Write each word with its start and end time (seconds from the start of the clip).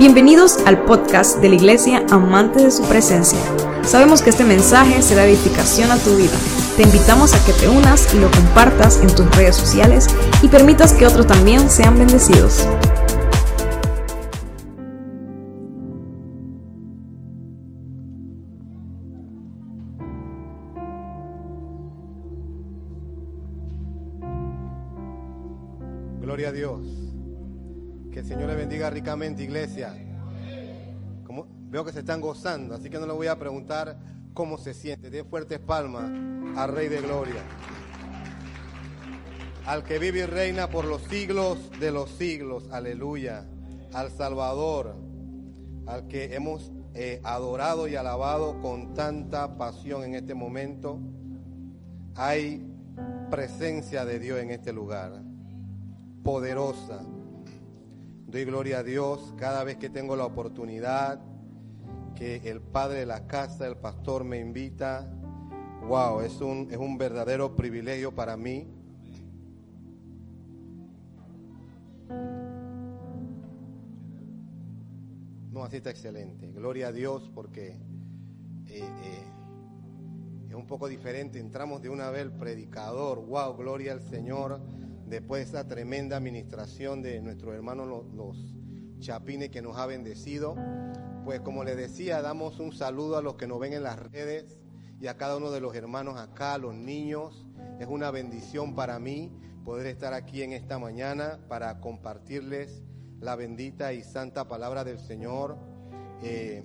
Bienvenidos 0.00 0.56
al 0.64 0.86
podcast 0.86 1.40
de 1.42 1.50
la 1.50 1.56
Iglesia 1.56 2.06
Amante 2.10 2.62
de 2.64 2.70
su 2.70 2.82
Presencia. 2.84 3.38
Sabemos 3.82 4.22
que 4.22 4.30
este 4.30 4.44
mensaje 4.44 5.02
será 5.02 5.26
edificación 5.26 5.90
a 5.90 5.98
tu 5.98 6.16
vida. 6.16 6.38
Te 6.78 6.84
invitamos 6.84 7.34
a 7.34 7.44
que 7.44 7.52
te 7.52 7.68
unas 7.68 8.14
y 8.14 8.18
lo 8.18 8.30
compartas 8.30 8.98
en 9.02 9.14
tus 9.14 9.30
redes 9.36 9.56
sociales 9.56 10.06
y 10.40 10.48
permitas 10.48 10.94
que 10.94 11.06
otros 11.06 11.26
también 11.26 11.68
sean 11.68 11.98
bendecidos. 11.98 12.66
Gloria 26.22 26.48
a 26.48 26.52
Dios. 26.52 26.80
Que 28.12 28.20
el 28.20 28.26
Señor 28.26 28.48
le 28.48 28.56
bendiga 28.56 28.90
ricamente, 28.90 29.44
iglesia. 29.44 29.94
Veo 31.80 31.86
que 31.86 31.92
se 31.94 32.00
están 32.00 32.20
gozando, 32.20 32.74
así 32.74 32.90
que 32.90 32.98
no 32.98 33.06
le 33.06 33.14
voy 33.14 33.28
a 33.28 33.38
preguntar 33.38 33.96
cómo 34.34 34.58
se 34.58 34.74
siente. 34.74 35.08
De 35.08 35.24
fuertes 35.24 35.60
palmas 35.60 36.10
al 36.54 36.74
Rey 36.74 36.88
de 36.88 37.00
Gloria. 37.00 37.42
Al 39.64 39.82
que 39.82 39.98
vive 39.98 40.18
y 40.18 40.26
reina 40.26 40.68
por 40.68 40.84
los 40.84 41.00
siglos 41.04 41.70
de 41.80 41.90
los 41.90 42.10
siglos. 42.10 42.68
Aleluya. 42.70 43.46
Al 43.94 44.10
Salvador. 44.10 44.94
Al 45.86 46.06
que 46.06 46.34
hemos 46.34 46.70
eh, 46.92 47.22
adorado 47.24 47.88
y 47.88 47.96
alabado 47.96 48.60
con 48.60 48.92
tanta 48.92 49.56
pasión 49.56 50.04
en 50.04 50.16
este 50.16 50.34
momento. 50.34 51.00
Hay 52.14 52.62
presencia 53.30 54.04
de 54.04 54.18
Dios 54.18 54.38
en 54.38 54.50
este 54.50 54.74
lugar. 54.74 55.22
Poderosa 56.22 57.00
Doy 58.30 58.44
gloria 58.44 58.78
a 58.78 58.82
Dios 58.84 59.34
cada 59.38 59.64
vez 59.64 59.76
que 59.78 59.90
tengo 59.90 60.14
la 60.14 60.24
oportunidad 60.24 61.20
que 62.20 62.50
el 62.50 62.60
padre 62.60 62.98
de 62.98 63.06
la 63.06 63.26
casa, 63.26 63.66
el 63.66 63.78
pastor, 63.78 64.24
me 64.24 64.38
invita. 64.38 65.10
Wow, 65.88 66.20
es 66.20 66.38
un, 66.42 66.68
es 66.70 66.76
un 66.76 66.98
verdadero 66.98 67.56
privilegio 67.56 68.14
para 68.14 68.36
mí. 68.36 68.68
No, 75.50 75.64
así 75.64 75.78
está 75.78 75.88
excelente. 75.88 76.52
Gloria 76.52 76.88
a 76.88 76.92
Dios 76.92 77.30
porque 77.34 77.68
eh, 77.68 78.82
eh, 78.82 79.24
es 80.50 80.54
un 80.54 80.66
poco 80.66 80.88
diferente. 80.88 81.38
Entramos 81.40 81.80
de 81.80 81.88
una 81.88 82.10
vez 82.10 82.20
el 82.20 82.32
predicador. 82.32 83.24
Wow, 83.24 83.56
gloria 83.56 83.92
al 83.92 84.02
Señor 84.02 84.60
después 85.06 85.50
de 85.50 85.58
esa 85.58 85.66
tremenda 85.66 86.18
administración 86.18 87.00
de 87.00 87.22
nuestros 87.22 87.54
hermanos 87.54 87.88
los, 88.14 88.54
chapines 89.00 89.50
que 89.50 89.62
nos 89.62 89.76
ha 89.76 89.86
bendecido. 89.86 90.56
Pues 91.24 91.40
como 91.40 91.64
les 91.64 91.76
decía, 91.76 92.22
damos 92.22 92.58
un 92.60 92.72
saludo 92.72 93.16
a 93.16 93.22
los 93.22 93.34
que 93.34 93.46
nos 93.46 93.58
ven 93.58 93.72
en 93.72 93.82
las 93.82 93.98
redes 93.98 94.58
y 95.00 95.06
a 95.06 95.16
cada 95.16 95.36
uno 95.36 95.50
de 95.50 95.60
los 95.60 95.74
hermanos 95.74 96.18
acá, 96.18 96.58
los 96.58 96.74
niños. 96.74 97.46
Es 97.78 97.86
una 97.88 98.10
bendición 98.10 98.74
para 98.74 98.98
mí 98.98 99.32
poder 99.64 99.86
estar 99.86 100.12
aquí 100.14 100.42
en 100.42 100.52
esta 100.52 100.78
mañana 100.78 101.38
para 101.48 101.80
compartirles 101.80 102.82
la 103.20 103.36
bendita 103.36 103.92
y 103.92 104.02
santa 104.02 104.48
palabra 104.48 104.84
del 104.84 104.98
Señor. 104.98 105.58
Eh, 106.22 106.64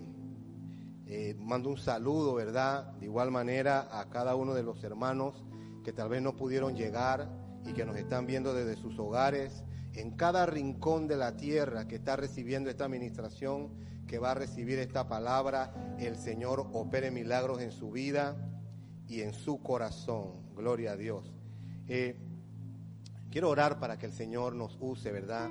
eh, 1.08 1.36
mando 1.38 1.70
un 1.70 1.78
saludo, 1.78 2.34
¿verdad? 2.34 2.94
De 2.94 3.06
igual 3.06 3.32
manera 3.32 4.00
a 4.00 4.10
cada 4.10 4.36
uno 4.36 4.54
de 4.54 4.64
los 4.64 4.84
hermanos 4.84 5.46
que 5.84 5.94
tal 5.94 6.10
vez 6.10 6.22
no 6.22 6.36
pudieron 6.36 6.76
llegar 6.76 7.30
y 7.64 7.74
que 7.74 7.86
nos 7.86 7.96
están 7.96 8.26
viendo 8.26 8.54
desde 8.54 8.76
sus 8.76 8.98
hogares, 8.98 9.64
en 9.96 10.12
cada 10.12 10.46
rincón 10.46 11.08
de 11.08 11.18
la 11.18 11.38
tierra 11.38 11.88
que 11.88 11.96
está 11.96 12.16
recibiendo 12.16 12.70
esta 12.70 12.86
administración, 12.86 13.70
que 14.08 14.20
va 14.20 14.32
a 14.32 14.36
recibir 14.36 14.80
esta 14.80 15.08
palabra, 15.08 15.96
el 16.00 16.18
Señor 16.18 16.70
opere 16.74 17.12
milagros 17.12 17.62
en 17.62 17.72
su 17.72 17.92
vida 17.92 18.36
y 19.08 19.22
en 19.22 19.34
su 19.34 19.62
corazón. 19.62 20.34
Gloria 20.56 20.92
a 20.92 20.98
Dios. 20.98 21.34
Eh, 21.88 22.16
quiero 23.32 23.50
orar 23.50 23.80
para 23.80 23.98
que 23.98 24.06
el 24.06 24.12
Señor 24.12 24.56
nos 24.56 24.78
use, 24.80 25.12
¿verdad? 25.12 25.50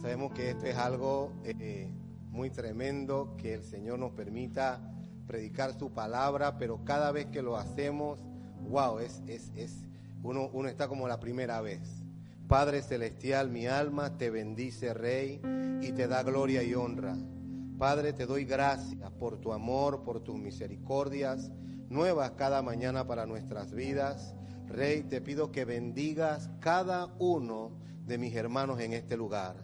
Sabemos 0.00 0.32
que 0.32 0.50
esto 0.50 0.66
es 0.66 0.76
algo 0.76 1.32
eh, 1.44 1.90
muy 2.30 2.50
tremendo, 2.50 3.34
que 3.36 3.54
el 3.54 3.64
Señor 3.64 3.98
nos 3.98 4.12
permita 4.12 4.80
predicar 5.26 5.76
su 5.78 5.90
palabra, 5.90 6.56
pero 6.56 6.84
cada 6.84 7.10
vez 7.10 7.26
que 7.26 7.42
lo 7.42 7.56
hacemos, 7.56 8.24
wow, 8.68 9.00
es, 9.00 9.22
es, 9.26 9.50
es 9.56 9.86
uno, 10.22 10.48
uno 10.52 10.68
está 10.68 10.88
como 10.88 11.08
la 11.08 11.20
primera 11.20 11.60
vez. 11.60 11.97
Padre 12.48 12.80
Celestial, 12.80 13.50
mi 13.50 13.66
alma 13.66 14.16
te 14.16 14.30
bendice, 14.30 14.94
Rey, 14.94 15.38
y 15.82 15.92
te 15.92 16.08
da 16.08 16.22
gloria 16.22 16.62
y 16.62 16.74
honra. 16.74 17.14
Padre, 17.76 18.14
te 18.14 18.24
doy 18.24 18.46
gracias 18.46 19.10
por 19.10 19.38
tu 19.38 19.52
amor, 19.52 20.02
por 20.02 20.20
tus 20.20 20.38
misericordias, 20.38 21.52
nuevas 21.90 22.30
cada 22.38 22.62
mañana 22.62 23.06
para 23.06 23.26
nuestras 23.26 23.74
vidas. 23.74 24.34
Rey, 24.66 25.02
te 25.02 25.20
pido 25.20 25.52
que 25.52 25.66
bendigas 25.66 26.48
cada 26.58 27.14
uno 27.18 27.70
de 28.06 28.16
mis 28.16 28.34
hermanos 28.34 28.80
en 28.80 28.94
este 28.94 29.18
lugar. 29.18 29.56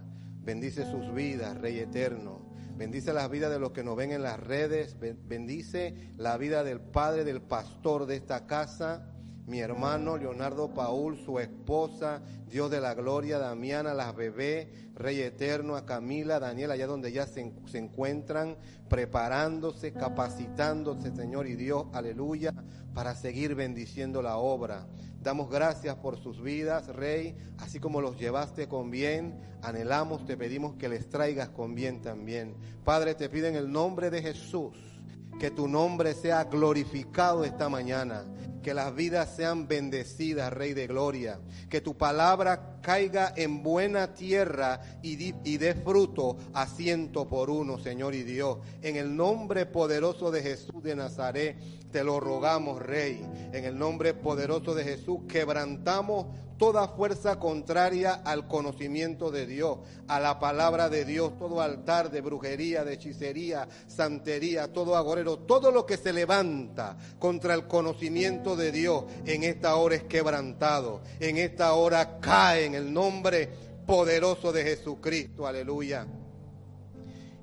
Bendice 0.43 0.85
sus 0.85 1.11
vidas, 1.15 1.57
Rey 1.57 1.79
eterno. 1.79 2.43
Bendice 2.77 3.15
las 3.15 3.31
vidas 3.31 3.51
de 3.51 3.61
los 3.61 3.71
que 3.71 3.83
nos 3.83 3.97
ven 3.97 4.13
en 4.13 4.23
las 4.23 4.39
redes. 4.39 4.99
Bendice 5.01 6.13
la 6.19 6.37
vida 6.37 6.63
del 6.63 6.81
Padre, 6.81 7.25
del 7.25 7.41
pastor 7.41 8.05
de 8.05 8.17
esta 8.17 8.47
casa 8.47 9.14
mi 9.47 9.61
hermano 9.61 10.17
Leonardo 10.17 10.73
Paul, 10.73 11.19
su 11.19 11.39
esposa, 11.39 12.23
Dios 12.49 12.71
de 12.71 12.81
la 12.81 12.95
gloria, 12.95 13.39
Damiana, 13.39 13.93
las 13.93 14.15
bebés, 14.15 14.69
Rey 14.95 15.21
Eterno, 15.21 15.77
a 15.77 15.85
Camila, 15.85 16.41
Daniel, 16.41 16.71
allá 16.71 16.87
donde 16.87 17.13
ya 17.13 17.27
se, 17.27 17.53
se, 17.67 17.79
encuentran, 17.79 18.57
preparándose, 18.89 19.93
capacitándose, 19.93 21.15
Señor 21.15 21.47
y 21.47 21.57
Dios, 21.57 21.87
aleluya, 21.93 22.55
para 22.95 23.15
seguir 23.15 23.55
bendiciendo 23.55 24.23
la 24.23 24.37
obra. 24.39 24.87
Damos 25.21 25.51
gracias 25.51 25.97
por 25.97 26.19
sus 26.19 26.43
vidas, 26.43 26.89
Rey, 26.89 27.37
así 27.59 27.81
como 27.81 28.01
los 28.01 28.19
llevaste 28.19 28.69
con 28.69 28.91
bien, 28.91 29.41
anhelamos, 29.63 30.25
te 30.25 30.37
pedimos 30.37 30.75
que 30.77 30.89
les 30.89 31.09
traigas 31.09 31.51
con 31.51 31.75
bien 31.75 32.01
también. 32.01 32.55
Padre, 32.85 33.15
te 33.15 33.29
pido 33.29 33.47
en 33.49 33.57
el 33.57 33.71
nombre 33.71 34.11
de 34.11 34.23
Jesús 34.23 34.94
que 35.39 35.51
tu 35.51 35.69
nombre 35.69 36.15
sea 36.15 36.45
glorificado 36.45 37.45
esta 37.45 37.69
mañana 37.69 38.25
que 38.65 38.75
las 38.75 38.95
vidas 38.95 39.37
sean 39.37 39.69
bendecidas, 39.69 40.51
Rey 40.51 40.73
de 40.73 40.87
Gloria, 40.87 41.39
que 41.69 41.83
tu 41.83 41.99
palabra 41.99 42.79
caiga 42.81 43.33
en 43.37 43.63
buena 43.63 44.15
tierra 44.15 44.81
y, 45.03 45.17
dé 45.59 45.75
fruto 45.75 46.39
a 46.55 46.67
ciento 46.67 47.29
por 47.29 47.51
uno, 47.51 47.79
Señor 47.79 48.15
y 48.15 48.23
Dios. 48.23 48.59
En 48.81 48.97
el 48.97 49.15
nombre 49.15 49.67
poderoso 49.67 50.31
de 50.31 50.43
Jesús 50.43 50.83
de 50.83 50.97
Nazaret, 50.97 51.59
te 51.93 52.03
lo 52.03 52.19
rogamos, 52.19 52.81
Rey. 52.81 53.23
En 53.53 53.67
el 53.67 53.79
nombre 53.79 54.15
poderoso 54.15 54.75
de 54.75 54.83
Jesús, 54.83 55.21
quebrantamos 55.29 56.29
toda 56.59 56.89
fuerza 56.89 57.39
contraria 57.39 58.15
al 58.15 58.47
conocimiento 58.47 59.31
de 59.31 59.47
Dios, 59.47 59.79
a 60.09 60.21
la 60.21 60.39
palabra 60.39 60.89
de 60.89 61.05
Dios, 61.05 61.39
todo 61.39 61.61
altar 61.61 62.11
de 62.11 62.21
brujería, 62.21 62.85
de 62.85 62.95
hechicería, 62.95 63.69
santería, 63.87 64.73
todo 64.73 64.97
agorero, 64.97 65.39
todo 65.39 65.71
lo 65.71 65.87
que 65.87 65.97
se 65.97 66.13
levanta 66.13 66.97
contra 67.19 67.55
el 67.55 67.67
conocimiento 67.67 68.57
de 68.57 68.73
Dios 68.73 69.05
en 69.27 69.45
esta 69.45 69.77
hora 69.77 69.97
es 69.97 70.05
quebrantado, 70.05 71.03
en 71.21 71.39
esta 71.39 71.73
hora 71.75 72.21
cae 72.21 72.67
en 72.67 72.75
el 72.75 72.93
nombre 72.93 73.49
poderoso 73.87 74.53
de 74.53 74.65
Jesucristo, 74.65 75.47
aleluya. 75.47 76.07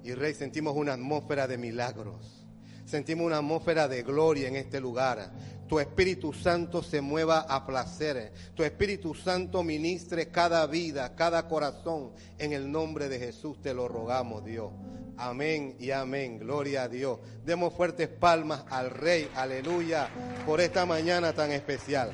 Y 0.04 0.14
Rey, 0.14 0.34
sentimos 0.34 0.76
una 0.76 0.94
atmósfera 0.94 1.48
de 1.48 1.58
milagros. 1.58 2.42
Sentimos 2.86 3.26
una 3.26 3.38
atmósfera 3.38 3.88
de 3.88 4.04
gloria 4.04 4.48
en 4.48 4.56
este 4.56 4.82
lugar 4.82 5.32
tu 5.72 5.80
Espíritu 5.80 6.34
Santo 6.34 6.84
se 6.84 7.00
mueva 7.00 7.46
a 7.48 7.66
placer, 7.66 8.34
tu 8.56 8.62
Espíritu 8.62 9.16
Santo 9.16 9.64
ministre 9.64 10.28
cada 10.28 10.68
vida, 10.68 11.16
cada 11.16 11.48
corazón. 11.48 12.12
En 12.38 12.52
el 12.52 12.70
nombre 12.70 13.08
de 13.08 13.18
Jesús 13.18 13.62
te 13.62 13.74
lo 13.74 13.88
rogamos, 13.88 14.44
Dios. 14.44 14.74
Amén 15.16 15.78
y 15.80 15.92
amén. 15.92 16.40
Gloria 16.40 16.84
a 16.84 16.90
Dios. 16.90 17.20
Demos 17.46 17.74
fuertes 17.74 18.10
palmas 18.10 18.66
al 18.70 18.90
Rey, 18.90 19.30
aleluya, 19.34 20.10
por 20.46 20.60
esta 20.60 20.86
mañana 20.86 21.32
tan 21.32 21.54
especial, 21.54 22.12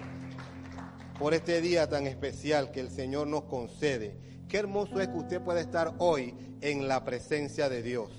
por 1.17 1.33
este 1.33 1.59
día 1.59 1.89
tan 1.89 2.05
especial 2.05 2.69
que 2.69 2.81
el 2.81 2.91
Señor 2.91 3.25
nos 3.25 3.45
concede. 3.45 4.19
Qué 4.47 4.57
hermoso 4.57 5.01
es 5.01 5.07
que 5.07 5.17
usted 5.17 5.41
pueda 5.41 5.61
estar 5.61 5.95
hoy 5.97 6.35
en 6.61 6.87
la 6.87 7.03
presencia 7.03 7.69
de 7.69 7.81
Dios. 7.81 8.11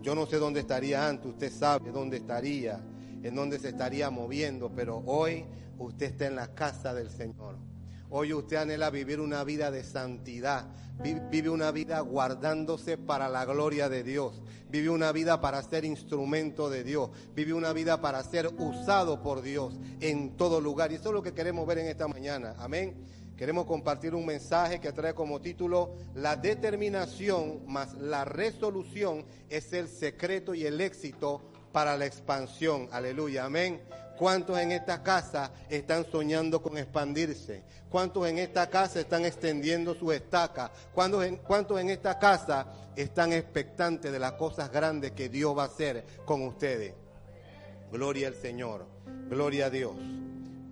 Yo 0.00 0.14
no 0.14 0.24
sé 0.24 0.38
dónde 0.38 0.60
estaría 0.60 1.06
antes, 1.06 1.26
usted 1.26 1.52
sabe 1.52 1.90
dónde 1.92 2.16
estaría 2.16 2.82
en 3.24 3.34
donde 3.34 3.58
se 3.58 3.70
estaría 3.70 4.10
moviendo, 4.10 4.70
pero 4.74 5.02
hoy 5.06 5.44
usted 5.78 6.06
está 6.06 6.26
en 6.26 6.36
la 6.36 6.54
casa 6.54 6.92
del 6.92 7.10
Señor. 7.10 7.56
Hoy 8.10 8.34
usted 8.34 8.56
anhela 8.58 8.90
vivir 8.90 9.18
una 9.18 9.42
vida 9.44 9.70
de 9.70 9.82
santidad, 9.82 10.66
vive 11.30 11.48
una 11.48 11.70
vida 11.70 12.00
guardándose 12.00 12.98
para 12.98 13.28
la 13.30 13.46
gloria 13.46 13.88
de 13.88 14.04
Dios, 14.04 14.42
vive 14.68 14.90
una 14.90 15.10
vida 15.10 15.40
para 15.40 15.62
ser 15.62 15.86
instrumento 15.86 16.68
de 16.68 16.84
Dios, 16.84 17.10
vive 17.34 17.54
una 17.54 17.72
vida 17.72 18.00
para 18.00 18.22
ser 18.22 18.48
usado 18.58 19.22
por 19.22 19.40
Dios 19.40 19.74
en 20.00 20.36
todo 20.36 20.60
lugar. 20.60 20.92
Y 20.92 20.96
eso 20.96 21.08
es 21.08 21.14
lo 21.14 21.22
que 21.22 21.32
queremos 21.32 21.66
ver 21.66 21.78
en 21.78 21.86
esta 21.86 22.06
mañana. 22.06 22.54
Amén. 22.58 22.94
Queremos 23.38 23.66
compartir 23.66 24.14
un 24.14 24.26
mensaje 24.26 24.80
que 24.80 24.92
trae 24.92 25.12
como 25.12 25.40
título 25.40 25.94
La 26.14 26.36
determinación 26.36 27.62
más 27.66 27.94
la 27.94 28.24
resolución 28.24 29.24
es 29.48 29.72
el 29.72 29.88
secreto 29.88 30.54
y 30.54 30.66
el 30.66 30.80
éxito 30.80 31.40
para 31.74 31.96
la 31.96 32.06
expansión. 32.06 32.88
Aleluya, 32.92 33.46
amén. 33.46 33.82
¿Cuántos 34.16 34.56
en 34.60 34.70
esta 34.70 35.02
casa 35.02 35.50
están 35.68 36.06
soñando 36.08 36.62
con 36.62 36.78
expandirse? 36.78 37.64
¿Cuántos 37.90 38.28
en 38.28 38.38
esta 38.38 38.70
casa 38.70 39.00
están 39.00 39.24
extendiendo 39.24 39.92
su 39.96 40.12
estaca? 40.12 40.70
¿Cuántos 40.94 41.24
en, 41.24 41.38
¿Cuántos 41.38 41.80
en 41.80 41.90
esta 41.90 42.16
casa 42.16 42.68
están 42.94 43.32
expectantes 43.32 44.12
de 44.12 44.20
las 44.20 44.34
cosas 44.34 44.70
grandes 44.70 45.10
que 45.10 45.28
Dios 45.28 45.58
va 45.58 45.64
a 45.64 45.66
hacer 45.66 46.04
con 46.24 46.42
ustedes? 46.42 46.94
Gloria 47.90 48.28
al 48.28 48.34
Señor, 48.36 48.86
gloria 49.28 49.66
a 49.66 49.70
Dios. 49.70 49.96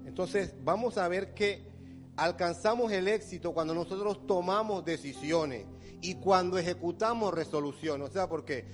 Entonces 0.06 0.54
vamos 0.62 0.98
a 0.98 1.08
ver 1.08 1.34
que 1.34 1.66
alcanzamos 2.14 2.92
el 2.92 3.08
éxito 3.08 3.52
cuando 3.52 3.74
nosotros 3.74 4.24
tomamos 4.24 4.84
decisiones 4.84 5.66
y 6.00 6.14
cuando 6.14 6.58
ejecutamos 6.58 7.34
resoluciones. 7.34 8.08
O 8.08 8.12
sea, 8.12 8.28
porque 8.28 8.66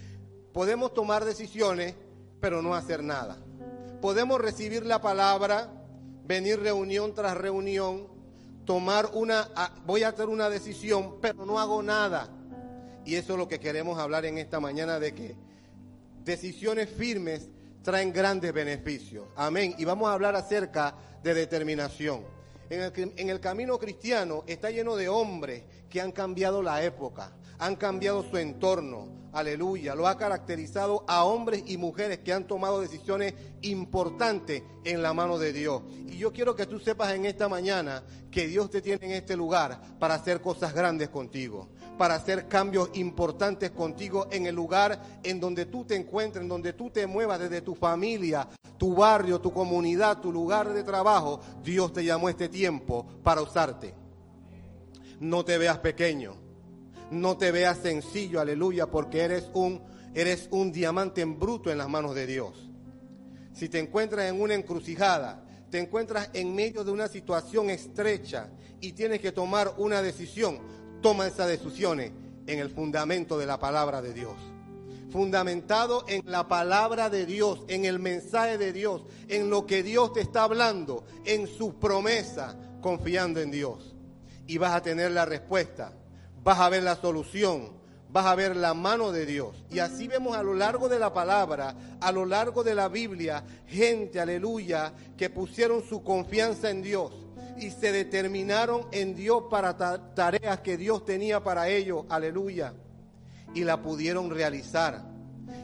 podemos 0.52 0.92
tomar 0.92 1.24
decisiones, 1.24 1.94
pero 2.40 2.62
no 2.62 2.74
hacer 2.74 3.02
nada. 3.02 3.38
Podemos 4.00 4.40
recibir 4.40 4.86
la 4.86 5.00
palabra, 5.00 5.72
venir 6.24 6.60
reunión 6.60 7.14
tras 7.14 7.36
reunión, 7.36 8.06
tomar 8.64 9.10
una, 9.14 9.48
voy 9.86 10.02
a 10.02 10.08
hacer 10.08 10.28
una 10.28 10.50
decisión, 10.50 11.16
pero 11.20 11.44
no 11.46 11.58
hago 11.58 11.82
nada. 11.82 12.28
Y 13.04 13.14
eso 13.14 13.32
es 13.32 13.38
lo 13.38 13.48
que 13.48 13.58
queremos 13.58 13.98
hablar 13.98 14.26
en 14.26 14.38
esta 14.38 14.60
mañana 14.60 15.00
de 15.00 15.14
que 15.14 15.36
decisiones 16.24 16.90
firmes 16.90 17.48
traen 17.82 18.12
grandes 18.12 18.52
beneficios. 18.52 19.26
Amén. 19.34 19.74
Y 19.78 19.84
vamos 19.84 20.10
a 20.10 20.12
hablar 20.12 20.36
acerca 20.36 20.94
de 21.22 21.32
determinación. 21.32 22.22
En 22.70 22.82
el, 22.82 23.12
en 23.16 23.30
el, 23.30 23.40
camino 23.40 23.78
cristiano 23.78 24.44
está 24.46 24.70
lleno 24.70 24.94
de 24.94 25.08
hombres 25.08 25.62
que 25.88 26.02
han 26.02 26.12
cambiado 26.12 26.62
la 26.62 26.84
época, 26.84 27.32
han 27.58 27.76
cambiado 27.76 28.22
su 28.22 28.36
entorno, 28.36 29.08
aleluya, 29.38 29.94
lo 29.94 30.08
ha 30.08 30.18
caracterizado 30.18 31.04
a 31.06 31.24
hombres 31.24 31.62
y 31.66 31.76
mujeres 31.76 32.18
que 32.18 32.32
han 32.32 32.46
tomado 32.46 32.80
decisiones 32.80 33.34
importantes 33.62 34.62
en 34.84 35.02
la 35.02 35.14
mano 35.14 35.38
de 35.38 35.52
Dios. 35.52 35.82
Y 36.06 36.18
yo 36.18 36.32
quiero 36.32 36.54
que 36.54 36.66
tú 36.66 36.78
sepas 36.78 37.14
en 37.14 37.24
esta 37.24 37.48
mañana 37.48 38.02
que 38.30 38.46
Dios 38.46 38.70
te 38.70 38.82
tiene 38.82 39.06
en 39.06 39.12
este 39.12 39.36
lugar 39.36 39.80
para 39.98 40.14
hacer 40.14 40.40
cosas 40.40 40.74
grandes 40.74 41.08
contigo, 41.08 41.68
para 41.96 42.16
hacer 42.16 42.48
cambios 42.48 42.90
importantes 42.94 43.70
contigo 43.70 44.26
en 44.30 44.46
el 44.46 44.54
lugar 44.54 45.00
en 45.22 45.40
donde 45.40 45.66
tú 45.66 45.84
te 45.84 45.96
encuentres, 45.96 46.42
en 46.42 46.48
donde 46.48 46.72
tú 46.72 46.90
te 46.90 47.06
muevas 47.06 47.38
desde 47.38 47.62
tu 47.62 47.74
familia, 47.74 48.48
tu 48.76 48.94
barrio, 48.94 49.40
tu 49.40 49.52
comunidad, 49.52 50.20
tu 50.20 50.32
lugar 50.32 50.72
de 50.72 50.82
trabajo. 50.82 51.40
Dios 51.62 51.92
te 51.92 52.04
llamó 52.04 52.28
este 52.28 52.48
tiempo 52.48 53.06
para 53.22 53.40
usarte. 53.40 53.94
No 55.20 55.44
te 55.44 55.58
veas 55.58 55.78
pequeño 55.78 56.47
no 57.10 57.36
te 57.36 57.50
veas 57.50 57.78
sencillo, 57.78 58.40
aleluya, 58.40 58.86
porque 58.86 59.20
eres 59.20 59.50
un, 59.54 59.82
eres 60.14 60.48
un 60.50 60.72
diamante 60.72 61.20
en 61.20 61.38
bruto 61.38 61.70
en 61.70 61.78
las 61.78 61.88
manos 61.88 62.14
de 62.14 62.26
Dios. 62.26 62.68
Si 63.52 63.68
te 63.68 63.78
encuentras 63.78 64.28
en 64.28 64.40
una 64.40 64.54
encrucijada, 64.54 65.44
te 65.70 65.78
encuentras 65.78 66.30
en 66.32 66.54
medio 66.54 66.84
de 66.84 66.90
una 66.90 67.08
situación 67.08 67.70
estrecha 67.70 68.48
y 68.80 68.92
tienes 68.92 69.20
que 69.20 69.32
tomar 69.32 69.74
una 69.78 70.02
decisión, 70.02 70.58
toma 71.02 71.26
esas 71.26 71.48
decisiones 71.48 72.12
en 72.46 72.58
el 72.58 72.70
fundamento 72.70 73.38
de 73.38 73.46
la 73.46 73.58
palabra 73.58 74.00
de 74.00 74.14
Dios. 74.14 74.36
Fundamentado 75.10 76.04
en 76.06 76.22
la 76.26 76.48
palabra 76.48 77.08
de 77.08 77.24
Dios, 77.24 77.64
en 77.68 77.86
el 77.86 77.98
mensaje 77.98 78.58
de 78.58 78.72
Dios, 78.72 79.04
en 79.28 79.48
lo 79.48 79.66
que 79.66 79.82
Dios 79.82 80.12
te 80.12 80.20
está 80.20 80.42
hablando, 80.42 81.04
en 81.24 81.46
su 81.46 81.78
promesa, 81.78 82.56
confiando 82.82 83.40
en 83.40 83.50
Dios. 83.50 83.94
Y 84.46 84.58
vas 84.58 84.74
a 84.74 84.82
tener 84.82 85.10
la 85.12 85.24
respuesta 85.24 85.92
vas 86.42 86.58
a 86.60 86.68
ver 86.68 86.82
la 86.82 86.96
solución, 86.96 87.72
vas 88.10 88.26
a 88.26 88.34
ver 88.34 88.56
la 88.56 88.74
mano 88.74 89.12
de 89.12 89.26
Dios. 89.26 89.64
Y 89.70 89.78
así 89.78 90.08
vemos 90.08 90.36
a 90.36 90.42
lo 90.42 90.54
largo 90.54 90.88
de 90.88 90.98
la 90.98 91.12
palabra, 91.12 91.74
a 92.00 92.12
lo 92.12 92.24
largo 92.24 92.64
de 92.64 92.74
la 92.74 92.88
Biblia, 92.88 93.44
gente, 93.66 94.20
aleluya, 94.20 94.92
que 95.16 95.30
pusieron 95.30 95.82
su 95.82 96.02
confianza 96.02 96.70
en 96.70 96.82
Dios 96.82 97.12
y 97.58 97.70
se 97.70 97.92
determinaron 97.92 98.86
en 98.92 99.14
Dios 99.14 99.44
para 99.50 99.76
tareas 100.14 100.60
que 100.60 100.76
Dios 100.76 101.04
tenía 101.04 101.42
para 101.42 101.68
ellos, 101.68 102.04
aleluya, 102.08 102.72
y 103.54 103.64
la 103.64 103.82
pudieron 103.82 104.30
realizar. 104.30 105.06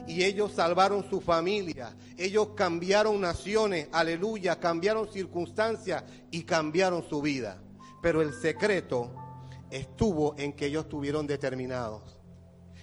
Y 0.07 0.25
ellos 0.25 0.53
salvaron 0.53 1.09
su 1.09 1.21
familia, 1.21 1.95
ellos 2.19 2.49
cambiaron 2.55 3.21
naciones, 3.21 3.89
aleluya, 3.93 4.59
cambiaron 4.61 5.11
circunstancias 5.11 6.05
y 6.31 6.43
cambiaron 6.43 7.09
su 7.09 7.23
vida. 7.23 7.59
Pero 8.03 8.21
el 8.21 8.35
secreto 8.35 9.24
estuvo 9.75 10.37
en 10.39 10.53
que 10.53 10.67
ellos 10.67 10.85
estuvieron 10.85 11.27
determinados. 11.27 12.17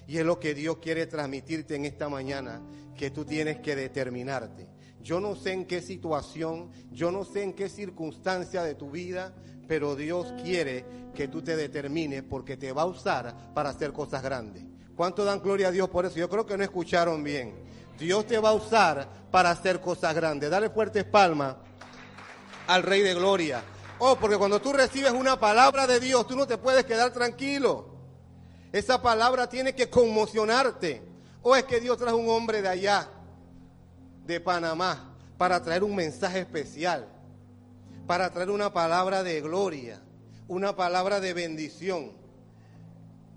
Y 0.07 0.17
es 0.17 0.25
lo 0.25 0.39
que 0.39 0.53
Dios 0.53 0.77
quiere 0.77 1.05
transmitirte 1.07 1.75
en 1.75 1.85
esta 1.85 2.09
mañana, 2.09 2.61
que 2.97 3.11
tú 3.11 3.23
tienes 3.23 3.59
que 3.59 3.75
determinarte. 3.75 4.67
Yo 5.01 5.21
no 5.21 5.35
sé 5.35 5.53
en 5.53 5.65
qué 5.65 5.81
situación, 5.81 6.69
yo 6.91 7.11
no 7.11 7.23
sé 7.23 7.43
en 7.43 7.53
qué 7.53 7.69
circunstancia 7.69 8.61
de 8.63 8.75
tu 8.75 8.91
vida, 8.91 9.33
pero 9.67 9.95
Dios 9.95 10.33
quiere 10.43 10.85
que 11.15 11.29
tú 11.29 11.41
te 11.41 11.55
determines 11.55 12.23
porque 12.23 12.57
te 12.57 12.73
va 12.73 12.81
a 12.81 12.87
usar 12.87 13.53
para 13.53 13.69
hacer 13.69 13.93
cosas 13.93 14.21
grandes. 14.21 14.63
¿Cuánto 14.95 15.23
dan 15.23 15.41
gloria 15.41 15.69
a 15.69 15.71
Dios 15.71 15.89
por 15.89 16.05
eso? 16.05 16.17
Yo 16.17 16.29
creo 16.29 16.45
que 16.45 16.57
no 16.57 16.63
escucharon 16.63 17.23
bien. 17.23 17.55
Dios 17.97 18.27
te 18.27 18.37
va 18.37 18.49
a 18.49 18.53
usar 18.53 19.07
para 19.31 19.49
hacer 19.49 19.79
cosas 19.79 20.13
grandes. 20.13 20.49
Dale 20.49 20.69
fuertes 20.69 21.05
palmas 21.05 21.55
al 22.67 22.83
Rey 22.83 23.01
de 23.01 23.13
Gloria. 23.13 23.63
Oh, 24.03 24.15
porque 24.15 24.35
cuando 24.35 24.59
tú 24.59 24.73
recibes 24.73 25.11
una 25.11 25.39
palabra 25.39 25.85
de 25.85 25.99
Dios, 25.99 26.25
tú 26.25 26.35
no 26.35 26.47
te 26.47 26.57
puedes 26.57 26.83
quedar 26.85 27.13
tranquilo. 27.13 27.85
Esa 28.71 28.99
palabra 28.99 29.47
tiene 29.47 29.75
que 29.75 29.91
conmocionarte. 29.91 31.03
O 31.43 31.55
es 31.55 31.65
que 31.65 31.79
Dios 31.79 31.99
trajo 31.99 32.17
un 32.17 32.27
hombre 32.27 32.63
de 32.63 32.67
allá, 32.67 33.07
de 34.25 34.39
Panamá, 34.39 35.15
para 35.37 35.61
traer 35.61 35.83
un 35.83 35.95
mensaje 35.95 36.39
especial, 36.39 37.07
para 38.07 38.31
traer 38.31 38.49
una 38.49 38.73
palabra 38.73 39.21
de 39.21 39.39
gloria, 39.39 40.01
una 40.47 40.75
palabra 40.75 41.19
de 41.19 41.35
bendición. 41.35 42.11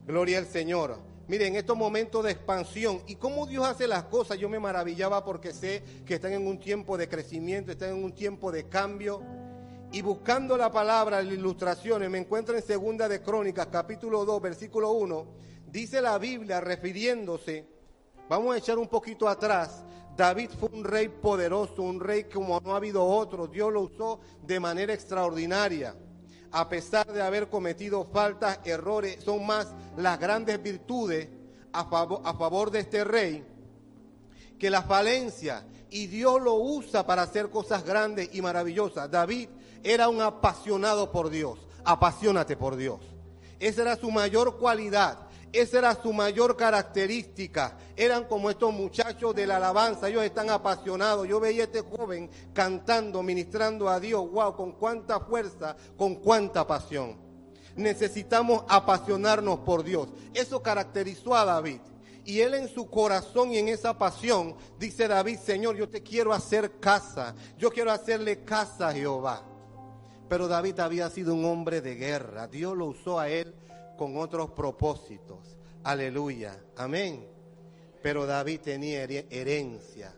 Gloria 0.06 0.38
al 0.38 0.46
Señor. 0.46 0.98
Miren, 1.28 1.48
en 1.48 1.56
estos 1.56 1.76
momentos 1.76 2.24
de 2.24 2.30
expansión 2.30 3.02
y 3.06 3.16
cómo 3.16 3.46
Dios 3.46 3.66
hace 3.66 3.86
las 3.86 4.04
cosas, 4.04 4.38
yo 4.38 4.48
me 4.48 4.58
maravillaba 4.58 5.26
porque 5.26 5.52
sé 5.52 5.82
que 6.06 6.14
están 6.14 6.32
en 6.32 6.46
un 6.46 6.58
tiempo 6.58 6.96
de 6.96 7.06
crecimiento, 7.06 7.70
están 7.70 7.90
en 7.90 8.02
un 8.02 8.14
tiempo 8.14 8.50
de 8.50 8.66
cambio 8.66 9.22
y 9.94 10.02
buscando 10.02 10.56
la 10.56 10.72
palabra, 10.72 11.22
las 11.22 11.32
ilustraciones, 11.32 12.10
me 12.10 12.18
encuentro 12.18 12.56
en 12.56 12.64
Segunda 12.64 13.08
de 13.08 13.22
Crónicas, 13.22 13.68
capítulo 13.68 14.24
2, 14.24 14.42
versículo 14.42 14.90
1, 14.90 15.26
dice 15.70 16.02
la 16.02 16.18
Biblia 16.18 16.60
refiriéndose, 16.60 17.64
vamos 18.28 18.52
a 18.52 18.58
echar 18.58 18.76
un 18.76 18.88
poquito 18.88 19.28
atrás, 19.28 19.84
David 20.16 20.50
fue 20.58 20.68
un 20.72 20.82
rey 20.82 21.06
poderoso, 21.06 21.82
un 21.82 22.00
rey 22.00 22.24
como 22.24 22.58
no 22.58 22.72
ha 22.72 22.78
habido 22.78 23.04
otro, 23.04 23.46
Dios 23.46 23.72
lo 23.72 23.82
usó 23.82 24.18
de 24.42 24.58
manera 24.58 24.92
extraordinaria. 24.92 25.94
A 26.50 26.68
pesar 26.68 27.06
de 27.12 27.22
haber 27.22 27.48
cometido 27.48 28.04
faltas, 28.12 28.58
errores, 28.64 29.22
son 29.22 29.46
más 29.46 29.68
las 29.96 30.18
grandes 30.18 30.60
virtudes 30.60 31.28
a 31.72 31.84
favor, 31.84 32.20
a 32.24 32.34
favor 32.34 32.72
de 32.72 32.80
este 32.80 33.04
rey 33.04 33.44
que 34.58 34.70
la 34.70 34.82
falencia. 34.82 35.64
Y 35.90 36.08
Dios 36.08 36.42
lo 36.42 36.54
usa 36.54 37.06
para 37.06 37.22
hacer 37.22 37.50
cosas 37.50 37.84
grandes 37.84 38.30
y 38.32 38.42
maravillosas. 38.42 39.08
David 39.08 39.48
era 39.84 40.08
un 40.08 40.20
apasionado 40.22 41.12
por 41.12 41.30
Dios. 41.30 41.58
Apasionate 41.84 42.56
por 42.56 42.74
Dios. 42.76 43.00
Esa 43.60 43.82
era 43.82 43.96
su 43.96 44.10
mayor 44.10 44.58
cualidad. 44.58 45.18
Esa 45.52 45.78
era 45.78 45.94
su 45.94 46.12
mayor 46.12 46.56
característica. 46.56 47.76
Eran 47.94 48.24
como 48.24 48.50
estos 48.50 48.72
muchachos 48.72 49.34
de 49.36 49.46
la 49.46 49.58
alabanza. 49.58 50.08
Ellos 50.08 50.24
están 50.24 50.50
apasionados. 50.50 51.28
Yo 51.28 51.38
veía 51.38 51.62
a 51.62 51.66
este 51.66 51.82
joven 51.82 52.28
cantando, 52.52 53.22
ministrando 53.22 53.88
a 53.88 54.00
Dios. 54.00 54.28
Wow, 54.32 54.56
con 54.56 54.72
cuánta 54.72 55.20
fuerza, 55.20 55.76
con 55.96 56.16
cuánta 56.16 56.66
pasión. 56.66 57.16
Necesitamos 57.76 58.64
apasionarnos 58.68 59.60
por 59.60 59.84
Dios. 59.84 60.08
Eso 60.32 60.62
caracterizó 60.62 61.36
a 61.36 61.44
David. 61.44 61.80
Y 62.24 62.40
él 62.40 62.54
en 62.54 62.68
su 62.68 62.88
corazón 62.88 63.52
y 63.52 63.58
en 63.58 63.68
esa 63.68 63.98
pasión 63.98 64.56
dice 64.78 65.06
David, 65.06 65.38
Señor, 65.38 65.76
yo 65.76 65.88
te 65.88 66.02
quiero 66.02 66.32
hacer 66.32 66.80
casa. 66.80 67.34
Yo 67.58 67.70
quiero 67.70 67.92
hacerle 67.92 68.44
casa 68.44 68.88
a 68.88 68.92
Jehová. 68.92 69.44
Pero 70.28 70.48
David 70.48 70.80
había 70.80 71.10
sido 71.10 71.34
un 71.34 71.44
hombre 71.44 71.80
de 71.80 71.94
guerra. 71.96 72.48
Dios 72.48 72.76
lo 72.76 72.86
usó 72.86 73.20
a 73.20 73.28
él 73.28 73.54
con 73.96 74.16
otros 74.16 74.50
propósitos. 74.50 75.58
Aleluya. 75.82 76.58
Amén. 76.76 77.26
Pero 78.02 78.26
David 78.26 78.60
tenía 78.60 79.04
herencia. 79.04 80.14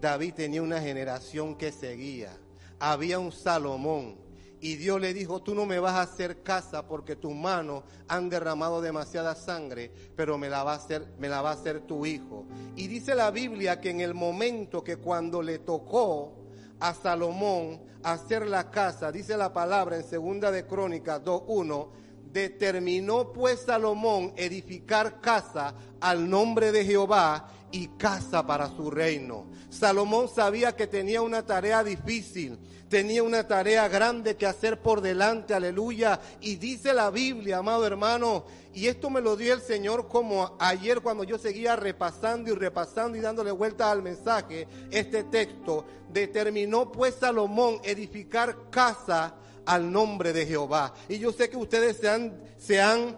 David 0.00 0.34
tenía 0.34 0.62
una 0.62 0.80
generación 0.80 1.54
que 1.56 1.70
seguía. 1.70 2.36
Había 2.78 3.18
un 3.18 3.32
Salomón. 3.32 4.16
Y 4.60 4.76
Dios 4.76 5.00
le 5.00 5.12
dijo, 5.12 5.42
tú 5.42 5.54
no 5.54 5.66
me 5.66 5.80
vas 5.80 5.94
a 5.94 6.02
hacer 6.02 6.42
casa 6.42 6.86
porque 6.86 7.16
tus 7.16 7.34
manos 7.34 7.82
han 8.06 8.28
derramado 8.28 8.80
demasiada 8.80 9.34
sangre, 9.34 9.90
pero 10.14 10.38
me 10.38 10.48
la 10.48 10.62
va 10.62 10.74
a 10.74 10.76
hacer, 10.76 11.04
me 11.18 11.28
la 11.28 11.42
va 11.42 11.50
a 11.50 11.54
hacer 11.54 11.80
tu 11.80 12.06
hijo. 12.06 12.46
Y 12.76 12.86
dice 12.86 13.16
la 13.16 13.32
Biblia 13.32 13.80
que 13.80 13.90
en 13.90 14.00
el 14.00 14.14
momento 14.14 14.84
que 14.84 14.98
cuando 14.98 15.42
le 15.42 15.58
tocó 15.58 16.41
a 16.82 16.94
Salomón 16.94 17.80
hacer 18.02 18.44
la 18.44 18.68
casa, 18.68 19.12
dice 19.12 19.36
la 19.36 19.52
palabra 19.52 19.96
en 19.96 20.02
segunda 20.02 20.50
de 20.50 20.66
Crónicas 20.66 21.22
2.1, 21.22 21.88
determinó 22.32 23.32
pues 23.32 23.60
Salomón 23.60 24.32
edificar 24.36 25.20
casa 25.20 25.74
al 26.00 26.28
nombre 26.28 26.72
de 26.72 26.84
Jehová 26.84 27.48
y 27.72 27.88
casa 27.88 28.46
para 28.46 28.68
su 28.68 28.90
reino. 28.90 29.46
Salomón 29.70 30.28
sabía 30.28 30.76
que 30.76 30.86
tenía 30.86 31.22
una 31.22 31.44
tarea 31.44 31.82
difícil, 31.82 32.58
tenía 32.88 33.22
una 33.22 33.48
tarea 33.48 33.88
grande 33.88 34.36
que 34.36 34.46
hacer 34.46 34.80
por 34.80 35.00
delante, 35.00 35.54
aleluya. 35.54 36.20
Y 36.40 36.56
dice 36.56 36.92
la 36.92 37.10
Biblia, 37.10 37.58
amado 37.58 37.86
hermano, 37.86 38.44
y 38.74 38.86
esto 38.86 39.10
me 39.10 39.20
lo 39.20 39.36
dio 39.36 39.54
el 39.54 39.62
Señor 39.62 40.08
como 40.08 40.56
ayer 40.60 41.00
cuando 41.00 41.24
yo 41.24 41.38
seguía 41.38 41.74
repasando 41.74 42.50
y 42.50 42.54
repasando 42.54 43.16
y 43.16 43.20
dándole 43.20 43.50
vuelta 43.50 43.90
al 43.90 44.02
mensaje, 44.02 44.68
este 44.90 45.24
texto, 45.24 45.84
determinó 46.12 46.92
pues 46.92 47.14
Salomón 47.14 47.80
edificar 47.82 48.70
casa 48.70 49.34
al 49.64 49.90
nombre 49.90 50.32
de 50.32 50.46
Jehová. 50.46 50.92
Y 51.08 51.18
yo 51.18 51.32
sé 51.32 51.48
que 51.48 51.56
ustedes 51.56 51.96
se 51.96 52.08
han, 52.08 52.34
se 52.58 52.80
han 52.80 53.16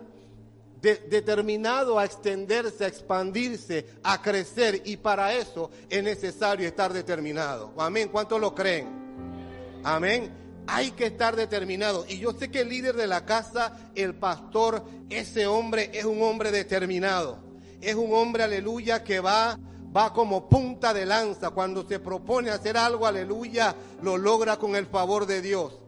determinado 0.84 1.98
a 1.98 2.04
extenderse, 2.04 2.84
a 2.84 2.88
expandirse, 2.88 3.86
a 4.02 4.20
crecer 4.20 4.82
y 4.84 4.96
para 4.96 5.34
eso 5.34 5.70
es 5.88 6.02
necesario 6.02 6.68
estar 6.68 6.92
determinado. 6.92 7.72
Amén. 7.78 8.08
¿Cuántos 8.12 8.40
lo 8.40 8.54
creen? 8.54 9.80
Amén. 9.82 10.30
Hay 10.66 10.92
que 10.92 11.06
estar 11.06 11.36
determinado. 11.36 12.04
Y 12.08 12.18
yo 12.18 12.32
sé 12.32 12.50
que 12.50 12.60
el 12.60 12.68
líder 12.68 12.96
de 12.96 13.06
la 13.06 13.24
casa, 13.24 13.90
el 13.94 14.14
pastor, 14.14 14.84
ese 15.10 15.46
hombre 15.46 15.90
es 15.92 16.04
un 16.04 16.22
hombre 16.22 16.50
determinado. 16.50 17.38
Es 17.80 17.94
un 17.94 18.14
hombre, 18.14 18.44
aleluya, 18.44 19.02
que 19.04 19.20
va 19.20 19.58
va 19.94 20.12
como 20.12 20.48
punta 20.48 20.92
de 20.92 21.06
lanza. 21.06 21.50
Cuando 21.50 21.86
se 21.86 22.00
propone 22.00 22.50
hacer 22.50 22.76
algo, 22.76 23.06
aleluya, 23.06 23.74
lo 24.02 24.16
logra 24.16 24.58
con 24.58 24.74
el 24.76 24.86
favor 24.86 25.26
de 25.26 25.40
Dios. 25.40 25.78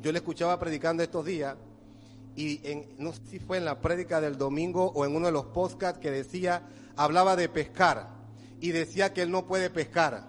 Yo 0.00 0.12
le 0.12 0.18
escuchaba 0.18 0.58
predicando 0.58 1.02
estos 1.02 1.24
días 1.24 1.56
y 2.36 2.60
en, 2.64 2.86
no 2.98 3.12
sé 3.12 3.20
si 3.30 3.38
fue 3.38 3.56
en 3.56 3.64
la 3.64 3.80
prédica 3.80 4.20
del 4.20 4.36
domingo 4.36 4.92
o 4.94 5.06
en 5.06 5.16
uno 5.16 5.26
de 5.26 5.32
los 5.32 5.46
podcasts 5.46 5.98
que 5.98 6.10
decía, 6.10 6.62
hablaba 6.94 7.34
de 7.34 7.48
pescar 7.48 8.10
y 8.60 8.72
decía 8.72 9.12
que 9.12 9.22
él 9.22 9.30
no 9.30 9.46
puede 9.46 9.70
pescar. 9.70 10.28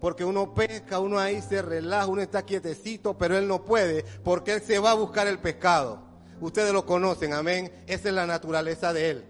Porque 0.00 0.24
uno 0.24 0.52
pesca, 0.52 0.98
uno 0.98 1.18
ahí 1.18 1.40
se 1.40 1.62
relaja, 1.62 2.06
uno 2.06 2.20
está 2.20 2.44
quietecito, 2.44 3.16
pero 3.16 3.38
él 3.38 3.48
no 3.48 3.64
puede 3.64 4.04
porque 4.22 4.54
él 4.54 4.62
se 4.62 4.78
va 4.78 4.90
a 4.90 4.94
buscar 4.94 5.26
el 5.28 5.38
pescado. 5.38 6.02
Ustedes 6.40 6.72
lo 6.72 6.84
conocen, 6.84 7.32
amén. 7.32 7.72
Esa 7.86 8.08
es 8.08 8.14
la 8.14 8.26
naturaleza 8.26 8.92
de 8.92 9.10
él. 9.10 9.24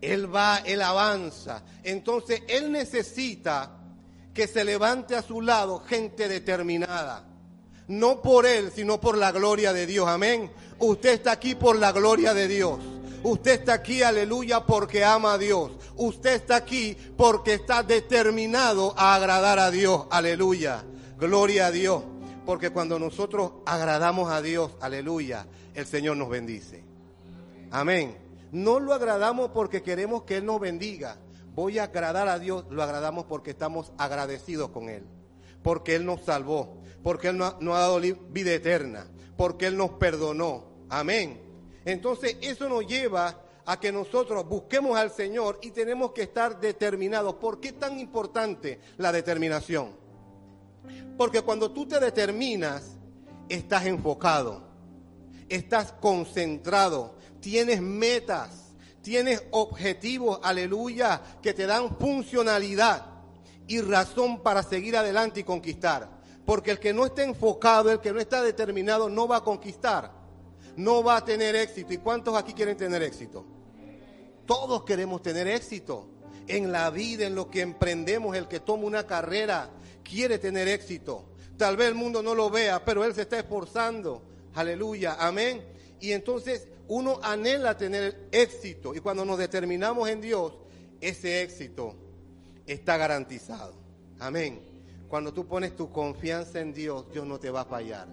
Él 0.00 0.32
va, 0.32 0.58
él 0.58 0.82
avanza. 0.82 1.64
Entonces 1.82 2.42
él 2.48 2.70
necesita 2.70 3.78
que 4.34 4.46
se 4.46 4.62
levante 4.64 5.16
a 5.16 5.22
su 5.22 5.40
lado 5.40 5.80
gente 5.80 6.28
determinada. 6.28 7.31
No 7.92 8.22
por 8.22 8.46
él, 8.46 8.72
sino 8.74 8.98
por 8.98 9.18
la 9.18 9.32
gloria 9.32 9.74
de 9.74 9.84
Dios. 9.84 10.08
Amén. 10.08 10.50
Usted 10.78 11.12
está 11.12 11.32
aquí 11.32 11.54
por 11.54 11.76
la 11.78 11.92
gloria 11.92 12.32
de 12.32 12.48
Dios. 12.48 12.80
Usted 13.22 13.60
está 13.60 13.74
aquí, 13.74 14.02
aleluya, 14.02 14.64
porque 14.64 15.04
ama 15.04 15.34
a 15.34 15.38
Dios. 15.38 15.72
Usted 15.96 16.32
está 16.32 16.56
aquí 16.56 16.96
porque 17.18 17.52
está 17.52 17.82
determinado 17.82 18.94
a 18.96 19.14
agradar 19.14 19.58
a 19.58 19.70
Dios. 19.70 20.06
Aleluya. 20.08 20.82
Gloria 21.18 21.66
a 21.66 21.70
Dios. 21.70 22.02
Porque 22.46 22.70
cuando 22.70 22.98
nosotros 22.98 23.52
agradamos 23.66 24.32
a 24.32 24.40
Dios, 24.40 24.70
aleluya, 24.80 25.46
el 25.74 25.84
Señor 25.84 26.16
nos 26.16 26.30
bendice. 26.30 26.82
Amén. 27.70 28.16
No 28.52 28.80
lo 28.80 28.94
agradamos 28.94 29.50
porque 29.50 29.82
queremos 29.82 30.22
que 30.22 30.38
Él 30.38 30.46
nos 30.46 30.58
bendiga. 30.58 31.18
Voy 31.54 31.78
a 31.78 31.84
agradar 31.84 32.26
a 32.28 32.38
Dios, 32.38 32.64
lo 32.70 32.82
agradamos 32.82 33.26
porque 33.26 33.50
estamos 33.50 33.92
agradecidos 33.98 34.70
con 34.70 34.88
Él. 34.88 35.04
Porque 35.62 35.94
Él 35.94 36.06
nos 36.06 36.22
salvó, 36.22 36.81
porque 37.02 37.28
Él 37.28 37.38
nos, 37.38 37.54
ha 37.54 37.78
dado 37.78 38.00
vida 38.00 38.52
eterna, 38.52 39.06
porque 39.36 39.66
Él 39.66 39.76
nos 39.76 39.90
perdonó, 39.92 40.72
Amén. 40.92 41.40
Entonces 41.86 42.36
eso 42.42 42.68
nos 42.68 42.86
lleva 42.86 43.42
a 43.64 43.80
que 43.80 43.90
nosotros 43.90 44.46
busquemos 44.46 44.94
al 44.98 45.10
Señor 45.10 45.58
y 45.62 45.70
tenemos 45.70 46.12
que 46.12 46.20
estar 46.20 46.60
determinados. 46.60 47.36
¿Por 47.36 47.60
qué 47.60 47.68
es 47.68 47.78
tan 47.78 47.98
importante 47.98 48.78
la 48.98 49.10
determinación? 49.10 49.96
Porque 51.16 51.40
cuando 51.40 51.70
tú 51.70 51.86
te 51.86 51.98
determinas, 51.98 52.98
estás 53.48 53.86
enfocado, 53.86 54.68
estás 55.48 55.92
concentrado, 55.92 57.16
tienes 57.40 57.80
metas, 57.80 58.74
tienes 59.00 59.42
objetivos, 59.50 60.40
aleluya, 60.42 61.22
que 61.40 61.54
te 61.54 61.64
dan 61.66 61.96
funcionalidad 61.98 63.06
y 63.66 63.80
razón 63.80 64.42
para 64.42 64.62
seguir 64.62 64.94
adelante 64.94 65.40
y 65.40 65.44
conquistar. 65.44 66.21
Porque 66.44 66.72
el 66.72 66.78
que 66.78 66.92
no 66.92 67.06
está 67.06 67.22
enfocado, 67.22 67.90
el 67.90 68.00
que 68.00 68.12
no 68.12 68.20
está 68.20 68.42
determinado, 68.42 69.08
no 69.08 69.28
va 69.28 69.38
a 69.38 69.44
conquistar 69.44 70.22
no 70.76 71.02
va 71.02 71.18
a 71.18 71.24
tener 71.24 71.54
éxito. 71.56 71.92
¿Y 71.92 71.98
cuántos 71.98 72.36
aquí 72.36 72.52
quieren 72.52 72.76
tener 72.76 73.02
éxito? 73.02 73.44
Todos 74.46 74.84
queremos 74.84 75.22
tener 75.22 75.46
éxito. 75.48 76.08
En 76.48 76.72
la 76.72 76.90
vida, 76.90 77.26
en 77.26 77.34
lo 77.34 77.50
que 77.50 77.60
emprendemos, 77.60 78.36
el 78.36 78.48
que 78.48 78.60
toma 78.60 78.84
una 78.84 79.06
carrera 79.06 79.70
quiere 80.02 80.38
tener 80.38 80.66
éxito. 80.68 81.24
Tal 81.56 81.76
vez 81.76 81.88
el 81.88 81.94
mundo 81.94 82.22
no 82.22 82.34
lo 82.34 82.50
vea, 82.50 82.84
pero 82.84 83.04
él 83.04 83.14
se 83.14 83.22
está 83.22 83.38
esforzando. 83.38 84.22
Aleluya, 84.54 85.16
amén. 85.20 85.62
Y 86.00 86.12
entonces 86.12 86.66
uno 86.88 87.20
anhela 87.22 87.76
tener 87.76 88.28
éxito. 88.32 88.94
Y 88.94 89.00
cuando 89.00 89.24
nos 89.24 89.38
determinamos 89.38 90.08
en 90.08 90.20
Dios, 90.20 90.54
ese 91.00 91.42
éxito 91.42 91.94
está 92.66 92.96
garantizado. 92.96 93.74
Amén. 94.18 94.71
Cuando 95.12 95.34
tú 95.34 95.46
pones 95.46 95.76
tu 95.76 95.90
confianza 95.90 96.58
en 96.58 96.72
Dios, 96.72 97.04
Dios 97.12 97.26
no 97.26 97.38
te 97.38 97.50
va 97.50 97.60
a 97.60 97.64
fallar. 97.66 98.08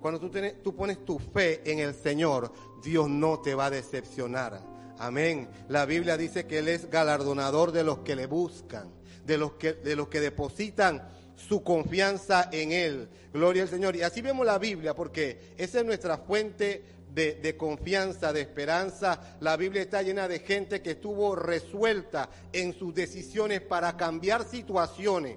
Cuando 0.00 0.20
tú, 0.20 0.30
tú 0.62 0.76
pones 0.76 1.04
tu 1.04 1.18
fe 1.18 1.68
en 1.68 1.80
el 1.80 1.96
Señor, 1.96 2.52
Dios 2.80 3.10
no 3.10 3.40
te 3.40 3.56
va 3.56 3.66
a 3.66 3.70
decepcionar. 3.70 4.62
Amén. 5.00 5.48
La 5.68 5.84
Biblia 5.84 6.16
dice 6.16 6.46
que 6.46 6.58
Él 6.58 6.68
es 6.68 6.88
galardonador 6.90 7.72
de 7.72 7.82
los 7.82 7.98
que 7.98 8.14
le 8.14 8.26
buscan, 8.26 8.88
de 9.26 9.36
los 9.36 9.54
que, 9.54 9.72
de 9.72 9.96
los 9.96 10.06
que 10.06 10.20
depositan 10.20 11.08
su 11.34 11.64
confianza 11.64 12.48
en 12.52 12.70
Él. 12.70 13.08
Gloria 13.32 13.64
al 13.64 13.68
Señor. 13.68 13.96
Y 13.96 14.02
así 14.02 14.22
vemos 14.22 14.46
la 14.46 14.58
Biblia, 14.58 14.94
porque 14.94 15.54
esa 15.56 15.80
es 15.80 15.84
nuestra 15.84 16.18
fuente 16.18 16.84
de, 17.12 17.34
de, 17.34 17.56
confianza, 17.56 18.32
de 18.32 18.42
esperanza. 18.42 19.38
La 19.40 19.56
Biblia 19.56 19.82
está 19.82 20.02
llena 20.02 20.28
de 20.28 20.38
gente 20.38 20.82
que 20.82 20.92
estuvo 20.92 21.34
resuelta 21.34 22.30
en 22.52 22.74
sus 22.74 22.94
decisiones 22.94 23.60
para 23.60 23.96
cambiar 23.96 24.44
situaciones 24.44 25.36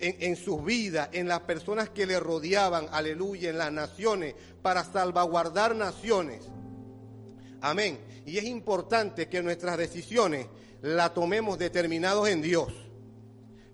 en, 0.00 0.36
sus 0.36 0.64
vidas, 0.64 1.08
en 1.12 1.28
las 1.28 1.40
personas 1.40 1.90
que 1.90 2.06
le 2.06 2.20
rodeaban, 2.20 2.86
aleluya, 2.92 3.50
en 3.50 3.58
las 3.58 3.72
naciones, 3.72 4.34
para 4.62 4.84
salvaguardar 4.84 5.74
naciones. 5.74 6.44
Amén. 7.60 7.98
Y 8.24 8.38
es 8.38 8.44
importante 8.44 9.28
que 9.28 9.42
nuestras 9.42 9.76
decisiones 9.76 10.46
las 10.82 11.14
tomemos 11.14 11.58
determinados 11.58 12.28
en 12.28 12.42
Dios, 12.42 12.72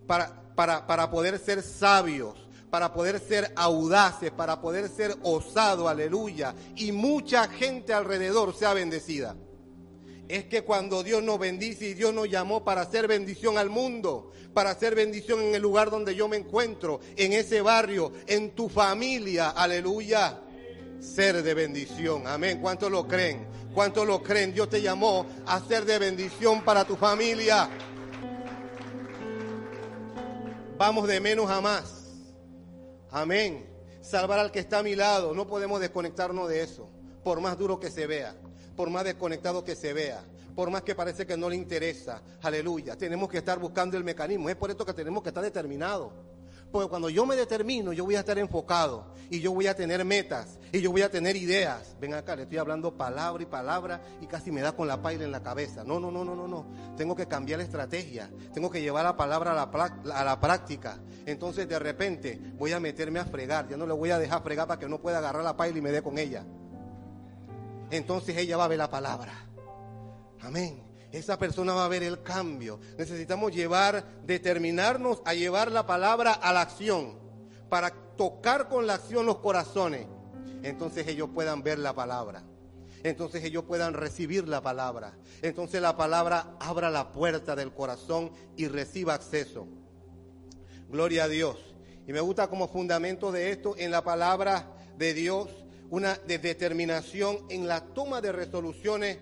para, 0.06 0.42
para, 0.54 0.86
para 0.86 1.10
poder 1.10 1.38
ser 1.38 1.62
sabios, 1.62 2.34
para 2.70 2.92
poder 2.92 3.20
ser 3.20 3.52
audaces, 3.56 4.30
para 4.30 4.60
poder 4.60 4.88
ser 4.88 5.14
osados, 5.22 5.88
aleluya, 5.88 6.54
y 6.74 6.92
mucha 6.92 7.48
gente 7.48 7.92
alrededor 7.92 8.54
sea 8.54 8.74
bendecida 8.74 9.36
es 10.28 10.44
que 10.44 10.62
cuando 10.62 11.02
Dios 11.02 11.22
nos 11.22 11.38
bendice 11.38 11.86
y 11.86 11.94
Dios 11.94 12.14
nos 12.14 12.28
llamó 12.28 12.64
para 12.64 12.82
hacer 12.82 13.06
bendición 13.06 13.58
al 13.58 13.70
mundo, 13.70 14.32
para 14.52 14.70
hacer 14.70 14.94
bendición 14.94 15.40
en 15.42 15.54
el 15.54 15.62
lugar 15.62 15.90
donde 15.90 16.14
yo 16.14 16.28
me 16.28 16.36
encuentro, 16.36 17.00
en 17.16 17.32
ese 17.32 17.60
barrio, 17.60 18.12
en 18.26 18.54
tu 18.54 18.68
familia, 18.68 19.50
aleluya, 19.50 20.40
ser 21.00 21.42
de 21.42 21.54
bendición. 21.54 22.26
Amén. 22.26 22.60
¿Cuántos 22.60 22.90
lo 22.90 23.06
creen? 23.06 23.46
¿Cuántos 23.74 24.06
lo 24.06 24.22
creen? 24.22 24.54
Dios 24.54 24.70
te 24.70 24.80
llamó 24.80 25.26
a 25.46 25.60
ser 25.60 25.84
de 25.84 25.98
bendición 25.98 26.64
para 26.64 26.84
tu 26.84 26.96
familia. 26.96 27.68
Vamos 30.78 31.06
de 31.06 31.20
menos 31.20 31.50
a 31.50 31.60
más. 31.60 32.04
Amén. 33.10 33.66
Salvar 34.00 34.38
al 34.38 34.50
que 34.50 34.60
está 34.60 34.78
a 34.78 34.82
mi 34.82 34.94
lado. 34.94 35.34
No 35.34 35.46
podemos 35.46 35.80
desconectarnos 35.80 36.48
de 36.48 36.62
eso, 36.62 36.88
por 37.22 37.40
más 37.40 37.58
duro 37.58 37.78
que 37.78 37.90
se 37.90 38.06
vea 38.06 38.34
por 38.76 38.90
más 38.90 39.04
desconectado 39.04 39.64
que 39.64 39.76
se 39.76 39.92
vea, 39.92 40.22
por 40.54 40.70
más 40.70 40.82
que 40.82 40.94
parece 40.94 41.26
que 41.26 41.36
no 41.36 41.48
le 41.48 41.56
interesa. 41.56 42.22
Aleluya. 42.42 42.96
Tenemos 42.96 43.28
que 43.28 43.38
estar 43.38 43.58
buscando 43.58 43.96
el 43.96 44.04
mecanismo. 44.04 44.48
Es 44.48 44.56
por 44.56 44.70
esto 44.70 44.84
que 44.84 44.92
tenemos 44.92 45.22
que 45.22 45.30
estar 45.30 45.42
determinados. 45.42 46.12
Porque 46.70 46.88
cuando 46.88 47.08
yo 47.08 47.24
me 47.24 47.36
determino, 47.36 47.92
yo 47.92 48.04
voy 48.04 48.16
a 48.16 48.20
estar 48.20 48.36
enfocado 48.36 49.14
y 49.30 49.38
yo 49.38 49.52
voy 49.52 49.68
a 49.68 49.76
tener 49.76 50.04
metas 50.04 50.58
y 50.72 50.80
yo 50.80 50.90
voy 50.90 51.02
a 51.02 51.10
tener 51.10 51.36
ideas. 51.36 51.94
Ven 52.00 52.14
acá, 52.14 52.34
le 52.34 52.42
estoy 52.42 52.58
hablando 52.58 52.96
palabra 52.96 53.40
y 53.40 53.46
palabra 53.46 54.02
y 54.20 54.26
casi 54.26 54.50
me 54.50 54.60
da 54.60 54.72
con 54.72 54.88
la 54.88 55.00
paila 55.00 55.22
en 55.22 55.30
la 55.30 55.40
cabeza. 55.40 55.84
No, 55.84 56.00
no, 56.00 56.10
no, 56.10 56.24
no, 56.24 56.34
no, 56.34 56.48
no. 56.48 56.66
Tengo 56.96 57.14
que 57.14 57.28
cambiar 57.28 57.58
la 57.58 57.64
estrategia. 57.64 58.28
Tengo 58.52 58.72
que 58.72 58.80
llevar 58.80 59.04
la 59.04 59.16
palabra 59.16 59.52
a 59.52 59.54
la, 59.54 60.18
a 60.18 60.24
la 60.24 60.40
práctica. 60.40 60.98
Entonces 61.26 61.68
de 61.68 61.78
repente 61.78 62.40
voy 62.56 62.72
a 62.72 62.80
meterme 62.80 63.20
a 63.20 63.24
fregar. 63.24 63.68
Ya 63.68 63.76
no 63.76 63.86
le 63.86 63.92
voy 63.92 64.10
a 64.10 64.18
dejar 64.18 64.42
fregar 64.42 64.66
para 64.66 64.80
que 64.80 64.88
no 64.88 65.00
pueda 65.00 65.18
agarrar 65.18 65.44
la 65.44 65.56
paila 65.56 65.78
y 65.78 65.82
me 65.82 65.92
dé 65.92 66.02
con 66.02 66.18
ella 66.18 66.44
entonces 67.96 68.36
ella 68.36 68.56
va 68.56 68.64
a 68.64 68.68
ver 68.68 68.78
la 68.78 68.90
palabra. 68.90 69.32
Amén. 70.40 70.82
Esa 71.12 71.38
persona 71.38 71.74
va 71.74 71.84
a 71.84 71.88
ver 71.88 72.02
el 72.02 72.22
cambio. 72.22 72.80
Necesitamos 72.98 73.52
llevar, 73.52 74.04
determinarnos 74.24 75.22
a 75.24 75.32
llevar 75.32 75.70
la 75.70 75.86
palabra 75.86 76.32
a 76.32 76.52
la 76.52 76.62
acción. 76.62 77.22
para 77.68 77.90
tocar 78.16 78.68
con 78.68 78.86
la 78.86 78.94
acción 78.94 79.26
los 79.26 79.38
corazones, 79.38 80.06
entonces 80.62 81.08
ellos 81.08 81.30
puedan 81.34 81.64
ver 81.64 81.80
la 81.80 81.92
palabra. 81.92 82.44
Entonces 83.02 83.42
ellos 83.42 83.64
puedan 83.64 83.94
recibir 83.94 84.48
la 84.48 84.60
palabra. 84.62 85.14
Entonces 85.42 85.82
la 85.82 85.96
palabra 85.96 86.56
abra 86.60 86.90
la 86.90 87.10
puerta 87.10 87.56
del 87.56 87.72
corazón 87.72 88.30
y 88.56 88.68
reciba 88.68 89.14
acceso. 89.14 89.66
Gloria 90.88 91.24
a 91.24 91.28
Dios. 91.28 91.56
Y 92.06 92.12
me 92.12 92.20
gusta 92.20 92.48
como 92.48 92.68
fundamento 92.68 93.32
de 93.32 93.50
esto 93.50 93.74
en 93.76 93.90
la 93.90 94.04
palabra 94.04 94.76
de 94.96 95.14
Dios 95.14 95.63
una 95.94 96.16
determinación 96.26 97.46
en 97.50 97.68
la 97.68 97.80
toma 97.94 98.20
de 98.20 98.32
resoluciones 98.32 99.16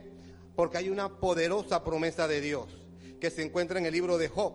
porque 0.57 0.79
hay 0.79 0.89
una 0.89 1.21
poderosa 1.21 1.85
promesa 1.85 2.27
de 2.27 2.41
Dios 2.41 2.67
que 3.21 3.31
se 3.31 3.43
encuentra 3.43 3.79
en 3.79 3.85
el 3.85 3.93
libro 3.93 4.17
de 4.17 4.29
Job. 4.29 4.55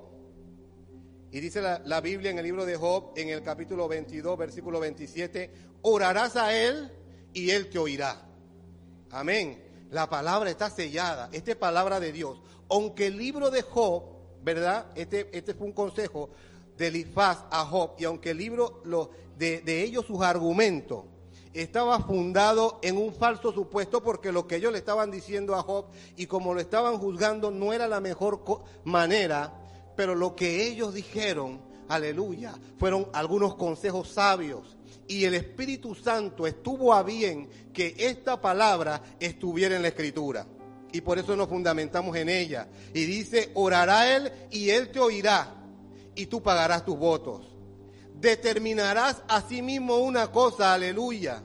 Y 1.30 1.40
dice 1.40 1.62
la, 1.62 1.80
la, 1.86 2.02
Biblia 2.02 2.32
en 2.32 2.40
el 2.40 2.46
libro 2.46 2.66
de 2.66 2.76
Job, 2.76 3.12
en 3.16 3.30
el 3.30 3.44
capítulo 3.44 3.88
22, 3.88 4.36
versículo 4.36 4.80
27, 4.80 5.52
orarás 5.84 6.38
a 6.38 6.58
Él 6.58 6.92
y 7.34 7.52
Él 7.52 7.70
te 7.70 7.78
oirá. 7.78 8.28
Amén. 9.12 9.64
La 9.92 10.10
palabra 10.10 10.50
está 10.50 10.72
sellada. 10.72 11.30
Esta 11.32 11.52
es 11.52 11.58
palabra 11.58 12.00
de 12.00 12.12
Dios. 12.12 12.42
Aunque 12.68 13.06
el 13.06 13.18
libro 13.18 13.52
de 13.52 13.62
Job, 13.62 14.06
¿verdad? 14.42 14.88
Este, 14.96 15.30
este 15.38 15.54
fue 15.54 15.68
un 15.68 15.74
consejo 15.74 16.32
de 16.78 16.88
Elifaz 16.88 17.46
a 17.52 17.64
Job. 17.66 17.92
Y 18.00 18.06
aunque 18.06 18.32
el 18.32 18.40
libro 18.40 18.82
lo, 18.86 19.12
de, 19.38 19.62
de 19.62 19.84
ellos, 19.84 20.04
sus 20.08 20.24
argumentos, 20.24 21.06
estaba 21.62 22.00
fundado 22.02 22.80
en 22.82 22.98
un 22.98 23.14
falso 23.14 23.52
supuesto 23.52 24.04
porque 24.04 24.32
lo 24.32 24.48
que 24.48 24.58
ellos 24.58 24.72
le 24.72 24.80
estaban 24.80 25.12
diciendo 25.12 25.56
a 25.56 25.64
Job 25.64 25.86
y 26.16 26.28
como 26.28 26.54
lo 26.54 26.60
estaban 26.60 26.98
juzgando 26.98 27.52
no 27.52 27.74
era 27.74 27.88
la 27.88 28.00
mejor 28.00 28.42
manera, 28.84 29.54
pero 29.96 30.16
lo 30.16 30.36
que 30.36 30.68
ellos 30.68 30.94
dijeron, 30.94 31.60
aleluya, 31.90 32.54
fueron 32.78 33.08
algunos 33.14 33.56
consejos 33.56 34.10
sabios. 34.10 34.78
Y 35.08 35.24
el 35.24 35.36
Espíritu 35.36 35.96
Santo 35.96 36.46
estuvo 36.46 36.94
a 36.94 37.02
bien 37.02 37.50
que 37.74 37.96
esta 37.98 38.42
palabra 38.42 39.02
estuviera 39.20 39.76
en 39.76 39.82
la 39.82 39.88
Escritura. 39.88 40.46
Y 40.92 41.02
por 41.02 41.18
eso 41.18 41.36
nos 41.36 41.48
fundamentamos 41.48 42.16
en 42.18 42.30
ella. 42.30 42.68
Y 42.94 43.06
dice, 43.06 43.52
orará 43.54 44.16
Él 44.16 44.32
y 44.52 44.70
Él 44.70 44.92
te 44.92 45.00
oirá 45.00 45.56
y 46.16 46.26
tú 46.26 46.42
pagarás 46.42 46.84
tus 46.84 46.98
votos. 46.98 47.57
Determinarás 48.20 49.22
a 49.28 49.42
sí 49.42 49.62
mismo 49.62 49.98
una 49.98 50.32
cosa, 50.32 50.74
aleluya, 50.74 51.44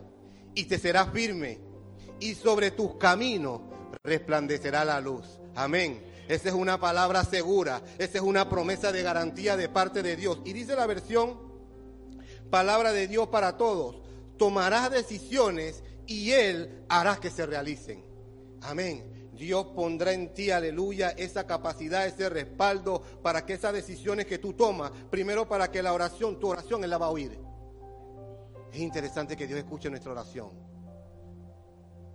y 0.55 0.65
te 0.65 0.79
serás 0.79 1.13
firme. 1.13 1.61
Y 2.19 2.35
sobre 2.35 2.71
tus 2.71 2.97
caminos 2.97 3.61
resplandecerá 4.03 4.85
la 4.85 5.01
luz. 5.01 5.41
Amén. 5.55 6.03
Esa 6.29 6.49
es 6.49 6.55
una 6.55 6.81
palabra 6.81 7.25
segura. 7.25 7.83
Esa 7.99 8.19
es 8.19 8.25
una 8.25 8.49
promesa 8.49 8.91
de 8.91 9.03
garantía 9.03 9.57
de 9.57 9.69
parte 9.69 10.03
de 10.03 10.17
Dios. 10.17 10.41
Y 10.45 10.53
dice 10.53 10.75
la 10.75 10.87
versión, 10.87 11.39
palabra 12.51 12.93
de 12.93 13.07
Dios 13.07 13.29
para 13.29 13.57
todos. 13.57 14.01
Tomarás 14.39 14.91
decisiones 14.91 15.83
y 16.07 16.31
Él 16.31 16.85
hará 16.89 17.17
que 17.17 17.31
se 17.31 17.45
realicen. 17.45 18.05
Amén. 18.63 19.12
Dios 19.33 19.67
pondrá 19.75 20.13
en 20.13 20.35
ti, 20.35 20.51
aleluya, 20.51 21.11
esa 21.11 21.47
capacidad, 21.47 22.07
ese 22.07 22.29
respaldo 22.29 23.01
para 23.23 23.47
que 23.47 23.55
esas 23.55 23.73
decisiones 23.73 24.27
que 24.27 24.39
tú 24.39 24.53
tomas, 24.53 24.93
primero 25.11 25.49
para 25.49 25.71
que 25.71 25.83
la 25.83 25.93
oración, 25.93 26.39
tu 26.39 26.49
oración, 26.49 26.85
Él 26.85 26.91
la 26.91 26.99
va 26.99 27.07
a 27.07 27.11
oír. 27.11 27.39
Es 28.73 28.79
interesante 28.79 29.37
que 29.37 29.47
Dios 29.47 29.59
escuche 29.59 29.89
nuestra 29.89 30.13
oración. 30.13 30.51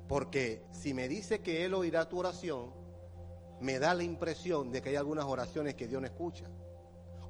Porque 0.08 0.64
si 0.72 0.94
me 0.94 1.08
dice 1.08 1.42
que 1.42 1.66
Él 1.66 1.74
oirá 1.74 2.08
tu 2.08 2.20
oración, 2.20 2.72
me 3.60 3.80
da 3.80 3.94
la 3.94 4.04
impresión 4.04 4.72
de 4.72 4.82
que 4.82 4.90
hay 4.90 4.96
algunas 4.96 5.26
oraciones 5.26 5.76
que 5.76 5.88
Dios 5.88 6.00
no 6.00 6.08
escucha 6.08 6.46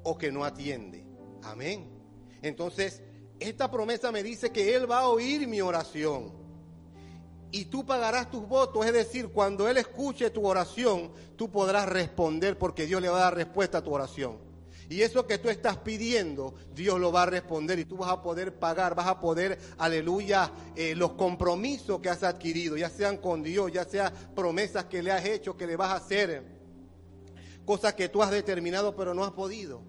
o 0.03 0.17
que 0.17 0.31
no 0.31 0.43
atiende. 0.43 1.05
Amén. 1.43 1.89
Entonces, 2.41 3.01
esta 3.39 3.71
promesa 3.71 4.11
me 4.11 4.23
dice 4.23 4.51
que 4.51 4.75
Él 4.75 4.89
va 4.89 4.99
a 4.99 5.09
oír 5.09 5.47
mi 5.47 5.61
oración. 5.61 6.46
Y 7.51 7.65
tú 7.65 7.85
pagarás 7.85 8.29
tus 8.29 8.47
votos, 8.47 8.85
es 8.85 8.93
decir, 8.93 9.29
cuando 9.29 9.67
Él 9.69 9.77
escuche 9.77 10.29
tu 10.29 10.45
oración, 10.45 11.11
tú 11.35 11.49
podrás 11.49 11.87
responder 11.87 12.57
porque 12.57 12.85
Dios 12.85 13.01
le 13.01 13.09
va 13.09 13.17
a 13.17 13.21
dar 13.21 13.35
respuesta 13.35 13.77
a 13.77 13.83
tu 13.83 13.93
oración. 13.93 14.47
Y 14.89 15.01
eso 15.01 15.27
que 15.27 15.37
tú 15.37 15.49
estás 15.49 15.77
pidiendo, 15.77 16.55
Dios 16.73 16.99
lo 16.99 17.11
va 17.11 17.23
a 17.23 17.25
responder 17.25 17.77
y 17.79 17.85
tú 17.85 17.97
vas 17.97 18.09
a 18.09 18.21
poder 18.21 18.57
pagar, 18.57 18.95
vas 18.95 19.07
a 19.07 19.19
poder, 19.19 19.59
aleluya, 19.77 20.51
eh, 20.75 20.95
los 20.95 21.13
compromisos 21.13 21.99
que 21.99 22.09
has 22.09 22.23
adquirido, 22.23 22.77
ya 22.77 22.89
sean 22.89 23.17
con 23.17 23.43
Dios, 23.43 23.71
ya 23.71 23.83
sean 23.83 24.13
promesas 24.33 24.85
que 24.85 25.03
le 25.03 25.11
has 25.11 25.25
hecho, 25.25 25.57
que 25.57 25.67
le 25.67 25.75
vas 25.75 25.91
a 25.91 25.95
hacer, 25.95 26.41
cosas 27.65 27.95
que 27.95 28.07
tú 28.07 28.23
has 28.23 28.31
determinado 28.31 28.95
pero 28.95 29.13
no 29.13 29.25
has 29.25 29.31
podido. 29.31 29.81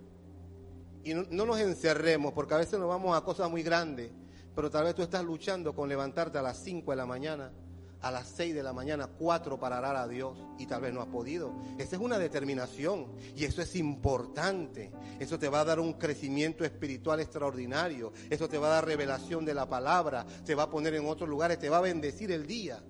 Y 1.05 1.14
no, 1.14 1.25
no 1.31 1.47
nos 1.47 1.61
encerremos, 1.61 2.33
porque 2.33 2.55
a 2.55 2.59
veces 2.59 2.79
nos 2.81 2.88
vamos 2.88 3.16
a 3.16 3.21
cosas 3.21 3.49
muy 3.49 3.62
grandes, 3.62 4.11
pero 4.59 4.73
tal 4.73 4.87
vez 4.87 4.97
tú 4.97 5.03
estás 5.03 5.23
luchando 5.23 5.73
con 5.73 5.88
levantarte 5.88 6.37
a 6.37 6.42
las 6.42 6.59
5 6.64 6.90
de 6.90 6.97
la 6.97 7.07
mañana 7.07 7.53
a 8.01 8.11
las 8.11 8.27
6 8.27 8.57
de 8.57 8.62
la 8.64 8.73
mañana, 8.73 9.07
4 9.07 9.57
para 9.57 9.79
orar 9.79 9.94
a 9.94 10.09
Dios 10.09 10.37
y 10.59 10.66
tal 10.66 10.81
vez 10.81 10.92
no 10.92 11.01
has 11.01 11.07
podido. 11.07 11.53
Esa 11.79 11.94
es 11.94 12.03
una 12.03 12.18
determinación 12.18 13.07
y 13.37 13.44
eso 13.44 13.62
es 13.62 13.77
importante. 13.77 14.90
Eso 15.21 15.38
te 15.38 15.49
va 15.49 15.61
a 15.61 15.64
dar 15.64 15.79
un 15.79 15.92
crecimiento 15.92 16.64
espiritual 16.64 17.21
extraordinario. 17.21 18.12
Eso 18.31 18.49
te 18.49 18.59
va 18.59 18.66
a 18.66 18.71
dar 18.71 18.87
revelación 18.87 19.44
de 19.44 19.55
la 19.55 19.68
palabra, 19.68 20.27
te 20.44 20.57
va 20.57 20.64
a 20.64 20.71
poner 20.71 20.94
en 20.94 21.07
otros 21.07 21.29
lugares, 21.29 21.61
te 21.61 21.68
va 21.68 21.79
a 21.79 21.83
bendecir 21.83 22.33
el 22.33 22.44
día. 22.44 22.83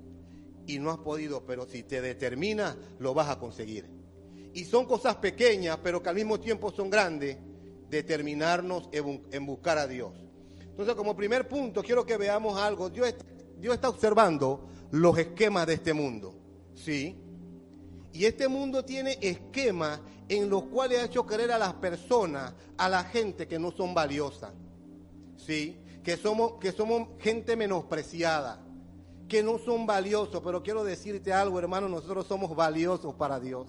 Y 0.66 0.78
no 0.78 0.90
has 0.90 0.98
podido, 0.98 1.44
pero 1.44 1.66
si 1.66 1.83
te 1.83 2.00
determinas, 2.00 2.78
lo 2.98 3.12
vas 3.12 3.28
a 3.28 3.38
conseguir. 3.38 3.90
Y 4.54 4.64
son 4.64 4.87
cosas 4.87 5.16
pequeñas, 5.16 5.81
pero 5.83 6.02
que 6.02 6.09
al 6.09 6.14
mismo 6.14 6.40
tiempo 6.40 6.72
son 6.72 6.88
grandes, 6.88 7.37
determinarnos 7.90 8.88
en 8.90 9.44
buscar 9.44 9.76
a 9.76 9.87
Dios. 9.87 10.27
Entonces, 10.78 10.94
como 10.94 11.16
primer 11.16 11.48
punto, 11.48 11.82
quiero 11.82 12.06
que 12.06 12.16
veamos 12.16 12.56
algo. 12.56 12.88
Dios, 12.88 13.12
está 13.60 13.88
observando 13.88 14.68
los 14.92 15.18
esquemas 15.18 15.66
de 15.66 15.74
este 15.74 15.92
mundo. 15.92 16.36
¿Sí? 16.76 17.16
Y 18.12 18.24
este 18.24 18.46
mundo 18.46 18.84
tiene 18.84 19.18
esquemas 19.20 20.00
en 20.28 20.48
los 20.48 20.62
cuales 20.66 21.00
ha 21.00 21.06
hecho 21.06 21.26
creer 21.26 21.50
a 21.50 21.58
las 21.58 21.74
personas, 21.74 22.54
a 22.76 22.88
la 22.88 23.02
gente 23.02 23.48
que 23.48 23.58
no 23.58 23.72
son 23.72 23.92
valiosas. 23.92 24.52
¿Sí? 25.36 25.80
Que 26.04 26.16
somos, 26.16 26.60
que 26.60 26.70
somos 26.70 27.08
gente 27.18 27.56
menospreciada, 27.56 28.64
que 29.26 29.42
no 29.42 29.58
son 29.58 29.84
valiosos. 29.84 30.40
Pero 30.44 30.62
quiero 30.62 30.84
decirte 30.84 31.32
algo, 31.32 31.58
hermano, 31.58 31.88
nosotros 31.88 32.24
somos 32.24 32.54
valiosos 32.54 33.16
para 33.16 33.40
Dios. 33.40 33.66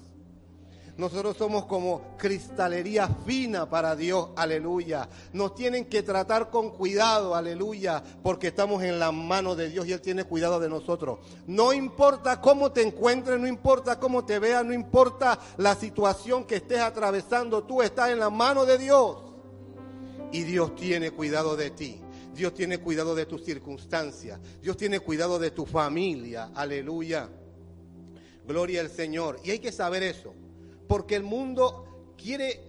Nosotros 1.00 1.38
somos 1.38 1.64
como 1.66 2.18
cristalería 2.18 3.08
fina 3.26 3.70
para 3.70 3.96
Dios, 3.96 4.32
aleluya. 4.36 5.08
Nos 5.32 5.56
tienen 5.56 5.86
que 5.86 6.04
tratar 6.04 6.50
con 6.50 6.72
cuidado, 6.72 7.36
aleluya, 7.36 8.04
porque 8.22 8.48
estamos 8.48 8.84
en 8.84 9.00
la 9.00 9.14
mano 9.14 9.56
de 9.56 9.70
Dios 9.70 9.88
y 9.88 9.94
Él 9.94 10.02
tiene 10.02 10.26
cuidado 10.26 10.60
de 10.60 10.68
nosotros. 10.68 11.20
No 11.48 11.72
importa 11.72 12.42
cómo 12.42 12.74
te 12.74 12.82
encuentres, 12.82 13.40
no 13.40 13.48
importa 13.48 13.98
cómo 13.98 14.26
te 14.26 14.40
veas, 14.40 14.66
no 14.66 14.74
importa 14.74 15.40
la 15.56 15.74
situación 15.74 16.44
que 16.44 16.58
estés 16.58 16.82
atravesando, 16.82 17.64
tú 17.64 17.82
estás 17.82 18.10
en 18.10 18.20
la 18.20 18.30
mano 18.30 18.66
de 18.66 18.78
Dios. 18.78 19.20
Y 20.34 20.44
Dios 20.44 20.76
tiene 20.76 21.12
cuidado 21.12 21.56
de 21.56 21.70
ti. 21.70 22.02
Dios 22.34 22.54
tiene 22.54 22.80
cuidado 22.80 23.16
de 23.16 23.26
tus 23.26 23.46
circunstancias. 23.46 24.38
Dios 24.62 24.76
tiene 24.76 25.00
cuidado 25.00 25.40
de 25.40 25.52
tu 25.52 25.66
familia. 25.66 26.52
Aleluya. 26.54 27.30
Gloria 28.46 28.82
al 28.82 28.90
Señor. 28.90 29.40
Y 29.46 29.52
hay 29.52 29.60
que 29.60 29.72
saber 29.72 30.04
eso 30.04 30.36
porque 30.89 31.15
el 31.15 31.21
mundo 31.21 32.15
quiere 32.17 32.63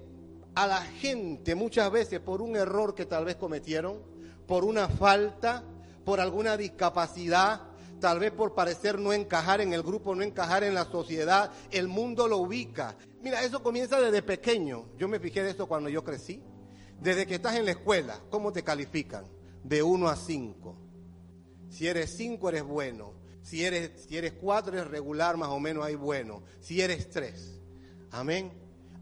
a 0.55 0.67
la 0.67 0.83
gente 0.83 1.55
muchas 1.55 1.91
veces 1.91 2.21
por 2.21 2.43
un 2.43 2.55
error 2.55 2.95
que 2.95 3.07
tal 3.07 3.25
vez 3.25 3.37
cometieron, 3.37 4.03
por 4.47 4.63
una 4.63 4.91
falta, 4.91 5.65
por 6.05 6.21
alguna 6.21 6.59
discapacidad, 6.59 7.63
tal 7.99 8.19
vez 8.19 8.31
por 8.31 8.55
parecer 8.55 8.99
no 8.99 9.15
encajar 9.15 9.63
en 9.63 9.73
el 9.73 9.83
grupo, 9.83 10.15
no 10.15 10.23
encajar 10.23 10.65
en 10.65 10.75
la 10.75 10.85
sociedad, 10.85 11.51
el 11.71 11.89
mundo 11.89 12.29
lo 12.29 12.37
ubica. 12.37 12.95
Mira, 13.23 13.43
eso 13.43 13.63
comienza 13.63 13.99
desde 13.99 14.21
pequeño. 14.21 14.91
Yo 14.99 15.09
me 15.09 15.19
fijé 15.19 15.43
de 15.43 15.53
eso 15.53 15.67
cuando 15.67 15.89
yo 15.89 16.05
crecí. 16.05 16.43
Desde 17.01 17.27
que 17.27 17.37
estás 17.37 17.57
en 17.57 17.65
la 17.65 17.71
escuela, 17.71 18.21
¿cómo 18.29 18.53
te 18.53 18.63
califican? 18.63 19.25
De 19.65 19.83
1 19.83 20.09
a 20.09 20.17
5. 20.17 20.77
Si 21.71 21.89
eres 21.89 22.15
5 22.19 22.51
eres 22.51 22.65
bueno. 22.65 23.15
Si 23.41 23.65
eres, 23.65 23.93
si 24.07 24.19
eres 24.19 24.35
4 24.35 24.75
eres 24.75 24.89
regular, 24.89 25.39
más 25.39 25.49
o 25.49 25.59
menos 25.59 25.87
hay 25.87 25.95
bueno. 25.95 26.43
Si 26.61 26.83
eres 26.83 27.09
3 27.09 27.60
Amén. 28.11 28.53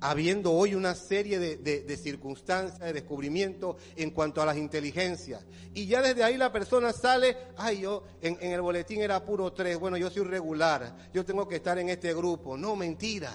Habiendo 0.00 0.52
hoy 0.52 0.74
una 0.74 0.94
serie 0.94 1.40
de, 1.40 1.96
circunstancias, 1.96 2.78
de 2.78 2.92
descubrimientos 2.92 3.76
en 3.96 4.10
cuanto 4.10 4.40
a 4.40 4.46
las 4.46 4.56
inteligencias. 4.56 5.44
Y 5.74 5.86
ya 5.86 6.00
desde 6.00 6.22
ahí 6.22 6.36
la 6.36 6.52
persona 6.52 6.92
sale, 6.92 7.36
ay, 7.56 7.80
yo 7.80 8.04
en, 8.22 8.38
en 8.40 8.52
el 8.52 8.60
boletín 8.60 9.00
era 9.02 9.24
puro 9.24 9.52
tres, 9.52 9.76
bueno, 9.78 9.96
yo 9.96 10.08
soy 10.08 10.22
regular, 10.22 10.96
yo 11.12 11.24
tengo 11.24 11.48
que 11.48 11.56
estar 11.56 11.78
en 11.78 11.88
este 11.88 12.14
grupo. 12.14 12.56
No, 12.56 12.76
mentira. 12.76 13.34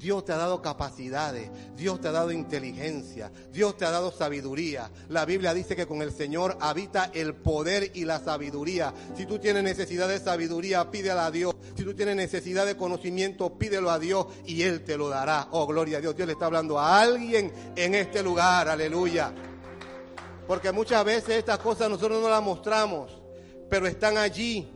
Dios 0.00 0.24
te 0.24 0.32
ha 0.32 0.38
dado 0.38 0.62
capacidades, 0.62 1.50
Dios 1.76 2.00
te 2.00 2.08
ha 2.08 2.12
dado 2.12 2.32
inteligencia, 2.32 3.30
Dios 3.52 3.76
te 3.76 3.84
ha 3.84 3.90
dado 3.90 4.10
sabiduría. 4.10 4.90
La 5.10 5.26
Biblia 5.26 5.52
dice 5.52 5.76
que 5.76 5.86
con 5.86 6.00
el 6.00 6.10
Señor 6.10 6.56
habita 6.58 7.10
el 7.12 7.34
poder 7.34 7.90
y 7.94 8.06
la 8.06 8.18
sabiduría. 8.18 8.94
Si 9.14 9.26
tú 9.26 9.38
tienes 9.38 9.62
necesidad 9.62 10.08
de 10.08 10.18
sabiduría, 10.18 10.90
pídela 10.90 11.26
a 11.26 11.30
Dios. 11.30 11.54
Si 11.76 11.84
tú 11.84 11.94
tienes 11.94 12.16
necesidad 12.16 12.64
de 12.64 12.78
conocimiento, 12.78 13.58
pídelo 13.58 13.90
a 13.90 13.98
Dios 13.98 14.26
y 14.46 14.62
Él 14.62 14.84
te 14.84 14.96
lo 14.96 15.10
dará. 15.10 15.48
Oh, 15.50 15.66
gloria 15.66 15.98
a 15.98 16.00
Dios. 16.00 16.16
Dios 16.16 16.26
le 16.26 16.32
está 16.32 16.46
hablando 16.46 16.78
a 16.78 17.02
alguien 17.02 17.52
en 17.76 17.94
este 17.94 18.22
lugar. 18.22 18.70
Aleluya. 18.70 19.34
Porque 20.46 20.72
muchas 20.72 21.04
veces 21.04 21.36
estas 21.36 21.58
cosas 21.58 21.90
nosotros 21.90 22.22
no 22.22 22.30
las 22.30 22.42
mostramos, 22.42 23.20
pero 23.68 23.86
están 23.86 24.16
allí. 24.16 24.66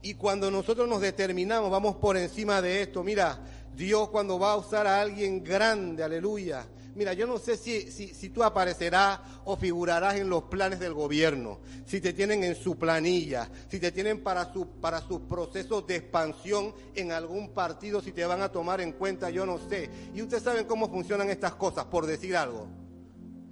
Y 0.00 0.14
cuando 0.14 0.50
nosotros 0.50 0.88
nos 0.88 1.00
determinamos, 1.00 1.70
vamos 1.70 1.96
por 1.96 2.16
encima 2.16 2.60
de 2.60 2.82
esto. 2.82 3.04
Mira, 3.04 3.38
Dios 3.76 4.08
cuando 4.10 4.38
va 4.38 4.52
a 4.52 4.56
usar 4.56 4.86
a 4.86 5.00
alguien 5.00 5.42
grande, 5.42 6.02
aleluya. 6.02 6.66
Mira, 6.94 7.14
yo 7.14 7.26
no 7.26 7.38
sé 7.38 7.56
si, 7.56 7.90
si, 7.90 8.28
tú 8.28 8.44
aparecerás 8.44 9.20
o 9.46 9.56
figurarás 9.56 10.16
en 10.16 10.28
los 10.28 10.44
planes 10.44 10.78
del 10.78 10.92
gobierno, 10.92 11.60
si 11.86 12.02
te 12.02 12.12
tienen 12.12 12.44
en 12.44 12.54
su 12.54 12.76
planilla, 12.76 13.50
si 13.68 13.80
te 13.80 13.90
tienen 13.92 14.22
para, 14.22 14.52
su, 14.52 14.66
para 14.78 15.00
sus 15.00 15.20
procesos 15.20 15.86
de 15.86 15.96
expansión 15.96 16.74
en 16.94 17.12
algún 17.12 17.54
partido, 17.54 18.02
si 18.02 18.12
te 18.12 18.26
van 18.26 18.42
a 18.42 18.50
tomar 18.50 18.82
en 18.82 18.92
cuenta, 18.92 19.30
yo 19.30 19.46
no 19.46 19.58
sé. 19.58 19.88
Y 20.14 20.20
ustedes 20.20 20.42
saben 20.42 20.66
cómo 20.66 20.90
funcionan 20.90 21.30
estas 21.30 21.54
cosas, 21.54 21.86
por 21.86 22.04
decir 22.04 22.36
algo. 22.36 22.68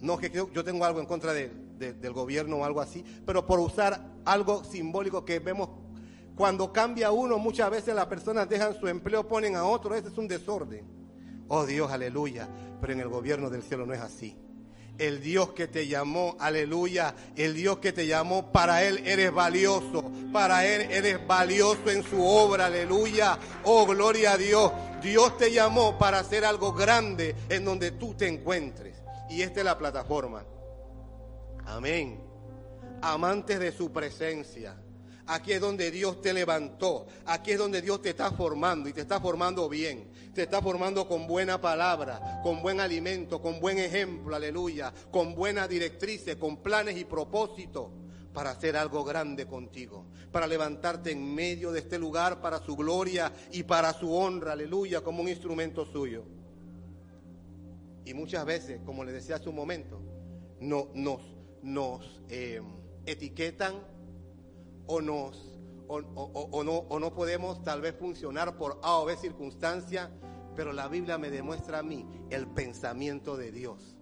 No 0.01 0.19
que 0.19 0.31
yo 0.31 0.65
tengo 0.65 0.85
algo 0.85 1.01
en 1.01 1.07
contra 1.07 1.33
del 1.33 2.13
gobierno 2.13 2.59
o 2.59 2.65
algo 2.65 2.83
así, 2.83 3.05
pero 3.25 3.47
por 3.47 3.59
usar 3.59 4.05
algo 4.27 4.65
simbólico 4.65 5.25
que 5.25 5.39
vemos 5.39 5.71
cuando 6.41 6.73
cambia 6.73 7.11
uno, 7.11 7.37
muchas 7.37 7.71
veces 7.71 7.95
las 7.95 8.07
personas 8.07 8.49
dejan 8.49 8.75
su 8.81 8.89
empleo, 8.89 9.29
ponen 9.29 9.57
a 9.57 9.65
otro, 9.65 9.95
ese 9.95 10.09
es 10.09 10.17
un 10.17 10.27
desorden. 10.27 10.87
Oh 11.49 11.67
Dios, 11.67 11.93
aleluya, 11.93 12.49
pero 12.81 12.95
en 12.95 13.01
el 13.01 13.11
gobierno 13.11 13.51
del 13.51 13.63
cielo 13.63 13.85
no 13.85 13.93
es 13.93 14.01
así. 14.01 14.39
El 14.97 15.21
Dios 15.21 15.51
que 15.51 15.69
te 15.69 15.87
llamó, 15.87 16.37
aleluya, 16.41 17.15
el 17.37 17.53
Dios 17.53 17.77
que 17.81 17.93
te 17.93 18.07
llamó, 18.07 18.53
para 18.53 18.83
Él 18.85 19.03
eres 19.07 19.31
valioso, 19.35 20.11
para 20.33 20.65
Él 20.65 20.91
eres 20.91 21.27
valioso 21.27 21.91
en 21.91 22.03
su 22.05 22.25
obra, 22.25 22.67
aleluya. 22.67 23.39
Oh, 23.65 23.85
gloria 23.85 24.33
a 24.33 24.39
Dios. 24.39 24.73
Dios 25.03 25.37
te 25.37 25.53
llamó 25.53 25.99
para 25.99 26.21
hacer 26.21 26.47
algo 26.47 26.73
grande 26.73 27.37
en 27.51 27.67
donde 27.67 27.91
tú 27.91 28.15
te 28.15 28.27
encuentres. 28.27 28.97
Y 29.29 29.43
esta 29.43 29.61
es 29.61 29.67
la 29.67 29.77
plataforma. 29.77 30.43
Amén. 31.67 32.19
Amantes 33.03 33.61
de 33.61 33.73
su 33.73 33.93
presencia. 33.93 34.80
Aquí 35.31 35.53
es 35.53 35.61
donde 35.61 35.93
Dios 35.93 36.21
te 36.21 36.33
levantó. 36.33 37.07
Aquí 37.25 37.53
es 37.53 37.59
donde 37.59 37.81
Dios 37.81 38.03
te 38.03 38.11
está 38.11 38.33
formando 38.33 38.89
y 38.89 38.93
te 38.93 39.03
está 39.03 39.21
formando 39.21 39.69
bien. 39.69 40.11
Te 40.35 40.43
está 40.43 40.61
formando 40.61 41.07
con 41.07 41.29
buena 41.29 41.61
palabra, 41.61 42.41
con 42.43 42.61
buen 42.61 42.81
alimento, 42.81 43.41
con 43.41 43.61
buen 43.61 43.79
ejemplo, 43.79 44.35
aleluya, 44.35 44.93
con 45.13 45.37
buena 45.37 45.69
directrices, 45.69 46.35
con 46.35 46.57
planes 46.57 46.99
y 46.99 47.05
propósitos 47.05 47.93
para 48.35 48.51
hacer 48.51 48.77
algo 48.77 49.05
grande 49.05 49.47
contigo, 49.47 50.07
para 50.33 50.49
levantarte 50.49 51.13
en 51.13 51.33
medio 51.33 51.71
de 51.71 51.79
este 51.79 51.97
lugar 51.97 52.41
para 52.41 52.59
su 52.59 52.75
gloria 52.75 53.33
y 53.53 53.63
para 53.63 53.93
su 53.93 54.13
honra, 54.13 54.53
aleluya, 54.53 55.01
como 55.01 55.23
un 55.23 55.29
instrumento 55.29 55.87
suyo. 55.87 56.25
Y 58.05 58.15
muchas 58.15 58.45
veces, 58.45 58.81
como 58.85 59.05
le 59.05 59.13
decía 59.13 59.37
hace 59.37 59.49
un 59.49 59.55
momento, 59.55 60.01
no, 60.59 60.89
nos, 60.95 61.21
nos 61.63 62.21
eh, 62.29 62.61
etiquetan 63.07 64.00
o, 64.91 65.01
no, 65.01 65.31
o 65.89 66.99
no 66.99 67.15
podemos 67.15 67.63
tal 67.63 67.81
vez 67.81 67.95
funcionar 67.95 68.57
por 68.57 68.81
A 68.83 68.99
o 68.99 69.05
B 69.07 69.17
circunstancia, 69.17 70.11
pero 70.57 70.73
la 70.73 70.89
Biblia 70.89 71.19
me 71.19 71.31
demuestra 71.31 71.79
a 71.79 71.83
mí 71.83 72.07
el 72.31 72.47
pensamiento 72.47 73.37
de 73.37 73.53
Dios. 73.53 73.97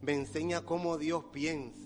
Me 0.00 0.12
enseña 0.12 0.62
cómo 0.62 0.98
Dios 0.98 1.24
piensa. 1.32 1.84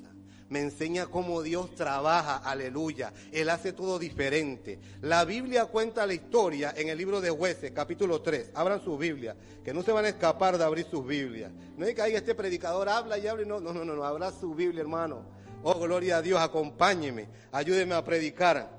Me 0.48 0.60
enseña 0.60 1.06
cómo 1.06 1.42
Dios 1.42 1.74
trabaja, 1.74 2.38
aleluya. 2.38 3.12
Él 3.32 3.50
hace 3.50 3.74
todo 3.74 3.98
diferente. 3.98 4.80
La 5.02 5.26
Biblia 5.26 5.66
cuenta 5.66 6.06
la 6.06 6.14
historia 6.14 6.72
en 6.74 6.88
el 6.88 6.96
libro 6.96 7.20
de 7.20 7.28
jueces, 7.28 7.70
capítulo 7.72 8.22
3. 8.22 8.52
Abran 8.54 8.82
su 8.82 8.96
Biblia, 8.96 9.36
que 9.62 9.74
no 9.74 9.82
se 9.82 9.92
van 9.92 10.06
a 10.06 10.08
escapar 10.08 10.56
de 10.56 10.64
abrir 10.64 10.86
sus 10.86 11.06
Biblias. 11.06 11.52
No 11.76 11.84
es 11.84 11.94
que 11.94 12.00
ahí 12.00 12.14
este 12.14 12.34
predicador 12.34 12.88
habla 12.88 13.18
y 13.18 13.26
habla 13.26 13.44
no, 13.44 13.60
no, 13.60 13.74
no, 13.74 13.84
no, 13.84 14.02
abra 14.04 14.32
su 14.32 14.54
Biblia, 14.54 14.80
hermano. 14.80 15.26
Oh, 15.62 15.78
gloria 15.78 16.18
a 16.18 16.22
Dios, 16.22 16.40
acompáñeme, 16.40 17.28
ayúdeme 17.52 17.94
a 17.94 18.04
predicar. 18.04 18.78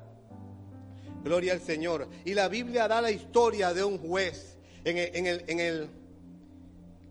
Gloria 1.23 1.53
al 1.53 1.61
Señor. 1.61 2.07
Y 2.23 2.33
la 2.33 2.47
Biblia 2.47 2.87
da 2.87 3.01
la 3.01 3.11
historia 3.11 3.73
de 3.73 3.83
un 3.83 3.97
juez 3.97 4.57
en 4.85 5.59
el, 5.59 5.89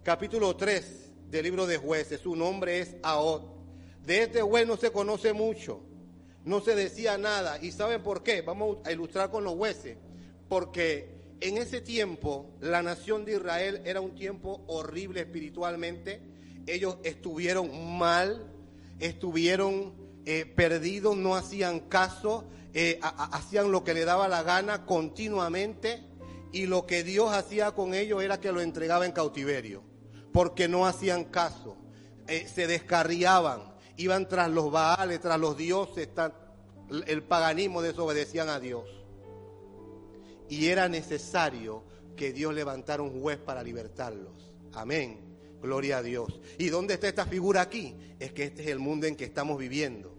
capítulo 0.02 0.57
3 0.57 1.11
del 1.31 1.44
libro 1.44 1.66
de 1.66 1.76
jueces. 1.76 2.20
Su 2.20 2.35
nombre 2.35 2.81
es 2.81 2.96
Ahod. 3.02 3.42
De 4.04 4.22
este 4.22 4.40
juez 4.40 4.66
no 4.66 4.78
se 4.78 4.90
conoce 4.90 5.35
mucho, 5.35 5.83
no 6.44 6.61
se 6.61 6.74
decía 6.74 7.18
nada. 7.18 7.59
¿Y 7.62 7.72
saben 7.72 8.02
por 8.02 8.22
qué? 8.22 8.40
Vamos 8.40 8.78
a 8.85 8.92
ilustrar 8.92 9.31
con 9.31 9.44
los 9.44 9.54
jueces. 9.54 9.98
Porque 10.48 11.11
en 11.40 11.59
ese 11.59 11.83
tiempo 11.83 12.57
la 12.61 12.83
nación 12.83 13.26
de 13.26 13.33
Israel 13.33 13.83
era 13.85 14.00
un 14.00 14.14
tiempo 14.14 14.64
horrible 14.66 15.20
espiritualmente. 15.20 16.22
Ellos 16.66 16.96
estuvieron 17.02 17.98
mal, 17.98 18.46
estuvieron 18.98 19.94
eh, 20.24 20.44
perdidos, 20.44 21.16
no 21.16 21.37
hacían 21.37 21.80
caso, 21.80 22.44
eh, 22.74 23.00
hacían 23.02 23.72
lo 23.72 23.84
que 23.84 23.94
le 23.94 24.04
daba 24.04 24.28
la 24.28 24.42
gana 24.42 24.84
continuamente 24.84 26.04
y 26.52 26.66
lo 26.66 26.87
que 26.87 27.02
Dios 27.04 27.32
hacía 27.32 27.72
con 27.72 27.94
ellos 27.94 28.22
era 28.22 28.40
que 28.40 28.52
lo 28.52 28.61
entregaba 28.61 29.06
en 29.06 29.12
cautiverio, 29.12 29.82
porque 30.32 30.68
no 30.68 30.87
hacían 30.87 31.24
caso, 31.24 31.76
eh, 32.26 32.46
se 32.46 32.66
descarriaban, 32.66 33.62
iban 33.96 34.28
tras 34.28 34.50
los 34.50 34.70
baales, 34.70 35.20
tras 35.20 35.38
los 35.38 35.56
dioses, 35.56 36.08
el 37.06 37.22
paganismo 37.22 37.82
desobedecían 37.82 38.48
a 38.48 38.61
Dios. 38.61 38.84
Y 40.48 40.66
era 40.66 40.88
necesario 40.88 41.84
que 42.16 42.32
Dios 42.32 42.54
levantara 42.54 43.02
un 43.02 43.20
juez 43.20 43.38
para 43.38 43.62
libertarlos. 43.62 44.54
Amén. 44.72 45.28
Gloria 45.62 45.99
a 45.99 46.03
Dios. 46.03 46.40
¿Y 46.59 46.68
dónde 46.68 46.94
está 46.94 47.09
esta 47.09 47.27
figura 47.27 47.61
aquí? 47.61 47.97
Es 48.18 48.33
que 48.33 48.44
este 48.44 48.62
es 48.62 48.68
el 48.68 48.79
mundo 48.79 49.07
en 49.07 49.16
que 49.16 49.25
estamos 49.25 49.59
viviendo. 49.59 50.16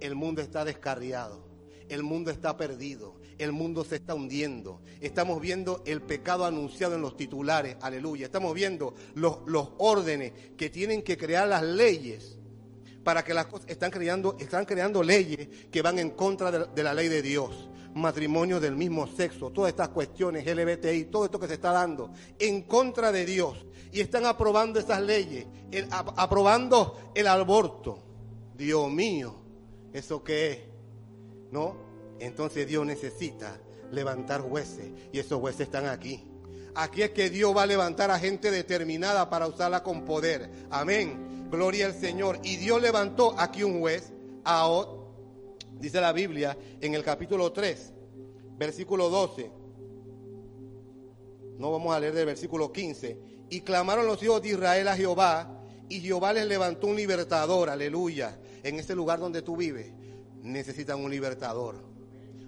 El 0.00 0.14
mundo 0.14 0.42
está 0.42 0.64
descarriado. 0.64 1.46
El 1.88 2.02
mundo 2.02 2.30
está 2.30 2.56
perdido. 2.56 3.20
El 3.38 3.52
mundo 3.52 3.84
se 3.84 3.96
está 3.96 4.14
hundiendo. 4.14 4.82
Estamos 5.00 5.40
viendo 5.40 5.82
el 5.86 6.02
pecado 6.02 6.44
anunciado 6.44 6.94
en 6.94 7.00
los 7.00 7.16
titulares. 7.16 7.76
Aleluya. 7.80 8.26
Estamos 8.26 8.54
viendo 8.54 8.94
los, 9.14 9.38
los 9.46 9.70
órdenes 9.78 10.32
que 10.56 10.70
tienen 10.70 11.02
que 11.02 11.16
crear 11.16 11.48
las 11.48 11.62
leyes 11.62 12.38
para 13.02 13.24
que 13.24 13.34
las 13.34 13.46
cosas 13.46 13.68
están 13.68 13.90
creando, 13.90 14.36
están 14.38 14.64
creando 14.64 15.02
leyes 15.02 15.48
que 15.70 15.82
van 15.82 15.98
en 15.98 16.10
contra 16.10 16.50
de, 16.50 16.82
la 16.82 16.94
ley 16.94 17.08
de 17.08 17.22
Dios. 17.22 17.68
Matrimonio 17.94 18.58
del 18.58 18.76
mismo 18.76 19.06
sexo, 19.06 19.50
todas 19.50 19.70
estas 19.70 19.88
cuestiones, 19.90 20.46
LBTI, 20.46 21.06
todo 21.06 21.24
esto 21.26 21.38
que 21.38 21.48
se 21.48 21.54
está 21.54 21.72
dando 21.72 22.10
en 22.38 22.62
contra 22.62 23.12
de 23.12 23.24
Dios. 23.24 23.66
Y 23.92 24.00
están 24.00 24.24
aprobando 24.24 24.80
esas 24.80 25.02
leyes, 25.02 25.46
aprobando 25.90 27.12
el 27.14 27.26
aborto. 27.26 27.98
Dios 28.56 28.90
mío, 28.90 29.34
¿eso 29.92 30.22
qué 30.24 30.50
es? 30.50 30.58
¿No? 31.50 31.76
Entonces 32.18 32.66
Dios 32.66 32.86
necesita 32.86 33.60
levantar 33.90 34.40
jueces 34.40 34.90
y 35.12 35.18
esos 35.18 35.40
jueces 35.40 35.62
están 35.62 35.86
aquí. 35.86 36.24
Aquí 36.74 37.02
es 37.02 37.10
que 37.10 37.28
Dios 37.28 37.54
va 37.54 37.64
a 37.64 37.66
levantar 37.66 38.10
a 38.10 38.18
gente 38.18 38.50
determinada 38.50 39.28
para 39.28 39.46
usarla 39.46 39.82
con 39.82 40.04
poder. 40.04 40.50
Amén. 40.70 41.48
Gloria 41.50 41.86
al 41.86 41.94
Señor. 41.94 42.38
Y 42.42 42.56
Dios 42.56 42.80
levantó 42.80 43.34
aquí 43.38 43.62
un 43.62 43.80
juez, 43.80 44.12
a 44.44 44.66
dice 45.82 46.00
la 46.00 46.12
Biblia 46.12 46.56
en 46.80 46.94
el 46.94 47.04
capítulo 47.04 47.52
3, 47.52 47.92
versículo 48.56 49.10
12. 49.10 49.50
No 51.58 51.70
vamos 51.70 51.94
a 51.94 52.00
leer 52.00 52.14
del 52.14 52.26
versículo 52.26 52.72
15. 52.72 53.18
Y 53.50 53.60
clamaron 53.60 54.06
los 54.06 54.22
hijos 54.22 54.40
de 54.40 54.50
Israel 54.50 54.88
a 54.88 54.96
Jehová, 54.96 55.62
y 55.88 56.00
Jehová 56.00 56.32
les 56.32 56.46
levantó 56.46 56.86
un 56.86 56.96
libertador, 56.96 57.68
aleluya. 57.68 58.38
En 58.62 58.78
ese 58.78 58.94
lugar 58.94 59.18
donde 59.18 59.42
tú 59.42 59.56
vives, 59.56 59.92
necesitan 60.40 61.04
un 61.04 61.10
libertador, 61.10 61.84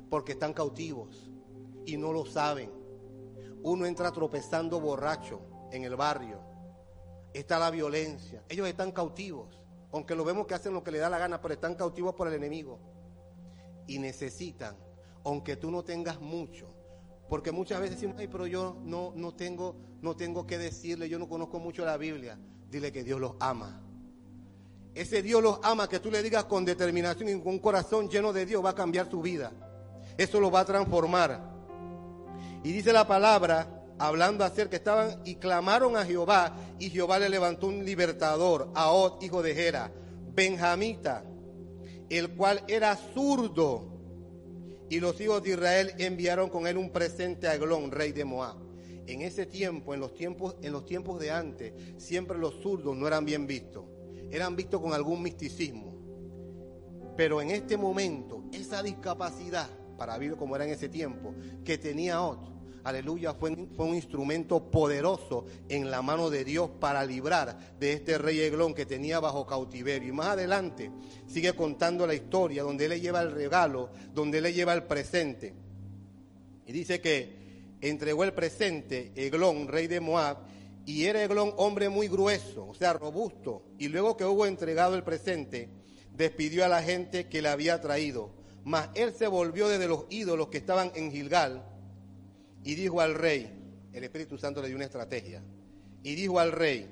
porque 0.08 0.32
están 0.32 0.54
cautivos 0.54 1.30
y 1.84 1.98
no 1.98 2.12
lo 2.12 2.24
saben. 2.24 2.70
Uno 3.62 3.84
entra 3.84 4.12
tropezando 4.12 4.80
borracho 4.80 5.40
en 5.72 5.84
el 5.84 5.96
barrio 5.96 6.54
está 7.34 7.58
la 7.58 7.70
violencia. 7.70 8.42
Ellos 8.48 8.66
están 8.68 8.92
cautivos, 8.92 9.60
aunque 9.92 10.14
lo 10.14 10.24
vemos 10.24 10.46
que 10.46 10.54
hacen 10.54 10.72
lo 10.72 10.82
que 10.82 10.92
les 10.92 11.00
da 11.00 11.10
la 11.10 11.18
gana, 11.18 11.40
pero 11.40 11.54
están 11.54 11.74
cautivos 11.74 12.14
por 12.14 12.28
el 12.28 12.34
enemigo. 12.34 12.78
Y 13.86 13.98
necesitan, 13.98 14.76
aunque 15.24 15.56
tú 15.56 15.70
no 15.70 15.84
tengas 15.84 16.20
mucho, 16.20 16.68
porque 17.28 17.52
muchas 17.52 17.80
veces 17.80 17.96
decimos, 17.96 18.16
pero 18.30 18.46
yo 18.46 18.76
no, 18.82 19.12
no, 19.16 19.34
tengo, 19.34 19.76
no 20.02 20.16
tengo 20.16 20.46
que 20.46 20.58
decirle, 20.58 21.08
yo 21.08 21.18
no 21.18 21.28
conozco 21.28 21.58
mucho 21.58 21.84
la 21.84 21.96
Biblia. 21.96 22.38
Dile 22.70 22.92
que 22.92 23.04
Dios 23.04 23.20
los 23.20 23.34
ama. 23.40 23.80
Ese 24.94 25.22
Dios 25.22 25.42
los 25.42 25.58
ama, 25.62 25.88
que 25.88 25.98
tú 25.98 26.10
le 26.10 26.22
digas 26.22 26.44
con 26.44 26.64
determinación 26.64 27.28
y 27.28 27.40
con 27.40 27.54
un 27.54 27.58
corazón 27.58 28.08
lleno 28.08 28.32
de 28.32 28.46
Dios, 28.46 28.64
va 28.64 28.70
a 28.70 28.74
cambiar 28.74 29.10
su 29.10 29.20
vida. 29.20 29.52
Eso 30.16 30.38
lo 30.38 30.50
va 30.50 30.60
a 30.60 30.64
transformar. 30.64 31.52
Y 32.62 32.72
dice 32.72 32.92
la 32.92 33.06
palabra 33.06 33.84
hablando 33.98 34.44
acerca, 34.44 34.70
que 34.70 34.76
estaban 34.76 35.20
y 35.24 35.36
clamaron 35.36 35.96
a 35.96 36.04
Jehová, 36.04 36.54
y 36.78 36.90
Jehová 36.90 37.18
le 37.18 37.28
levantó 37.28 37.66
un 37.66 37.84
libertador, 37.84 38.70
Od, 38.74 39.22
hijo 39.22 39.42
de 39.42 39.54
Gera, 39.54 39.90
Benjamita, 40.34 41.24
el 42.10 42.34
cual 42.34 42.62
era 42.68 42.96
zurdo. 42.96 43.92
Y 44.90 45.00
los 45.00 45.20
hijos 45.20 45.42
de 45.42 45.50
Israel 45.50 45.92
enviaron 45.98 46.50
con 46.50 46.66
él 46.66 46.76
un 46.76 46.90
presente 46.90 47.48
a 47.48 47.54
Eglón, 47.54 47.90
rey 47.90 48.12
de 48.12 48.24
Moab. 48.24 48.56
En 49.06 49.22
ese 49.22 49.46
tiempo, 49.46 49.94
en 49.94 50.00
los 50.00 50.14
tiempos, 50.14 50.56
en 50.62 50.72
los 50.72 50.84
tiempos 50.84 51.20
de 51.20 51.30
antes, 51.30 51.72
siempre 51.98 52.38
los 52.38 52.60
zurdos 52.62 52.96
no 52.96 53.06
eran 53.06 53.24
bien 53.24 53.46
vistos. 53.46 53.84
eran 54.30 54.56
vistos 54.56 54.80
con 54.80 54.92
algún 54.92 55.22
misticismo. 55.22 55.94
Pero 57.16 57.40
en 57.40 57.50
este 57.50 57.76
momento, 57.76 58.44
esa 58.52 58.82
discapacidad, 58.82 59.68
para 59.96 60.18
vivir 60.18 60.36
como 60.36 60.56
era 60.56 60.64
en 60.64 60.72
ese 60.72 60.88
tiempo, 60.88 61.34
que 61.64 61.78
tenía 61.78 62.20
otro, 62.20 62.53
aleluya, 62.84 63.34
fue, 63.34 63.56
fue, 63.74 63.86
un 63.86 63.94
instrumento 63.94 64.70
poderoso 64.70 65.46
en 65.68 65.90
la 65.90 66.02
mano 66.02 66.30
de 66.30 66.44
Dios 66.44 66.70
para 66.78 67.04
librar 67.04 67.58
de 67.80 67.94
este 67.94 68.18
rey 68.18 68.40
Eglón 68.40 68.74
que 68.74 68.86
tenía 68.86 69.18
bajo 69.20 69.46
cautiverio. 69.46 70.10
Y 70.10 70.12
más 70.12 70.28
adelante 70.28 70.90
sigue 71.26 71.54
contando 71.54 72.06
la 72.06 72.14
historia 72.14 72.62
donde 72.62 72.84
él 72.84 72.90
le 72.90 73.00
lleva 73.00 73.22
el 73.22 73.32
regalo, 73.32 73.90
donde 74.12 74.38
él 74.38 74.44
le 74.44 74.52
lleva 74.52 74.74
el 74.74 74.84
presente. 74.84 75.54
Y 76.66 76.72
dice 76.72 77.00
que 77.00 77.76
entregó 77.80 78.24
el 78.24 78.34
presente 78.34 79.12
Eglón, 79.16 79.68
rey 79.68 79.86
de 79.86 80.00
Moab, 80.00 80.38
y 80.86 81.04
era 81.04 81.24
Eglón 81.24 81.52
hombre 81.56 81.88
muy 81.88 82.08
grueso, 82.08 82.66
o 82.66 82.74
sea, 82.74 82.92
robusto. 82.92 83.62
Y 83.78 83.88
luego 83.88 84.16
que 84.16 84.24
hubo 84.24 84.46
entregado 84.46 84.94
el 84.94 85.02
presente, 85.02 85.70
despidió 86.14 86.64
a 86.64 86.68
la 86.68 86.82
gente 86.82 87.28
que 87.28 87.40
le 87.40 87.48
había 87.48 87.80
traído. 87.80 88.30
Mas 88.64 88.88
él 88.94 89.12
se 89.12 89.26
volvió 89.26 89.68
desde 89.68 89.88
los 89.88 90.04
ídolos 90.10 90.48
que 90.48 90.58
estaban 90.58 90.92
en 90.94 91.10
Gilgal 91.10 91.73
y 92.64 92.74
dijo 92.74 93.00
al 93.00 93.14
rey, 93.14 93.50
el 93.92 94.04
Espíritu 94.04 94.38
Santo 94.38 94.60
le 94.60 94.68
dio 94.68 94.76
una 94.76 94.86
estrategia, 94.86 95.42
y 96.02 96.14
dijo 96.14 96.38
al 96.40 96.52
rey, 96.52 96.88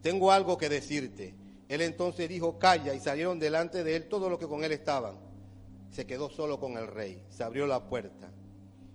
tengo 0.00 0.32
algo 0.32 0.56
que 0.56 0.68
decirte. 0.68 1.34
Él 1.68 1.82
entonces 1.82 2.28
dijo, 2.28 2.58
calla, 2.58 2.94
y 2.94 3.00
salieron 3.00 3.38
delante 3.38 3.84
de 3.84 3.96
él 3.96 4.08
todos 4.08 4.30
los 4.30 4.38
que 4.38 4.46
con 4.46 4.64
él 4.64 4.72
estaban. 4.72 5.16
Se 5.92 6.06
quedó 6.06 6.30
solo 6.30 6.58
con 6.58 6.78
el 6.78 6.86
rey, 6.86 7.22
se 7.28 7.44
abrió 7.44 7.66
la 7.66 7.88
puerta 7.88 8.30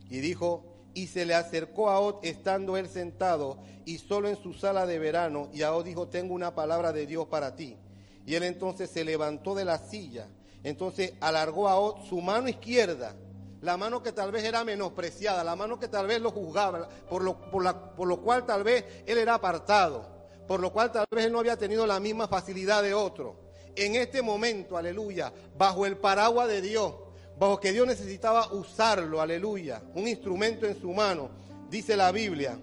y 0.10 0.20
dijo, 0.20 0.64
y 0.94 1.08
se 1.08 1.26
le 1.26 1.34
acercó 1.34 1.90
a 1.90 2.00
Od 2.00 2.24
estando 2.24 2.78
él 2.78 2.88
sentado 2.88 3.58
y 3.84 3.98
solo 3.98 4.30
en 4.30 4.38
su 4.38 4.54
sala 4.54 4.86
de 4.86 5.00
verano, 5.00 5.50
y 5.52 5.64
a 5.64 5.74
Od 5.74 5.84
dijo, 5.84 6.08
tengo 6.08 6.36
una 6.36 6.54
palabra 6.54 6.94
de 6.94 7.08
Dios 7.08 7.28
para 7.28 7.56
ti. 7.56 7.78
Y 8.26 8.36
él 8.36 8.44
entonces 8.44 8.92
se 8.92 9.04
levantó 9.04 9.56
de 9.56 9.66
la 9.66 9.80
silla, 9.80 10.28
entonces 10.64 11.14
alargó 11.20 11.68
a 11.68 11.80
Od 11.80 12.08
su 12.08 12.22
mano 12.22 12.48
izquierda, 12.48 13.16
la 13.64 13.78
mano 13.78 14.04
que 14.04 14.12
tal 14.12 14.30
vez 14.30 14.44
era 14.44 14.66
menospreciada, 14.66 15.42
la 15.42 15.56
mano 15.56 15.80
que 15.80 15.88
tal 15.88 16.06
vez 16.06 16.20
lo 16.20 16.32
juzgaba, 16.32 16.88
por 17.10 17.24
lo, 17.24 17.40
por, 17.50 17.64
la, 17.64 17.96
por 17.96 18.10
lo 18.10 18.22
cual 18.22 18.46
tal 18.46 18.62
vez 18.62 18.84
él 19.06 19.18
era 19.18 19.36
apartado, 19.36 20.06
por 20.46 20.60
lo 20.60 20.74
cual 20.74 20.92
tal 20.92 21.06
vez 21.10 21.26
él 21.26 21.32
no 21.32 21.40
había 21.40 21.56
tenido 21.56 21.88
la 21.88 22.02
misma 22.02 22.28
facilidad 22.28 22.84
de 22.84 22.94
otro. 22.94 23.38
En 23.78 23.96
este 23.96 24.22
momento, 24.22 24.78
aleluya, 24.78 25.32
bajo 25.58 25.86
el 25.86 25.98
paraguas 25.98 26.50
de 26.50 26.62
Dios, 26.62 26.94
bajo 27.40 27.58
que 27.62 27.72
Dios 27.72 27.88
necesitaba 27.88 28.52
usarlo, 28.52 29.22
aleluya, 29.22 29.82
un 29.96 30.10
instrumento 30.10 30.66
en 30.66 30.78
su 30.80 30.92
mano, 30.92 31.30
dice 31.70 31.96
la 31.96 32.12
Biblia, 32.12 32.60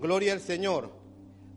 gloria 0.00 0.32
al 0.32 0.40
Señor, 0.40 0.90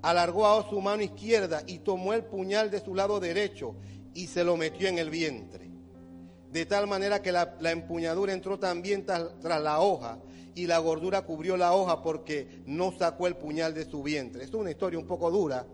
alargó 0.03 0.45
a 0.45 0.69
su 0.69 0.79
mano 0.81 1.01
izquierda 1.01 1.63
y 1.65 1.79
tomó 1.79 2.13
el 2.13 2.25
puñal 2.25 2.69
de 2.69 2.79
su 2.79 2.93
lado 2.93 3.19
derecho 3.19 3.73
y 4.13 4.27
se 4.27 4.43
lo 4.43 4.55
metió 4.55 4.87
en 4.87 4.99
el 4.99 5.09
vientre. 5.09 5.66
De 6.51 6.65
tal 6.65 6.87
manera 6.87 7.21
que 7.21 7.31
la, 7.31 7.57
empuñadura 7.71 8.33
entró 8.33 8.57
también 8.57 9.05
tras, 9.05 9.31
la 9.43 9.79
hoja 9.79 10.19
y 10.55 10.65
la 10.65 10.79
gordura 10.79 11.23
cubrió 11.23 11.57
la 11.57 11.73
hoja 11.73 12.01
porque 12.01 12.61
no 12.65 12.91
sacó 12.97 13.27
el 13.27 13.35
puñal 13.35 13.73
de 13.73 13.85
su 13.85 14.01
vientre. 14.01 14.43
Esto 14.43 14.57
es 14.57 14.61
una 14.61 14.71
historia 14.71 14.97
un 14.97 15.05
poco 15.05 15.29
dura, 15.29 15.67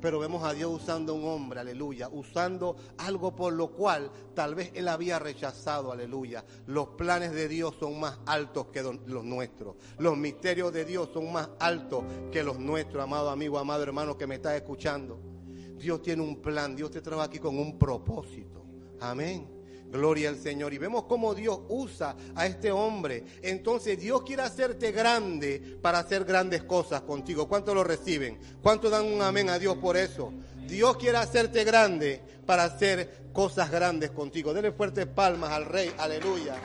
pero 0.00 0.18
vemos 0.18 0.44
a 0.44 0.52
Dios 0.52 0.70
usando 0.70 1.14
un 1.14 1.24
hombre, 1.24 1.60
aleluya, 1.60 2.08
usando 2.12 2.76
algo 2.98 3.34
por 3.34 3.52
lo 3.52 3.72
cual 3.72 4.10
tal 4.34 4.54
vez 4.54 4.70
él 4.74 4.88
había 4.88 5.18
rechazado, 5.18 5.90
aleluya. 5.90 6.44
Los 6.66 6.88
planes 6.88 7.32
de 7.32 7.48
Dios 7.48 7.74
son 7.80 7.98
más 7.98 8.18
altos 8.26 8.66
que 8.68 8.82
los 8.82 9.24
nuestros. 9.24 9.76
Los 9.98 10.16
misterios 10.16 10.72
de 10.72 10.84
Dios 10.84 11.10
son 11.12 11.32
más 11.32 11.50
altos 11.58 12.04
que 12.30 12.44
los 12.44 12.58
nuestros, 12.58 13.02
amado 13.02 13.30
amigo, 13.30 13.58
amado 13.58 13.82
hermano 13.82 14.16
que 14.16 14.26
me 14.26 14.36
está 14.36 14.54
escuchando. 14.56 15.18
Dios 15.76 16.02
tiene 16.02 16.22
un 16.22 16.40
plan, 16.40 16.76
Dios 16.76 16.90
te 16.90 17.00
trabaja 17.00 17.26
aquí 17.26 17.38
con 17.38 17.58
un 17.58 17.78
propósito. 17.78 18.64
Amén. 19.00 19.53
Gloria 19.94 20.28
al 20.28 20.36
Señor. 20.36 20.74
Y 20.74 20.78
vemos 20.78 21.04
cómo 21.04 21.36
Dios 21.36 21.60
usa 21.68 22.16
a 22.34 22.46
este 22.46 22.72
hombre. 22.72 23.24
Entonces 23.42 24.00
Dios 24.00 24.22
quiere 24.22 24.42
hacerte 24.42 24.90
grande 24.90 25.78
para 25.80 26.00
hacer 26.00 26.24
grandes 26.24 26.64
cosas 26.64 27.02
contigo. 27.02 27.48
¿Cuántos 27.48 27.76
lo 27.76 27.84
reciben? 27.84 28.40
¿Cuántos 28.60 28.90
dan 28.90 29.06
un 29.06 29.22
amén 29.22 29.48
a 29.50 29.58
Dios 29.58 29.76
por 29.76 29.96
eso? 29.96 30.32
Dios 30.66 30.96
quiere 30.96 31.18
hacerte 31.18 31.62
grande 31.62 32.20
para 32.44 32.64
hacer 32.64 33.28
cosas 33.32 33.70
grandes 33.70 34.10
contigo. 34.10 34.52
Dele 34.52 34.72
fuertes 34.72 35.06
palmas 35.06 35.50
al 35.50 35.66
Rey. 35.66 35.92
Aleluya. 35.96 36.56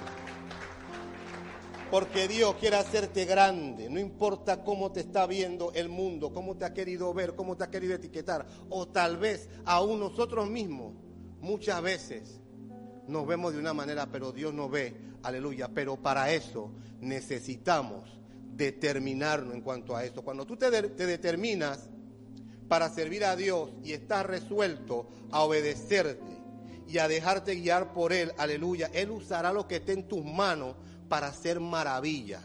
Porque 1.92 2.28
Dios 2.28 2.56
quiere 2.56 2.78
hacerte 2.78 3.26
grande. 3.26 3.92
No 3.92 4.00
importa 4.00 4.64
cómo 4.64 4.92
te 4.92 5.02
está 5.02 5.28
viendo 5.28 5.72
el 5.76 5.88
mundo, 5.88 6.34
cómo 6.34 6.58
te 6.58 6.66
ha 6.66 6.74
querido 6.74 7.14
ver, 7.14 7.36
cómo 7.36 7.56
te 7.56 7.64
ha 7.64 7.70
querido 7.70 7.94
etiquetar. 7.94 8.48
O 8.72 8.88
tal 8.88 9.18
vez 9.18 9.50
aún 9.66 10.00
nosotros 10.00 10.50
mismos, 10.50 10.96
muchas 11.40 11.80
veces 11.84 12.40
nos 13.10 13.28
vemos 13.28 13.54
de 13.54 13.60
una 13.60 13.74
manera, 13.74 14.08
pero 14.12 14.32
Dios 14.32 14.54
nos 14.54 14.70
ve, 14.70 14.96
aleluya. 15.24 15.70
Pero 15.74 15.98
para 15.98 16.32
eso 16.32 16.72
necesitamos 17.02 18.20
determinarnos 18.56 19.54
en 19.54 19.62
cuanto 19.62 19.96
a 19.96 20.04
eso. 20.06 20.22
Cuando 20.22 20.46
tú 20.46 20.58
te, 20.58 20.70
de, 20.70 20.90
te, 20.90 21.06
determinas 21.06 21.90
para 22.68 22.90
servir 22.90 23.26
a 23.26 23.36
Dios 23.36 23.72
y 23.84 23.94
estás 23.94 24.26
resuelto 24.26 25.08
a 25.32 25.42
obedecerte 25.42 26.38
y 26.88 26.98
a 26.98 27.08
dejarte 27.08 27.56
guiar 27.56 27.94
por 27.94 28.14
Él, 28.14 28.34
aleluya, 28.38 28.90
Él 28.94 29.12
usará 29.12 29.54
lo 29.54 29.68
que 29.68 29.78
esté 29.78 29.94
en 29.94 30.08
tus 30.08 30.24
manos 30.24 30.76
para 31.08 31.28
hacer 31.28 31.60
maravillas 31.60 32.44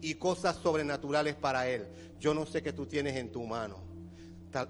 y 0.00 0.14
cosas 0.14 0.56
sobrenaturales 0.56 1.34
para 1.34 1.68
Él. 1.68 1.86
Yo 2.20 2.32
no 2.32 2.46
sé 2.46 2.62
qué 2.62 2.72
tú 2.72 2.86
tienes 2.86 3.16
en 3.16 3.32
tu 3.32 3.42
mano, 3.44 3.78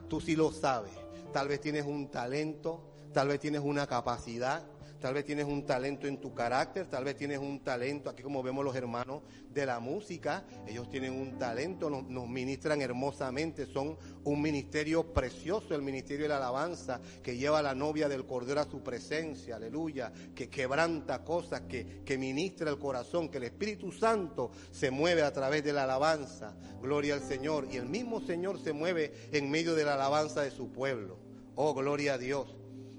tú 0.09 0.21
sí 0.21 0.35
lo 0.35 0.51
sabes. 0.51 0.93
Tal 1.33 1.49
vez 1.49 1.61
tienes 1.61 1.85
un 1.85 2.09
talento, 2.11 2.85
tal 3.13 3.29
vez 3.29 3.41
tienes 3.41 3.61
una 3.61 3.87
capacidad, 3.87 4.63
Tal 5.05 5.13
vez 5.13 5.27
tienes 5.27 5.45
un 5.45 5.67
talento 5.67 6.07
en 6.07 6.19
tu 6.19 6.33
carácter, 6.33 6.87
tal 6.87 7.05
vez 7.05 7.15
tienes 7.15 7.39
un 7.39 7.63
talento, 7.63 8.09
aquí 8.09 8.23
como 8.23 8.43
vemos 8.43 8.65
los 8.65 8.75
hermanos 8.75 9.21
de 9.51 9.67
la 9.67 9.79
música, 9.79 10.47
ellos 10.67 10.89
tienen 10.89 11.13
un 11.13 11.37
talento, 11.37 11.91
nos, 11.91 12.27
ministran 12.27 12.81
hermosamente, 12.81 13.67
son 13.67 13.99
un 14.25 14.41
ministerio 14.41 15.13
precioso, 15.13 15.75
el 15.75 15.83
ministerio 15.83 16.23
de 16.25 16.31
la 16.31 16.39
alabanza, 16.39 17.03
que 17.23 17.37
lleva 17.37 17.59
a 17.59 17.63
la 17.63 17.75
novia 17.75 18.09
del 18.09 18.25
Cordero 18.25 18.63
a 18.63 18.65
su 18.65 18.83
presencia, 18.83 19.57
aleluya, 19.57 20.11
que 20.35 20.49
quebranta 20.49 21.23
cosas, 21.23 21.61
que, 21.69 22.01
que 22.03 22.17
ministra 22.17 22.71
el 22.71 22.79
corazón, 22.79 23.29
que 23.29 23.37
el 23.37 23.45
Espíritu 23.45 23.93
Santo 23.93 24.53
se 24.71 24.91
mueve 24.91 25.21
a 25.21 25.35
través 25.35 25.63
de 25.63 25.75
la 25.75 25.85
alabanza, 25.85 26.57
gloria 26.81 27.13
al 27.13 27.23
Señor, 27.23 27.69
y 27.71 27.77
el 27.77 27.91
mismo 27.91 28.23
Señor 28.23 28.59
se 28.59 28.73
mueve 28.73 29.13
en 29.33 29.51
medio 29.51 29.75
de 29.75 29.85
la 29.85 29.97
alabanza 29.97 30.41
de 30.41 30.51
su 30.51 30.73
pueblo. 30.73 31.19
Oh, 31.57 31.75
gloria 31.75 32.15
a 32.15 32.19
Dios. 32.19 32.57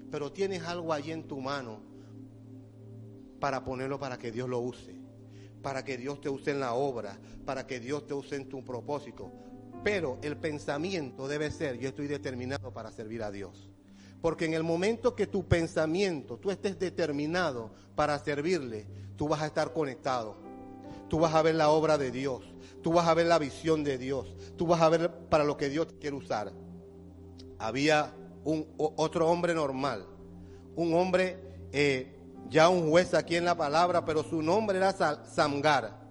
Pero 0.08 0.30
tienes 0.30 0.62
algo 0.62 0.92
allí 0.92 1.10
en 1.10 1.26
tu 1.26 1.40
mano 1.40 1.95
para 3.40 3.64
ponerlo 3.64 3.98
para 3.98 4.18
que 4.18 4.32
Dios 4.32 4.48
lo 4.48 4.58
use, 4.58 4.94
para 5.62 5.84
que 5.84 5.96
Dios 5.96 6.20
te 6.20 6.28
use 6.28 6.50
en 6.50 6.60
la 6.60 6.74
obra, 6.74 7.18
para 7.44 7.66
que 7.66 7.80
Dios 7.80 8.06
te 8.06 8.14
use 8.14 8.36
en 8.36 8.48
tu 8.48 8.64
propósito. 8.64 9.32
Pero 9.84 10.18
el 10.22 10.36
pensamiento 10.36 11.28
debe 11.28 11.50
ser, 11.50 11.78
yo 11.78 11.88
estoy 11.88 12.06
determinado 12.06 12.72
para 12.72 12.90
servir 12.90 13.22
a 13.22 13.30
Dios. 13.30 13.68
Porque 14.20 14.46
en 14.46 14.54
el 14.54 14.62
momento 14.62 15.14
que 15.14 15.26
tu 15.26 15.46
pensamiento, 15.46 16.38
tú 16.38 16.50
estés 16.50 16.78
determinado 16.78 17.70
para 17.94 18.18
servirle, 18.18 18.86
tú 19.16 19.28
vas 19.28 19.42
a 19.42 19.46
estar 19.46 19.72
conectado. 19.72 20.36
Tú 21.08 21.20
vas 21.20 21.34
a 21.34 21.42
ver 21.42 21.54
la 21.54 21.70
obra 21.70 21.98
de 21.98 22.10
Dios. 22.10 22.42
Tú 22.82 22.92
vas 22.92 23.06
a 23.06 23.14
ver 23.14 23.26
la 23.26 23.38
visión 23.38 23.84
de 23.84 23.98
Dios. 23.98 24.34
Tú 24.56 24.66
vas 24.66 24.80
a 24.80 24.88
ver 24.88 25.10
para 25.28 25.44
lo 25.44 25.56
que 25.56 25.68
Dios 25.68 25.88
quiere 26.00 26.16
usar. 26.16 26.52
Había 27.58 28.12
un, 28.44 28.66
otro 28.76 29.28
hombre 29.28 29.54
normal. 29.54 30.06
Un 30.74 30.94
hombre 30.94 31.38
eh, 31.72 32.15
ya 32.48 32.68
un 32.68 32.90
juez 32.90 33.14
aquí 33.14 33.36
en 33.36 33.44
la 33.44 33.56
palabra, 33.56 34.04
pero 34.04 34.22
su 34.22 34.42
nombre 34.42 34.78
era 34.78 34.92
Samgar. 34.92 36.06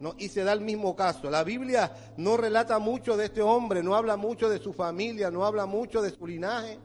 ¿no? 0.00 0.14
Y 0.18 0.28
se 0.28 0.44
da 0.44 0.52
el 0.52 0.60
mismo 0.60 0.94
caso. 0.94 1.30
La 1.30 1.44
Biblia 1.44 1.92
no 2.16 2.36
relata 2.36 2.78
mucho 2.78 3.16
de 3.16 3.26
este 3.26 3.42
hombre, 3.42 3.82
no 3.82 3.94
habla 3.94 4.16
mucho 4.16 4.48
de 4.48 4.58
su 4.58 4.72
familia, 4.72 5.30
no 5.30 5.44
habla 5.44 5.66
mucho 5.66 6.02
de 6.02 6.10
su 6.10 6.26
linaje. 6.26 6.78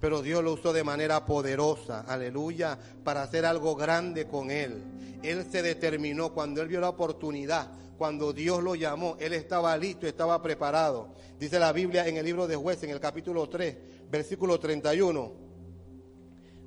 Pero 0.00 0.22
Dios 0.22 0.42
lo 0.42 0.54
usó 0.54 0.72
de 0.72 0.82
manera 0.82 1.24
poderosa, 1.26 2.00
aleluya, 2.08 2.78
para 3.04 3.22
hacer 3.22 3.44
algo 3.44 3.76
grande 3.76 4.26
con 4.26 4.50
él. 4.50 4.82
Él 5.22 5.46
se 5.50 5.62
determinó 5.62 6.32
cuando 6.32 6.62
él 6.62 6.68
vio 6.68 6.80
la 6.80 6.88
oportunidad, 6.88 7.70
cuando 7.98 8.32
Dios 8.32 8.62
lo 8.62 8.74
llamó, 8.74 9.16
él 9.20 9.34
estaba 9.34 9.76
listo, 9.76 10.06
estaba 10.06 10.40
preparado. 10.40 11.08
Dice 11.38 11.58
la 11.58 11.72
Biblia 11.72 12.08
en 12.08 12.16
el 12.16 12.24
libro 12.24 12.46
de 12.46 12.56
jueces, 12.56 12.84
en 12.84 12.90
el 12.90 13.00
capítulo 13.00 13.46
3, 13.46 13.76
versículo 14.10 14.58
31. 14.58 15.49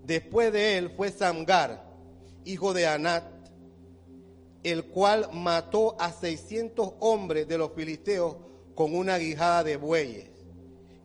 Después 0.06 0.52
de 0.52 0.78
él 0.78 0.90
fue 0.90 1.12
Samgar, 1.12 1.84
hijo 2.46 2.74
de 2.74 2.88
Anat, 2.88 3.24
el 4.64 4.86
cual 4.86 5.30
mató 5.34 5.96
a 6.00 6.12
600 6.12 6.94
hombres 7.00 7.48
de 7.48 7.58
los 7.58 7.72
filisteos 7.74 8.36
con 8.76 8.96
una 8.96 9.18
guijada 9.18 9.64
de 9.64 9.78
bueyes. 9.78 10.30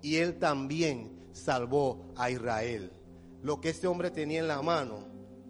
Y 0.03 0.17
él 0.17 0.39
también 0.39 1.29
salvó 1.33 2.13
a 2.17 2.31
Israel. 2.31 2.93
Lo 3.43 3.61
que 3.61 3.71
ese 3.71 3.87
hombre 3.87 4.11
tenía 4.11 4.41
en 4.41 4.49
la 4.49 4.63
mano 4.63 5.07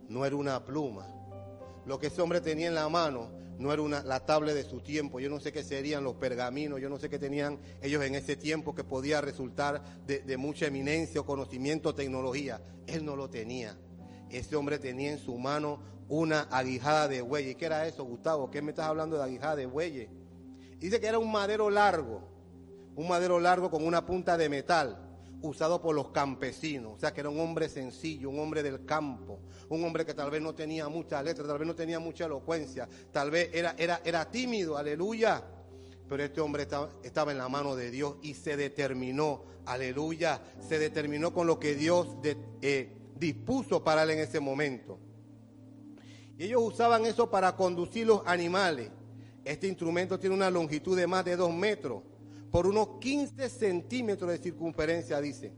no 0.08 0.24
era 0.24 0.36
una 0.36 0.64
pluma. 0.64 1.06
Lo 1.86 1.98
que 1.98 2.08
ese 2.08 2.20
hombre 2.20 2.40
tenía 2.40 2.68
en 2.68 2.74
la 2.74 2.88
mano 2.88 3.30
no 3.58 3.72
era 3.72 3.82
una, 3.82 4.02
la 4.02 4.24
tabla 4.24 4.54
de 4.54 4.64
su 4.64 4.80
tiempo. 4.80 5.20
Yo 5.20 5.28
no 5.28 5.40
sé 5.40 5.52
qué 5.52 5.62
serían 5.62 6.04
los 6.04 6.14
pergaminos, 6.14 6.80
yo 6.80 6.88
no 6.88 6.98
sé 6.98 7.08
qué 7.10 7.18
tenían 7.18 7.58
ellos 7.82 8.04
en 8.04 8.14
ese 8.14 8.36
tiempo 8.36 8.74
que 8.74 8.84
podía 8.84 9.20
resultar 9.20 9.82
de, 10.06 10.20
de 10.20 10.36
mucha 10.36 10.66
eminencia 10.66 11.20
o 11.20 11.26
conocimiento, 11.26 11.94
tecnología. 11.94 12.60
Él 12.86 13.04
no 13.04 13.16
lo 13.16 13.28
tenía. 13.28 13.76
Ese 14.30 14.56
hombre 14.56 14.78
tenía 14.78 15.12
en 15.12 15.18
su 15.18 15.36
mano 15.38 15.80
una 16.08 16.42
aguijada 16.42 17.08
de 17.08 17.20
bueyes. 17.20 17.56
¿Qué 17.56 17.66
era 17.66 17.86
eso, 17.86 18.04
Gustavo? 18.04 18.50
¿Qué 18.50 18.62
me 18.62 18.70
estás 18.70 18.86
hablando 18.86 19.16
de 19.16 19.24
aguijada 19.24 19.56
de 19.56 19.66
bueyes? 19.66 20.08
Dice 20.78 21.00
que 21.00 21.06
era 21.06 21.18
un 21.18 21.30
madero 21.30 21.70
largo, 21.70 22.22
un 22.94 23.08
madero 23.08 23.40
largo 23.40 23.70
con 23.70 23.84
una 23.84 24.06
punta 24.06 24.38
de 24.38 24.48
metal 24.48 25.07
usado 25.42 25.80
por 25.80 25.94
los 25.94 26.08
campesinos, 26.08 26.94
o 26.96 26.98
sea 26.98 27.12
que 27.12 27.20
era 27.20 27.30
un 27.30 27.38
hombre 27.40 27.68
sencillo, 27.68 28.30
un 28.30 28.40
hombre 28.40 28.62
del 28.62 28.84
campo, 28.84 29.40
un 29.68 29.84
hombre 29.84 30.04
que 30.04 30.14
tal 30.14 30.30
vez 30.30 30.42
no 30.42 30.54
tenía 30.54 30.88
mucha 30.88 31.22
letra, 31.22 31.46
tal 31.46 31.58
vez 31.58 31.66
no 31.66 31.74
tenía 31.74 32.00
mucha 32.00 32.26
elocuencia, 32.26 32.88
tal 33.12 33.30
vez 33.30 33.50
era, 33.52 33.74
era, 33.78 34.00
era 34.04 34.30
tímido, 34.30 34.76
aleluya, 34.76 35.44
pero 36.08 36.24
este 36.24 36.40
hombre 36.40 36.62
estaba, 36.64 36.90
estaba, 37.02 37.32
en 37.32 37.38
la 37.38 37.48
mano 37.48 37.76
de 37.76 37.90
Dios 37.90 38.16
y 38.22 38.34
se 38.34 38.56
determinó, 38.56 39.44
aleluya, 39.66 40.40
se 40.66 40.78
determinó 40.78 41.32
con 41.32 41.46
lo 41.46 41.58
que 41.60 41.74
Dios 41.74 42.08
eh, 42.62 42.92
dispuso 43.18 43.84
para 43.84 44.02
él 44.02 44.10
en 44.10 44.20
ese 44.20 44.40
momento. 44.40 44.98
Y 46.38 46.44
ellos 46.44 46.62
usaban 46.64 47.04
eso 47.04 47.30
para 47.30 47.54
conducir 47.56 48.06
los 48.06 48.22
animales. 48.24 48.90
Este 49.44 49.66
instrumento 49.66 50.18
tiene 50.18 50.34
una 50.34 50.50
longitud 50.50 50.96
de 50.96 51.06
más 51.06 51.24
de 51.24 51.36
dos 51.36 51.52
metros 51.52 52.02
por 52.50 52.66
unos 52.66 52.98
15 53.00 53.48
centímetros 53.48 54.30
de 54.30 54.38
circunferencia, 54.38 55.20
dice. 55.20 55.52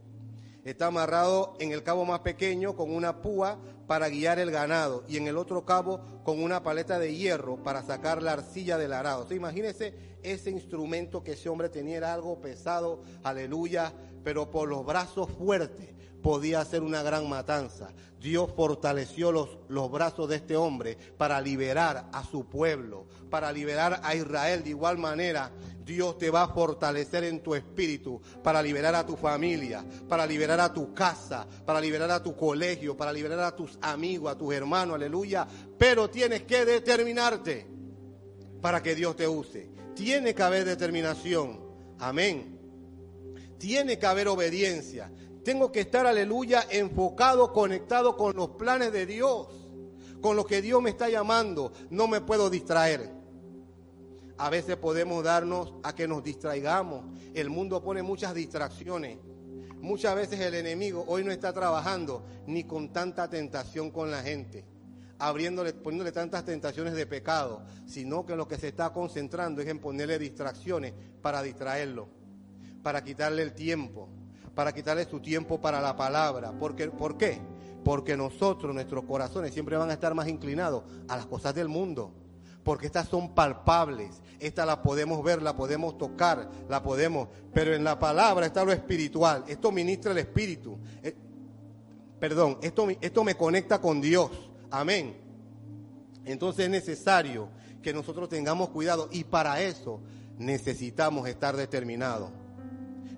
Está 0.65 0.89
amarrado 0.89 1.55
en 1.59 1.73
el 1.73 1.83
cabo 1.83 2.05
más 2.05 2.21
pequeño 2.21 2.77
con 2.77 2.95
una 2.95 3.23
púa 3.23 3.59
para 3.87 4.11
guiar 4.11 4.39
el 4.39 4.51
ganado 4.51 5.05
y 5.09 5.17
en 5.17 5.27
el 5.27 5.39
otro 5.39 5.65
cabo 5.65 6.01
con 6.23 6.43
una 6.43 6.63
paleta 6.63 6.99
de 6.99 7.17
hierro 7.17 7.57
para 7.63 7.83
sacar 7.83 8.23
la 8.23 8.33
arcilla 8.35 8.77
del 8.77 8.93
arado. 8.93 9.27
O 9.29 9.35
imagínese 9.35 9.95
ese 10.23 10.51
instrumento 10.51 11.25
que 11.25 11.33
ese 11.33 11.49
hombre 11.49 11.71
tenía, 11.71 11.97
era 11.97 12.13
algo 12.13 12.41
pesado, 12.41 13.03
aleluya, 13.23 13.93
pero 14.23 14.51
por 14.51 14.69
los 14.69 14.85
brazos 14.85 15.31
fuertes 15.31 15.89
podía 16.23 16.61
hacer 16.61 16.83
una 16.83 17.03
gran 17.03 17.29
matanza. 17.29 17.89
Dios 18.21 18.53
fortaleció 18.55 19.33
los, 19.33 19.59
los 19.69 19.91
brazos 19.91 20.29
de 20.29 20.37
este 20.37 20.57
hombre 20.57 20.99
para 21.17 21.41
liberar 21.41 22.11
a 22.13 22.23
su 22.23 22.45
pueblo, 22.45 23.07
para 23.31 23.53
liberar 23.53 24.01
a 24.03 24.15
Israel. 24.15 24.63
De 24.63 24.71
igual 24.71 24.99
manera, 24.99 25.51
Dios 25.85 26.19
te 26.19 26.31
va 26.31 26.45
a 26.45 26.49
fortalecer 26.49 27.25
en 27.25 27.43
tu 27.43 27.55
espíritu 27.55 28.21
para 28.43 28.63
liberar 28.63 28.95
a 28.95 29.05
tu 29.05 29.17
familia, 29.17 29.85
para 30.09 30.27
liberar 30.27 30.61
a 30.61 30.73
tu 30.73 30.95
casa, 30.95 31.47
para 31.65 31.81
liberar 31.81 32.11
a 32.11 32.23
tu 32.23 32.37
colegio, 32.37 32.97
para 32.97 33.13
liberar 33.13 33.41
a 33.41 33.57
tus 33.57 33.79
amigos, 33.83 34.31
a 34.31 34.39
tus 34.39 34.55
hermanos, 34.55 34.95
aleluya. 34.95 35.47
Pero 35.79 36.09
tienes 36.09 36.43
que 36.43 36.65
determinarte 36.65 37.67
para 38.61 38.83
que 38.83 38.95
Dios 38.95 39.17
te 39.17 39.27
use. 39.27 39.71
Tiene 39.95 40.35
que 40.35 40.43
haber 40.43 40.65
determinación. 40.65 41.61
Amén. 41.99 42.59
Tiene 43.59 43.99
que 43.99 44.07
haber 44.07 44.29
obediencia. 44.29 45.13
Tengo 45.45 45.73
que 45.73 45.81
estar, 45.81 46.07
aleluya, 46.07 46.67
enfocado, 46.71 47.53
conectado 47.53 48.17
con 48.17 48.37
los 48.37 48.51
planes 48.51 48.93
de 48.93 49.07
Dios, 49.07 49.49
con 50.21 50.37
lo 50.37 50.47
que 50.47 50.63
Dios 50.63 50.81
me 50.83 50.91
está 50.91 51.09
llamando. 51.09 51.73
No 51.91 52.07
me 52.07 52.21
puedo 52.21 52.49
distraer. 52.49 53.20
A 54.41 54.51
veces 54.51 54.77
podemos 54.77 55.23
darnos 55.23 55.75
a 55.83 55.95
que 55.95 56.09
nos 56.09 56.25
distraigamos. 56.25 57.05
El 57.35 57.51
mundo 57.51 57.83
pone 57.83 58.03
muchas 58.03 58.35
distracciones. 58.35 59.19
Muchas 59.81 60.15
veces 60.15 60.41
el 60.41 60.55
enemigo 60.55 61.05
hoy 61.07 61.23
no 61.25 61.31
está 61.31 61.53
trabajando 61.53 62.25
ni 62.47 62.65
con 62.65 62.93
tanta 62.93 63.29
tentación 63.31 63.91
con 63.91 64.11
la 64.11 64.23
gente, 64.23 64.65
abriéndole, 65.19 65.73
poniéndole 65.73 66.13
tantas 66.13 66.45
tentaciones 66.45 66.95
de 66.95 67.07
pecado, 67.07 67.63
sino 67.87 68.27
que 68.27 68.35
lo 68.35 68.49
que 68.49 68.59
se 68.59 68.69
está 68.69 68.93
concentrando 68.93 69.63
es 69.63 69.69
en 69.69 69.79
ponerle 69.79 70.19
distracciones 70.19 70.93
para 71.23 71.43
distraerlo, 71.43 72.09
para 72.83 73.05
quitarle 73.05 73.43
el 73.43 73.55
tiempo 73.55 74.09
para 74.55 74.73
quitarle 74.73 75.05
su 75.05 75.21
tiempo 75.21 75.61
para 75.61 75.81
la 75.81 75.97
palabra. 75.97 76.53
Porque, 76.59 76.89
¿Por 76.89 77.17
qué? 77.17 77.41
Porque 77.85 78.17
nosotros, 78.17 78.75
nuestros 78.75 79.05
corazones 79.05 79.53
siempre 79.53 79.77
van 79.77 79.91
a 79.91 79.95
estar 79.95 80.15
más 80.15 80.29
inclinados 80.29 80.85
a 81.09 81.17
las 81.17 81.27
cosas 81.27 81.55
del 81.55 81.69
mundo. 81.69 82.13
Porque 82.63 82.87
estas 82.87 83.09
son 83.09 83.35
palpables, 83.35 84.21
estas 84.41 84.67
las 84.67 84.79
podemos 84.79 85.23
ver, 85.23 85.43
la 85.43 85.55
podemos 85.55 85.97
tocar, 85.99 86.49
la 86.69 86.83
podemos, 86.83 87.29
pero 87.53 87.75
en 87.75 87.85
la 87.85 87.99
palabra 87.99 88.47
está 88.47 88.65
lo 88.65 88.73
espiritual, 88.73 89.45
esto 89.47 89.71
ministra 89.71 90.13
el 90.13 90.19
espíritu. 90.19 90.79
Eh, 91.03 91.15
perdón, 92.19 92.59
esto, 92.63 92.89
esto 93.01 93.25
me 93.25 93.37
conecta 93.37 93.81
con 93.81 94.01
Dios. 94.01 94.31
Amén. 94.71 95.17
Entonces 96.25 96.65
es 96.67 96.71
necesario 96.71 97.49
que 97.83 97.93
nosotros 97.93 98.29
tengamos 98.29 98.71
cuidado 98.71 99.09
y 99.11 99.25
para 99.25 99.61
eso 99.63 100.01
necesitamos 100.39 101.29
estar 101.29 101.57
determinados. 101.57 102.31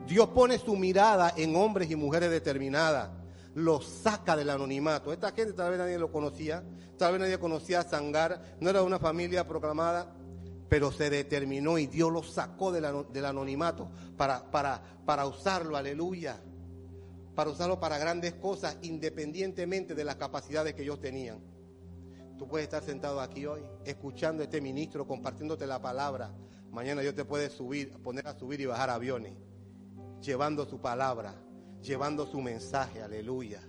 Dios 0.06 0.28
pone 0.28 0.58
su 0.58 0.76
mirada 0.76 1.32
en 1.36 1.54
hombres 1.56 1.90
y 1.90 1.96
mujeres 1.96 2.30
determinadas. 2.30 3.10
Los 3.54 3.86
saca 3.86 4.34
del 4.34 4.50
anonimato. 4.50 5.12
Esta 5.12 5.30
gente 5.32 5.52
tal 5.52 5.70
vez 5.70 5.78
nadie 5.78 5.98
lo 5.98 6.10
conocía. 6.10 6.62
Tal 6.98 7.12
vez 7.12 7.20
nadie 7.20 7.38
conocía 7.38 7.80
a 7.80 7.88
Sangar. 7.88 8.56
No 8.60 8.70
era 8.70 8.82
una 8.82 8.98
familia 8.98 9.46
proclamada. 9.46 10.12
Pero 10.72 10.90
se 10.90 11.10
determinó 11.10 11.76
y 11.76 11.86
Dios 11.86 12.10
lo 12.10 12.22
sacó 12.22 12.72
del, 12.72 12.86
anonimato 13.26 13.90
para, 14.16 14.50
para, 14.50 14.82
para 15.04 15.26
usarlo. 15.26 15.76
Aleluya. 15.76 16.40
Para 17.34 17.50
usarlo 17.50 17.78
para 17.78 17.98
grandes 17.98 18.32
cosas 18.32 18.78
independientemente 18.80 19.94
de 19.94 20.02
las 20.02 20.16
capacidades 20.16 20.72
que 20.72 20.80
ellos 20.80 20.98
tenían. 20.98 21.40
Tú 22.38 22.48
puedes 22.48 22.64
estar 22.64 22.82
sentado 22.82 23.20
aquí 23.20 23.44
hoy, 23.44 23.60
escuchando 23.84 24.40
a 24.40 24.44
este 24.44 24.62
ministro, 24.62 25.06
compartiéndote 25.06 25.66
la 25.66 25.82
palabra. 25.82 26.32
Mañana 26.70 27.02
Dios 27.02 27.14
te 27.14 27.26
puede 27.26 27.50
subir, 27.50 27.90
poner 27.98 28.26
a 28.26 28.38
subir 28.38 28.62
y 28.62 28.64
bajar 28.64 28.88
aviones 28.88 29.34
llevando 30.22 30.64
su 30.64 30.80
palabra, 30.80 31.34
llevando 31.82 32.26
su 32.26 32.40
mensaje, 32.40 33.02
aleluya. 33.02 33.60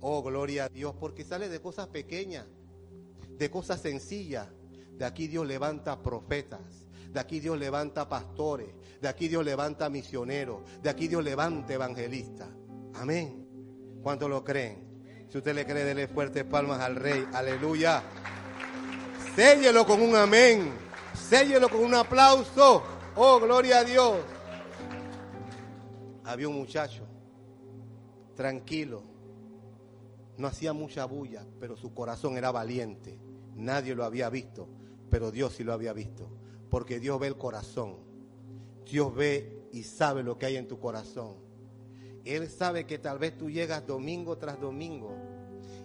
Oh, 0.00 0.22
gloria 0.22 0.66
a 0.66 0.68
Dios, 0.68 0.94
porque 1.00 1.24
sale 1.24 1.48
de 1.48 1.60
cosas 1.60 1.88
pequeñas, 1.88 2.46
de 3.38 3.50
cosas 3.50 3.80
sencillas. 3.80 4.46
De 4.96 5.04
aquí 5.04 5.26
Dios 5.26 5.46
levanta 5.46 6.00
profetas, 6.02 6.88
de 7.12 7.20
aquí 7.20 7.40
Dios 7.40 7.58
levanta 7.58 8.08
pastores, 8.08 8.68
de 9.00 9.08
aquí 9.08 9.28
Dios 9.28 9.44
levanta 9.44 9.88
misioneros, 9.88 10.62
de 10.82 10.90
aquí 10.90 11.08
Dios 11.08 11.22
levanta 11.22 11.74
evangelistas. 11.74 12.48
Amén. 12.94 13.46
¿Cuántos 14.02 14.28
lo 14.28 14.44
creen? 14.44 15.26
Si 15.28 15.38
usted 15.38 15.54
le 15.54 15.66
cree, 15.66 15.84
dele 15.84 16.06
fuertes 16.06 16.44
palmas 16.44 16.80
al 16.80 16.96
Rey. 16.96 17.26
Aleluya. 17.32 18.02
Séllelo 19.34 19.84
con 19.84 20.00
un 20.00 20.14
amén. 20.14 20.72
Séllelo 21.14 21.68
con 21.68 21.80
un 21.80 21.94
aplauso. 21.94 22.82
Oh, 23.16 23.40
gloria 23.40 23.78
a 23.78 23.84
Dios 23.84 24.16
había 26.24 26.48
un 26.48 26.56
muchacho 26.56 27.06
tranquilo, 28.34 29.02
no 30.38 30.48
hacía 30.48 30.72
mucha 30.72 31.04
bulla, 31.04 31.46
pero 31.60 31.76
su 31.76 31.94
corazón 31.94 32.36
era 32.36 32.50
valiente. 32.50 33.16
Nadie 33.54 33.94
lo 33.94 34.04
había 34.04 34.28
visto, 34.30 34.68
pero 35.14 35.30
Dios 35.30 35.54
sí 35.54 35.62
lo 35.62 35.72
había 35.72 35.92
visto, 35.92 36.28
porque 36.68 36.98
Dios 36.98 37.20
ve 37.20 37.28
el 37.28 37.36
corazón. 37.36 37.98
Dios 38.84 39.14
ve 39.14 39.68
y 39.70 39.84
sabe 39.84 40.24
lo 40.24 40.36
que 40.36 40.46
hay 40.46 40.56
en 40.56 40.66
tu 40.66 40.80
corazón. 40.80 41.36
Él 42.24 42.50
sabe 42.50 42.84
que 42.84 42.98
tal 42.98 43.20
vez 43.20 43.38
tú 43.38 43.48
llegas 43.48 43.86
domingo 43.86 44.36
tras 44.38 44.60
domingo 44.60 45.14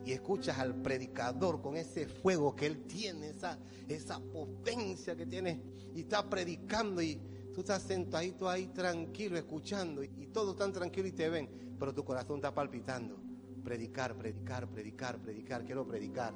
y 0.04 0.14
escuchas 0.14 0.58
al 0.58 0.82
predicador 0.82 1.62
con 1.62 1.78
ese 1.78 2.08
fuego 2.08 2.56
que 2.56 2.66
él 2.66 2.88
tiene, 2.88 3.30
esa, 3.30 3.60
esa 3.88 4.20
potencia 4.20 5.16
que 5.16 5.28
tiene, 5.28 5.62
y 5.94 6.00
está 6.00 6.28
predicando 6.28 7.00
y 7.00 7.22
Tú 7.54 7.62
estás 7.62 7.84
sentadito 7.84 8.50
ahí 8.50 8.68
tranquilo, 8.68 9.38
escuchando, 9.38 10.04
y, 10.04 10.08
todos 10.34 10.54
están 10.54 10.72
tranquilos 10.72 11.10
y 11.10 11.14
te 11.14 11.30
ven, 11.30 11.76
pero 11.78 11.94
tu 11.94 12.04
corazón 12.04 12.38
está 12.38 12.52
palpitando. 12.52 13.20
Predicar, 13.64 14.16
predicar, 14.16 14.68
predicar, 14.68 15.20
predicar, 15.20 15.66
quiero 15.66 15.86
predicar. 15.86 16.34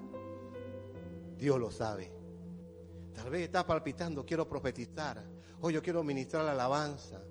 Dios 1.38 1.60
lo 1.60 1.71
sabe. 1.71 2.22
Tal 3.13 3.30
vez 3.30 3.43
estás 3.43 3.63
palpitando, 3.63 4.26
quiero 4.26 4.47
profetizar. 4.47 5.23
O 5.62 5.69
yo 5.69 5.82
quiero 5.82 6.04
ministrar 6.04 6.43
la 6.45 6.52
alabanza. 6.52 7.22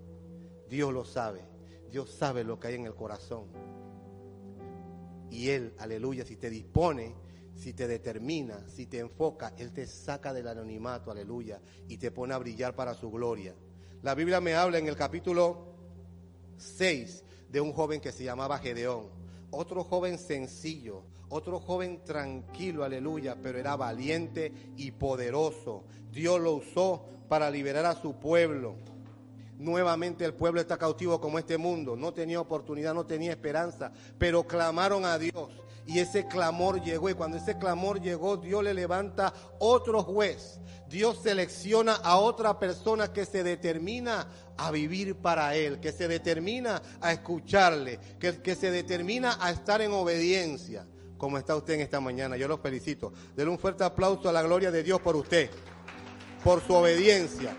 Dios 0.68 0.92
lo 0.92 1.04
sabe. 1.04 1.44
Dios 1.90 2.10
sabe 2.10 2.44
lo 2.44 2.58
que 2.58 2.68
hay 2.68 2.74
en 2.76 2.86
el 2.86 2.94
corazón. 2.94 3.48
Y 5.30 5.50
Él, 5.50 5.74
aleluya, 5.78 6.24
si 6.24 6.36
te 6.36 6.48
dispone, 6.48 7.14
si 7.54 7.72
te 7.74 7.86
determina, 7.86 8.66
si 8.68 8.86
te 8.86 8.98
enfoca, 8.98 9.54
Él 9.56 9.72
te 9.72 9.86
saca 9.86 10.32
del 10.32 10.48
anonimato, 10.48 11.10
aleluya, 11.10 11.60
y 11.88 11.98
te 11.98 12.10
pone 12.10 12.34
a 12.34 12.38
brillar 12.38 12.74
para 12.74 12.94
su 12.94 13.10
gloria. 13.10 13.54
La 14.02 14.14
Biblia 14.14 14.40
me 14.40 14.54
habla 14.54 14.78
en 14.78 14.88
el 14.88 14.96
capítulo 14.96 15.74
6 16.56 17.24
de 17.50 17.60
un 17.60 17.72
joven 17.72 18.00
que 18.00 18.12
se 18.12 18.24
llamaba 18.24 18.58
Gedeón. 18.58 19.21
Otro 19.54 19.84
joven 19.84 20.16
sencillo, 20.16 21.02
otro 21.28 21.60
joven 21.60 22.02
tranquilo, 22.04 22.84
aleluya, 22.84 23.36
pero 23.42 23.58
era 23.58 23.76
valiente 23.76 24.50
y 24.78 24.92
poderoso. 24.92 25.84
Dios 26.10 26.40
lo 26.40 26.54
usó 26.54 27.04
para 27.28 27.50
liberar 27.50 27.84
a 27.84 27.94
su 27.94 28.14
pueblo. 28.14 28.76
Nuevamente 29.58 30.24
el 30.24 30.32
pueblo 30.32 30.58
está 30.58 30.78
cautivo 30.78 31.20
como 31.20 31.38
este 31.38 31.58
mundo. 31.58 31.96
No 31.96 32.14
tenía 32.14 32.40
oportunidad, 32.40 32.94
no 32.94 33.04
tenía 33.04 33.32
esperanza, 33.32 33.92
pero 34.16 34.46
clamaron 34.46 35.04
a 35.04 35.18
Dios 35.18 35.50
Y 35.86 35.98
ese 35.98 36.26
clamor 36.26 36.82
llegó 36.82 37.10
y 37.10 37.14
cuando 37.14 37.36
ese 37.36 37.58
clamor 37.58 38.00
llegó, 38.00 38.36
Dios 38.36 38.62
le 38.62 38.72
levanta 38.72 39.32
otro 39.58 40.02
juez. 40.02 40.60
Dios 40.88 41.18
selecciona 41.22 41.94
a 41.94 42.18
otra 42.18 42.58
persona 42.58 43.12
que 43.12 43.24
se 43.24 43.42
determina 43.42 44.28
a 44.56 44.70
vivir 44.70 45.16
para 45.16 45.56
Él, 45.56 45.80
que 45.80 45.90
se 45.90 46.06
determina 46.06 46.82
a 47.00 47.12
escucharle, 47.12 47.98
que, 48.20 48.40
que 48.42 48.54
se 48.54 48.70
determina 48.70 49.38
a 49.40 49.50
estar 49.50 49.80
en 49.80 49.92
obediencia, 49.92 50.86
como 51.18 51.38
está 51.38 51.56
usted 51.56 51.74
en 51.74 51.80
esta 51.80 52.00
mañana. 52.00 52.36
Yo 52.36 52.46
lo 52.46 52.58
felicito. 52.58 53.12
Denle 53.34 53.50
un 53.50 53.58
fuerte 53.58 53.84
aplauso 53.84 54.28
a 54.28 54.32
la 54.32 54.42
gloria 54.42 54.70
de 54.70 54.82
Dios 54.82 55.00
por 55.00 55.16
usted, 55.16 55.50
por 56.44 56.62
su 56.64 56.74
obediencia. 56.74 57.56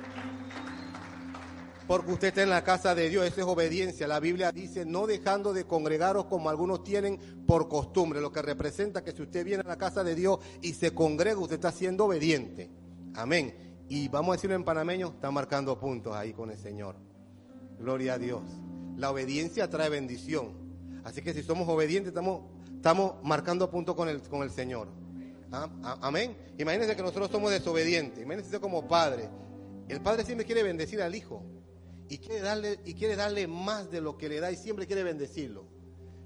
Porque 1.93 2.11
usted 2.11 2.29
está 2.29 2.41
en 2.41 2.49
la 2.49 2.63
casa 2.63 2.95
de 2.95 3.07
Dios, 3.07 3.23
eso 3.23 3.41
es 3.41 3.45
obediencia. 3.45 4.07
La 4.07 4.19
Biblia 4.19 4.51
dice, 4.51 4.83
no 4.83 5.05
dejando 5.05 5.53
de 5.53 5.65
congregaros 5.65 6.25
como 6.25 6.49
algunos 6.49 6.83
tienen 6.83 7.19
por 7.45 7.69
costumbre, 7.69 8.19
lo 8.19 8.31
que 8.31 8.41
representa 8.41 9.03
que 9.03 9.11
si 9.11 9.21
usted 9.21 9.45
viene 9.45 9.61
a 9.61 9.67
la 9.67 9.77
casa 9.77 10.03
de 10.03 10.15
Dios 10.15 10.39
y 10.63 10.73
se 10.73 10.95
congrega, 10.95 11.37
usted 11.37 11.57
está 11.57 11.71
siendo 11.71 12.05
obediente. 12.05 12.71
Amén. 13.13 13.85
Y 13.89 14.07
vamos 14.07 14.29
a 14.29 14.37
decirlo 14.37 14.55
en 14.55 14.63
panameño, 14.63 15.09
está 15.09 15.29
marcando 15.29 15.79
puntos 15.79 16.15
ahí 16.15 16.33
con 16.33 16.49
el 16.49 16.57
Señor. 16.57 16.95
Gloria 17.77 18.15
a 18.15 18.17
Dios. 18.17 18.41
La 18.97 19.11
obediencia 19.11 19.69
trae 19.69 19.89
bendición. 19.89 20.53
Así 21.03 21.21
que 21.21 21.31
si 21.31 21.43
somos 21.43 21.69
obedientes, 21.69 22.07
estamos, 22.07 22.41
estamos 22.75 23.23
marcando 23.23 23.69
puntos 23.69 23.93
con 23.93 24.09
el, 24.09 24.19
con 24.23 24.41
el 24.41 24.49
Señor. 24.49 24.87
¿Ah? 25.51 25.69
Amén. 26.01 26.35
Imagínense 26.57 26.95
que 26.95 27.03
nosotros 27.03 27.29
somos 27.29 27.51
desobedientes. 27.51 28.23
Imagínense 28.23 28.59
como 28.59 28.87
padre. 28.87 29.29
El 29.87 30.01
padre 30.01 30.23
siempre 30.23 30.43
quiere 30.43 30.63
bendecir 30.63 30.99
al 30.99 31.13
hijo 31.13 31.52
y 32.13 32.19
quiere 32.19 32.41
darle, 32.41 32.79
y 32.85 32.93
quiere 32.93 33.15
darle 33.15 33.47
más 33.47 33.89
de 33.89 33.99
lo 33.99 34.19
que 34.19 34.29
le 34.29 34.39
da 34.39 34.51
y 34.51 34.55
siempre 34.55 34.85
quiere 34.85 35.03
bendecirlo. 35.03 35.65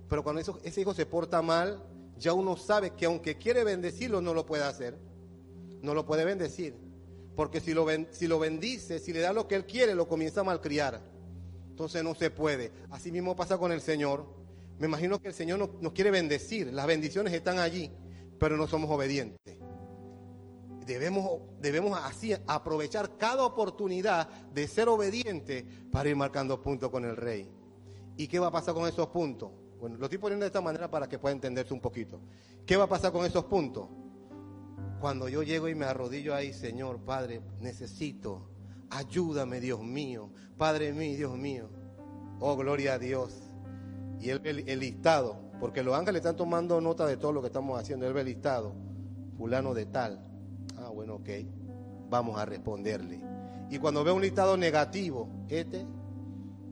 Pero 0.09 0.21
cuando 0.21 0.41
ese 0.41 0.81
hijo 0.81 0.93
se 0.93 1.05
porta 1.05 1.41
mal, 1.41 1.81
ya 2.17 2.33
uno 2.33 2.57
sabe 2.57 2.91
que 2.91 3.05
aunque 3.05 3.37
quiere 3.37 3.63
bendecirlo, 3.63 4.21
no 4.21 4.33
lo 4.33 4.45
puede 4.45 4.63
hacer. 4.63 4.97
No 5.81 5.93
lo 5.93 6.05
puede 6.05 6.25
bendecir. 6.25 6.75
Porque 7.37 7.61
si 7.61 7.73
lo, 7.73 7.85
si 8.11 8.27
lo 8.27 8.37
bendice, 8.37 8.99
si 8.99 9.13
le 9.13 9.21
da 9.21 9.31
lo 9.31 9.47
que 9.47 9.55
él 9.55 9.65
quiere, 9.65 9.95
lo 9.95 10.09
comienza 10.09 10.41
a 10.41 10.43
malcriar. 10.43 11.01
Entonces 11.69 12.03
no 12.03 12.15
se 12.15 12.31
puede. 12.31 12.73
Así 12.89 13.09
mismo 13.09 13.37
pasa 13.37 13.57
con 13.57 13.71
el 13.71 13.79
Señor. 13.79 14.25
Me 14.79 14.87
imagino 14.87 15.21
que 15.21 15.29
el 15.29 15.33
Señor 15.33 15.57
nos, 15.57 15.81
nos 15.81 15.93
quiere 15.93 16.11
bendecir. 16.11 16.73
Las 16.73 16.85
bendiciones 16.85 17.31
están 17.31 17.59
allí, 17.59 17.91
pero 18.39 18.57
no 18.57 18.67
somos 18.67 18.91
obedientes 18.91 19.56
debemos, 20.87 21.41
debemos 21.59 21.99
así 22.03 22.33
aprovechar 22.47 23.17
cada 23.17 23.43
oportunidad 23.43 24.29
de 24.53 24.67
ser 24.67 24.87
obediente 24.89 25.65
para 25.91 26.09
ir 26.09 26.15
marcando 26.15 26.61
puntos 26.61 26.89
con 26.89 27.05
el 27.05 27.15
rey. 27.15 27.51
¿Y 28.15 28.27
qué 28.27 28.39
va 28.39 28.47
a 28.47 28.51
pasar 28.51 28.73
con 28.73 28.87
esos 28.87 29.07
puntos? 29.09 29.51
Bueno, 29.79 29.97
lo 29.97 30.05
estoy 30.05 30.17
poniendo 30.17 30.43
de 30.43 30.47
esta 30.47 30.61
manera 30.61 30.89
para 30.89 31.07
que 31.07 31.19
pueda 31.19 31.35
entenderse 31.35 31.73
un 31.73 31.81
poquito. 31.81 32.19
¿Qué 32.65 32.75
va 32.77 32.85
a 32.85 32.89
pasar 32.89 33.11
con 33.11 33.25
esos 33.25 33.43
puntos? 33.43 33.87
Cuando 34.99 35.29
yo 35.29 35.43
llego 35.43 35.67
y 35.67 35.75
me 35.75 35.85
arrodillo 35.85 36.33
ahí, 36.33 36.51
Señor, 36.53 36.99
Padre, 36.99 37.41
necesito, 37.59 38.49
ayúdame, 38.89 39.59
Dios 39.59 39.83
mío, 39.83 40.31
Padre 40.57 40.93
mío, 40.93 41.17
Dios 41.17 41.37
mío. 41.37 41.69
Oh, 42.39 42.55
gloria 42.55 42.93
a 42.93 42.99
Dios. 42.99 43.33
Y 44.19 44.29
él 44.29 44.41
el, 44.43 44.67
el, 44.67 44.79
listado, 44.79 45.39
porque 45.59 45.83
los 45.83 45.95
ángeles 45.95 46.21
están 46.21 46.35
tomando 46.35 46.81
nota 46.81 47.05
de 47.05 47.17
todo 47.17 47.31
lo 47.31 47.41
que 47.41 47.47
estamos 47.47 47.79
haciendo. 47.79 48.07
Él 48.07 48.13
ve 48.13 48.21
el 48.21 48.27
listado, 48.27 48.73
fulano 49.37 49.75
de 49.75 49.85
tal, 49.85 50.26
Ah, 50.77 50.89
bueno, 50.89 51.15
ok. 51.15 51.29
Vamos 52.09 52.39
a 52.39 52.45
responderle. 52.45 53.21
Y 53.69 53.79
cuando 53.79 54.03
ve 54.03 54.11
un 54.11 54.21
listado 54.21 54.55
negativo, 54.55 55.29
este, 55.49 55.85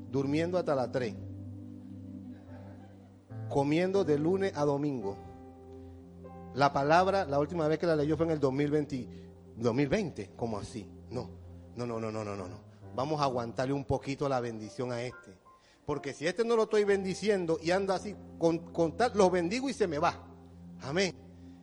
durmiendo 0.09 0.57
hasta 0.57 0.75
las 0.75 0.91
3, 0.91 1.15
comiendo 3.49 4.03
de 4.03 4.17
lunes 4.17 4.55
a 4.55 4.63
domingo. 4.63 5.17
La 6.53 6.71
palabra, 6.71 7.25
la 7.25 7.39
última 7.39 7.67
vez 7.67 7.79
que 7.79 7.85
la 7.85 7.95
leyó 7.95 8.15
fue 8.15 8.25
en 8.27 8.31
el 8.31 8.39
2020, 8.39 9.09
2020, 9.57 10.31
¿cómo 10.37 10.57
así? 10.57 10.89
No, 11.09 11.29
no, 11.75 11.85
no, 11.85 11.99
no, 11.99 12.11
no, 12.11 12.23
no, 12.23 12.35
no. 12.35 12.65
Vamos 12.95 13.19
a 13.19 13.25
aguantarle 13.25 13.73
un 13.73 13.83
poquito 13.83 14.29
la 14.29 14.39
bendición 14.39 14.93
a 14.93 15.01
este. 15.01 15.37
Porque 15.85 16.13
si 16.13 16.25
este 16.25 16.45
no 16.45 16.55
lo 16.55 16.63
estoy 16.63 16.85
bendiciendo 16.85 17.59
y 17.61 17.71
anda 17.71 17.95
así, 17.95 18.15
con, 18.39 18.59
con 18.71 18.95
tal, 18.95 19.11
lo 19.15 19.29
bendigo 19.29 19.69
y 19.69 19.73
se 19.73 19.85
me 19.85 19.99
va. 19.99 20.23
Amén. 20.81 21.13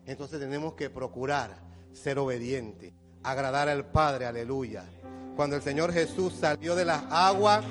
Entonces 0.04 0.38
tenemos 0.38 0.74
que 0.74 0.90
procurar 0.90 1.71
ser 1.92 2.18
obediente, 2.18 2.94
agradar 3.22 3.68
al 3.68 3.86
Padre, 3.86 4.26
aleluya. 4.26 4.84
Cuando 5.36 5.56
el 5.56 5.62
Señor 5.62 5.92
Jesús 5.92 6.34
salió 6.34 6.74
de 6.74 6.84
las 6.84 7.02
aguas, 7.10 7.64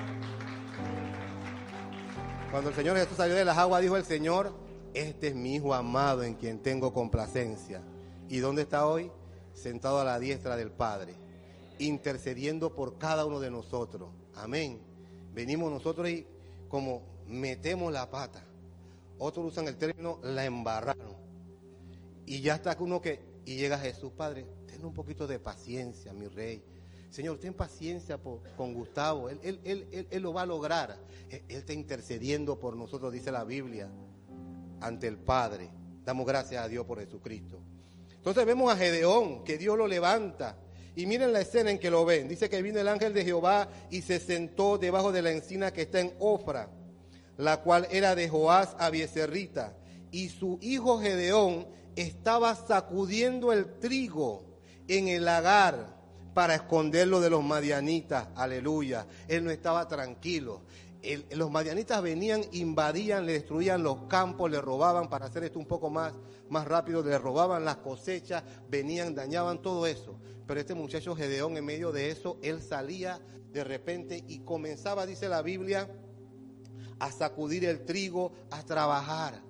cuando 2.49 2.69
el 2.69 2.75
Señor 2.75 2.97
Jesús 2.97 3.17
salió 3.17 3.35
de 3.35 3.45
las 3.45 3.57
aguas, 3.57 3.81
dijo 3.81 3.97
el 3.97 4.03
Señor, 4.03 4.53
este 4.93 5.27
es 5.27 5.35
mi 5.35 5.55
Hijo 5.55 5.73
amado 5.73 6.23
en 6.23 6.35
quien 6.35 6.59
tengo 6.59 6.93
complacencia. 6.93 7.81
¿Y 8.29 8.39
dónde 8.39 8.63
está 8.63 8.87
hoy? 8.87 9.11
Sentado 9.53 9.99
a 9.99 10.03
la 10.03 10.19
diestra 10.19 10.55
del 10.55 10.71
Padre, 10.71 11.15
intercediendo 11.79 12.75
por 12.75 12.97
cada 12.97 13.25
uno 13.25 13.39
de 13.39 13.51
nosotros. 13.51 14.09
Amén. 14.35 14.81
Venimos 15.33 15.71
nosotros 15.71 16.09
y 16.09 16.25
como 16.67 17.03
metemos 17.27 17.91
la 17.91 18.09
pata. 18.09 18.43
Otros 19.17 19.45
usan 19.47 19.67
el 19.67 19.77
término 19.77 20.19
la 20.23 20.45
embarraron. 20.45 21.15
Y 22.25 22.41
ya 22.41 22.55
está 22.55 22.75
uno 22.79 23.01
que 23.01 23.30
y 23.45 23.55
llega 23.55 23.77
Jesús, 23.77 24.11
Padre, 24.15 24.45
ten 24.67 24.83
un 24.85 24.93
poquito 24.93 25.27
de 25.27 25.39
paciencia, 25.39 26.13
mi 26.13 26.27
rey. 26.27 26.63
Señor, 27.09 27.39
ten 27.39 27.53
paciencia 27.53 28.19
con 28.55 28.73
Gustavo. 28.73 29.29
Él, 29.29 29.59
él, 29.63 30.07
él, 30.09 30.21
lo 30.21 30.31
va 30.31 30.43
a 30.43 30.45
lograr. 30.45 30.97
Él, 31.29 31.43
está 31.49 31.73
intercediendo 31.73 32.57
por 32.57 32.77
nosotros, 32.77 33.11
dice 33.11 33.31
la 33.31 33.43
Biblia, 33.43 33.89
ante 34.79 35.07
el 35.07 35.17
Padre. 35.17 35.69
Damos 36.05 36.25
gracias 36.25 36.63
a 36.63 36.69
Dios 36.69 36.85
por 36.85 36.99
Jesucristo. 36.99 37.59
Entonces 38.15 38.45
vemos 38.45 38.71
a 38.71 38.77
Gedeón, 38.77 39.43
que 39.43 39.57
Dios 39.57 39.77
lo 39.77 39.87
levanta. 39.87 40.57
Y 40.95 41.05
miren 41.05 41.33
la 41.33 41.41
escena 41.41 41.71
en 41.71 41.79
que 41.79 41.91
lo 41.91 42.05
ven. 42.05 42.29
Dice 42.29 42.49
que 42.49 42.61
vino 42.61 42.79
el 42.79 42.87
ángel 42.87 43.13
de 43.13 43.25
Jehová 43.25 43.67
y 43.89 44.01
se 44.03 44.19
sentó 44.19 44.77
debajo 44.77 45.11
de 45.11 45.21
la 45.21 45.31
encina 45.31 45.71
que 45.71 45.83
está 45.83 45.99
en 45.99 46.13
Ofra, 46.19 46.69
la 47.37 47.61
cual 47.61 47.87
era 47.91 48.15
de 48.15 48.29
Joás 48.29 48.75
Abieserrita. 48.77 49.75
Y 50.11 50.29
su 50.29 50.59
hijo 50.61 50.99
Gedeón 50.99 51.67
estaba 51.95 52.55
sacudiendo 52.55 53.51
el 53.51 53.79
trigo 53.79 54.43
en 54.87 55.07
el 55.07 55.25
lagar 55.25 56.01
para 56.33 56.55
esconderlo 56.55 57.19
de 57.19 57.29
los 57.29 57.43
madianitas. 57.43 58.27
Aleluya. 58.35 59.05
Él 59.27 59.43
no 59.43 59.51
estaba 59.51 59.87
tranquilo. 59.87 60.61
los 61.31 61.51
madianitas 61.51 62.01
venían, 62.01 62.41
invadían, 62.51 63.25
le 63.25 63.33
destruían 63.33 63.83
los 63.83 64.03
campos, 64.03 64.49
le 64.49 64.61
robaban, 64.61 65.09
para 65.09 65.25
hacer 65.25 65.43
esto 65.43 65.59
un 65.59 65.65
poco 65.65 65.89
más, 65.89 66.13
más 66.49 66.67
rápido, 66.67 67.03
le 67.03 67.17
robaban 67.17 67.65
las 67.65 67.77
cosechas, 67.77 68.43
venían, 68.69 69.15
dañaban 69.15 69.61
todo 69.61 69.87
eso. 69.87 70.19
Pero 70.45 70.59
este 70.59 70.73
muchacho 70.73 71.15
Gedeón, 71.15 71.57
en 71.57 71.65
medio 71.65 71.91
de 71.91 72.11
eso, 72.11 72.37
él 72.41 72.61
salía 72.61 73.19
de 73.51 73.63
repente 73.63 74.23
y 74.27 74.39
comenzaba, 74.39 75.05
dice 75.05 75.27
la 75.27 75.41
Biblia, 75.41 75.89
a 76.99 77.11
sacudir 77.11 77.65
el 77.65 77.83
trigo, 77.83 78.31
a 78.51 78.63
trabajar 78.63 79.41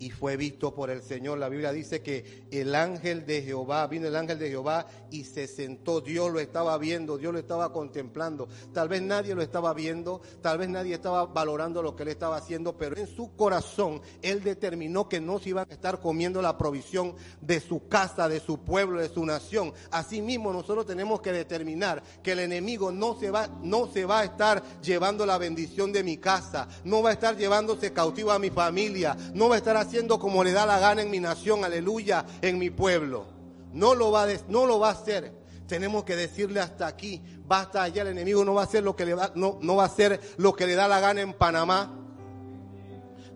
y 0.00 0.10
fue 0.10 0.36
visto 0.36 0.74
por 0.74 0.90
el 0.90 1.02
Señor. 1.02 1.38
La 1.38 1.48
Biblia 1.48 1.72
dice 1.72 2.02
que 2.02 2.44
el 2.50 2.74
ángel 2.74 3.26
de 3.26 3.42
Jehová, 3.42 3.86
vino 3.86 4.06
el 4.06 4.16
ángel 4.16 4.38
de 4.38 4.48
Jehová 4.48 4.86
y 5.10 5.24
se 5.24 5.46
sentó. 5.46 6.00
Dios 6.00 6.30
lo 6.32 6.40
estaba 6.40 6.76
viendo, 6.78 7.18
Dios 7.18 7.32
lo 7.32 7.38
estaba 7.38 7.72
contemplando. 7.72 8.48
Tal 8.72 8.88
vez 8.88 9.02
nadie 9.02 9.34
lo 9.34 9.42
estaba 9.42 9.74
viendo, 9.74 10.20
tal 10.40 10.58
vez 10.58 10.68
nadie 10.68 10.94
estaba 10.94 11.26
valorando 11.26 11.82
lo 11.82 11.96
que 11.96 12.04
él 12.04 12.10
estaba 12.10 12.36
haciendo, 12.36 12.76
pero 12.76 12.96
en 12.96 13.06
su 13.06 13.34
corazón 13.34 14.00
él 14.22 14.42
determinó 14.42 15.08
que 15.08 15.20
no 15.20 15.38
se 15.38 15.50
iban 15.50 15.66
a 15.68 15.74
estar 15.74 16.00
comiendo 16.00 16.40
la 16.42 16.56
provisión 16.56 17.14
de 17.40 17.60
su 17.60 17.88
casa, 17.88 18.28
de 18.28 18.40
su 18.40 18.58
pueblo, 18.58 19.00
de 19.00 19.08
su 19.08 19.24
nación. 19.24 19.72
Asimismo, 19.90 20.52
nosotros 20.52 20.86
tenemos 20.86 21.20
que 21.20 21.32
determinar 21.32 22.02
que 22.22 22.32
el 22.32 22.40
enemigo 22.40 22.92
no 22.92 23.18
se 23.18 23.30
va, 23.30 23.48
no 23.62 23.86
se 23.86 24.04
va 24.04 24.20
a 24.20 24.24
estar 24.24 24.62
llevando 24.80 25.26
la 25.26 25.38
bendición 25.38 25.92
de 25.92 26.04
mi 26.04 26.18
casa, 26.18 26.68
no 26.84 27.02
va 27.02 27.10
a 27.10 27.14
estar 27.14 27.36
llevándose 27.36 27.92
cautivo 27.92 28.32
a 28.32 28.38
mi 28.38 28.50
familia, 28.50 29.16
no 29.34 29.48
va 29.48 29.56
a 29.56 29.58
estar 29.58 29.76
haciendo 29.88 30.18
como 30.18 30.44
le 30.44 30.52
da 30.52 30.66
la 30.66 30.78
gana 30.78 31.00
en 31.00 31.10
mi 31.10 31.18
nación, 31.18 31.64
aleluya, 31.64 32.26
en 32.42 32.58
mi 32.58 32.68
pueblo. 32.68 33.24
No 33.72 33.94
lo 33.94 34.10
va 34.10 34.24
a, 34.24 34.28
no 34.48 34.66
lo 34.66 34.78
va 34.78 34.90
a 34.90 34.92
hacer. 34.92 35.32
Tenemos 35.66 36.04
que 36.04 36.14
decirle 36.14 36.60
hasta 36.60 36.86
aquí, 36.86 37.22
basta 37.46 37.82
allá, 37.82 38.02
el 38.02 38.08
enemigo 38.08 38.44
no 38.44 38.54
va 38.54 38.62
a 38.62 38.64
hacer 38.64 38.82
lo 38.82 38.94
que 38.94 39.06
le 39.06 39.14
va, 39.14 39.32
no, 39.34 39.58
va 39.76 39.84
a 39.84 39.86
hacer 39.86 40.20
lo 40.36 40.52
que 40.52 40.66
le 40.66 40.74
da 40.74 40.88
la 40.88 41.00
gana 41.00 41.22
en 41.22 41.32
Panamá. 41.32 41.94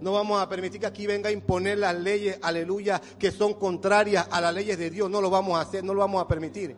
No 0.01 0.13
vamos 0.13 0.43
a 0.43 0.49
permitir 0.49 0.81
que 0.81 0.87
aquí 0.87 1.07
venga 1.07 1.31
a 1.31 1.33
imponer 1.33 1.79
las 1.79 1.95
leyes, 1.95 2.39
aleluya, 2.43 3.01
que 3.19 3.31
son 3.31 3.55
contrarias 3.55 4.27
a 4.31 4.41
las 4.41 4.53
leyes 4.53 4.77
de 4.77 4.91
Dios. 4.91 5.09
No 5.09 5.23
lo 5.23 5.31
vamos 5.31 5.59
a 5.59 5.63
hacer, 5.63 5.83
no 5.83 5.95
lo 5.95 6.01
vamos 6.01 6.23
a 6.23 6.29
permitir. 6.29 6.77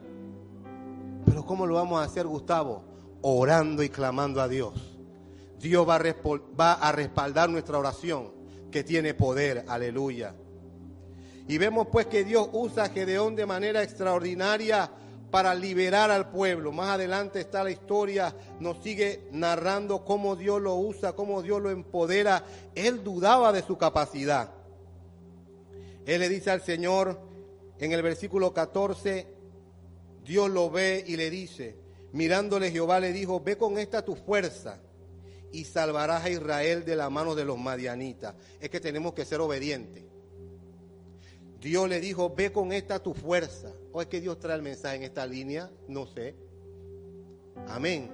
Pero 1.27 1.45
¿cómo 1.45 1.66
lo 1.66 1.75
vamos 1.75 2.01
a 2.01 2.05
hacer, 2.05 2.27
Gustavo? 2.29 2.85
Orando 3.22 3.83
y 3.83 3.89
clamando 3.89 4.41
a 4.41 4.47
Dios. 4.47 4.75
Dios 5.59 5.89
va 5.89 5.97
a, 5.97 6.03
va 6.61 6.72
a 6.75 6.93
respaldar 6.93 7.49
nuestra 7.49 7.79
oración 7.79 8.43
que 8.75 8.83
tiene 8.83 9.14
poder, 9.14 9.64
aleluya. 9.68 10.35
Y 11.47 11.59
vemos 11.59 11.87
pues 11.93 12.07
que 12.07 12.25
Dios 12.25 12.49
usa 12.53 12.83
a 12.83 12.89
Gedeón 12.89 13.37
de 13.37 13.47
manera 13.47 13.85
extraordinaria 13.85 14.91
para 15.31 15.55
liberar 15.55 16.11
al 16.11 16.31
pueblo. 16.31 16.72
Más 16.72 16.91
adelante 16.91 17.39
está 17.39 17.62
la 17.62 17.70
historia, 17.70 18.35
nos 18.59 18.83
sigue 18.83 19.29
narrando 19.31 20.05
cómo 20.05 20.35
Dios 20.35 20.61
lo 20.61 20.75
usa, 20.75 21.12
cómo 21.12 21.41
Dios 21.41 21.62
lo 21.62 21.70
empodera. 21.70 22.45
Él 22.75 23.05
dudaba 23.05 23.53
de 23.53 23.62
su 23.62 23.79
capacidad. 23.79 24.51
Él 26.05 26.18
le 26.18 26.29
dice 26.29 26.51
al 26.51 26.61
Señor 26.61 27.20
en 27.79 27.93
el 27.93 28.03
versículo 28.03 28.53
14, 28.53 29.25
Dios 30.25 30.51
lo 30.51 30.68
ve 30.68 31.05
y 31.07 31.14
le 31.14 31.31
dice, 31.31 31.77
mirándole 32.11 32.72
Jehová 32.72 32.99
le 32.99 33.12
dijo, 33.12 33.39
ve 33.39 33.57
con 33.57 33.79
esta 33.79 34.05
tu 34.05 34.16
fuerza 34.16 34.81
y 35.55 35.64
salvarás 35.64 36.24
a 36.24 36.30
Israel 36.30 36.84
de 36.84 36.96
la 36.96 37.09
mano 37.11 37.36
de 37.36 37.44
los 37.44 37.57
madianitas. 37.57 38.34
Es 38.59 38.70
que 38.70 38.80
tenemos 38.80 39.14
que 39.14 39.24
ser 39.24 39.40
obedientes. 39.40 40.02
Dios 41.61 41.88
le 41.88 42.00
dijo, 42.00 42.34
ve 42.34 42.50
con 42.50 42.72
esta 42.72 42.98
tu 43.00 43.14
fuerza. 43.14 43.70
¿O 43.92 44.02
es 44.02 44.09
que 44.09 44.20
Dios 44.20 44.40
trae 44.40 44.57
el 44.57 44.62
mensaje 44.62 44.96
en 44.96 45.02
esta 45.05 45.24
línea? 45.24 45.70
No 45.86 46.07
sé. 46.09 46.34
Amén. 47.68 48.11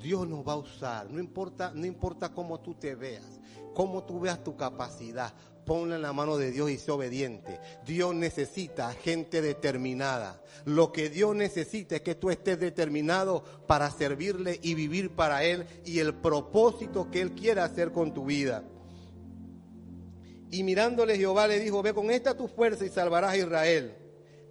Dios 0.00 0.26
nos 0.26 0.46
va 0.46 0.54
a 0.54 0.56
usar. 0.56 1.08
No 1.08 1.20
importa, 1.20 1.70
no 1.72 1.86
importa 1.86 2.32
cómo 2.34 2.58
tú 2.58 2.74
te 2.74 2.96
veas, 2.96 3.38
cómo 3.72 4.02
tú 4.02 4.18
veas 4.18 4.42
tu 4.42 4.56
capacidad. 4.56 5.32
Ponla 5.66 5.96
en 5.96 6.02
la 6.02 6.12
mano 6.12 6.38
de 6.38 6.52
Dios 6.52 6.70
y 6.70 6.78
sé 6.78 6.92
obediente. 6.92 7.58
Dios 7.84 8.14
necesita 8.14 8.92
gente 8.92 9.42
determinada. 9.42 10.40
Lo 10.64 10.92
que 10.92 11.10
Dios 11.10 11.34
necesita 11.34 11.96
es 11.96 12.02
que 12.02 12.14
tú 12.14 12.30
estés 12.30 12.60
determinado 12.60 13.42
para 13.66 13.90
servirle 13.90 14.60
y 14.62 14.74
vivir 14.74 15.10
para 15.10 15.42
Él 15.42 15.66
y 15.84 15.98
el 15.98 16.14
propósito 16.14 17.10
que 17.10 17.20
Él 17.20 17.32
quiera 17.32 17.64
hacer 17.64 17.90
con 17.90 18.14
tu 18.14 18.26
vida. 18.26 18.62
Y 20.52 20.62
mirándole 20.62 21.18
Jehová 21.18 21.48
le 21.48 21.58
dijo, 21.58 21.82
ve 21.82 21.92
con 21.92 22.12
esta 22.12 22.36
tu 22.36 22.46
fuerza 22.46 22.84
y 22.84 22.88
salvarás 22.88 23.32
a 23.32 23.36
Israel 23.36 23.92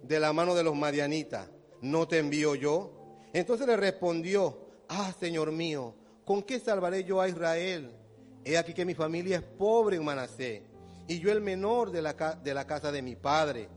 de 0.02 0.20
la 0.20 0.34
mano 0.34 0.54
de 0.54 0.64
los 0.64 0.76
madianitas. 0.76 1.48
¿No 1.80 2.06
te 2.06 2.18
envío 2.18 2.54
yo? 2.56 2.92
Entonces 3.32 3.66
le 3.66 3.78
respondió, 3.78 4.68
ah, 4.90 5.14
Señor 5.18 5.50
mío, 5.50 5.94
¿con 6.26 6.42
qué 6.42 6.60
salvaré 6.60 7.04
yo 7.04 7.22
a 7.22 7.28
Israel? 7.30 7.90
He 8.44 8.58
aquí 8.58 8.74
que 8.74 8.84
mi 8.84 8.94
familia 8.94 9.38
es 9.38 9.42
pobre 9.42 9.96
en 9.96 10.04
Manasés 10.04 10.75
y 11.08 11.20
yo 11.20 11.30
el 11.32 11.40
menor 11.40 11.90
de 11.90 12.02
la, 12.02 12.14
de 12.14 12.54
la 12.54 12.66
casa 12.66 12.92
de 12.92 13.02
mi 13.02 13.16
padre. 13.16 13.68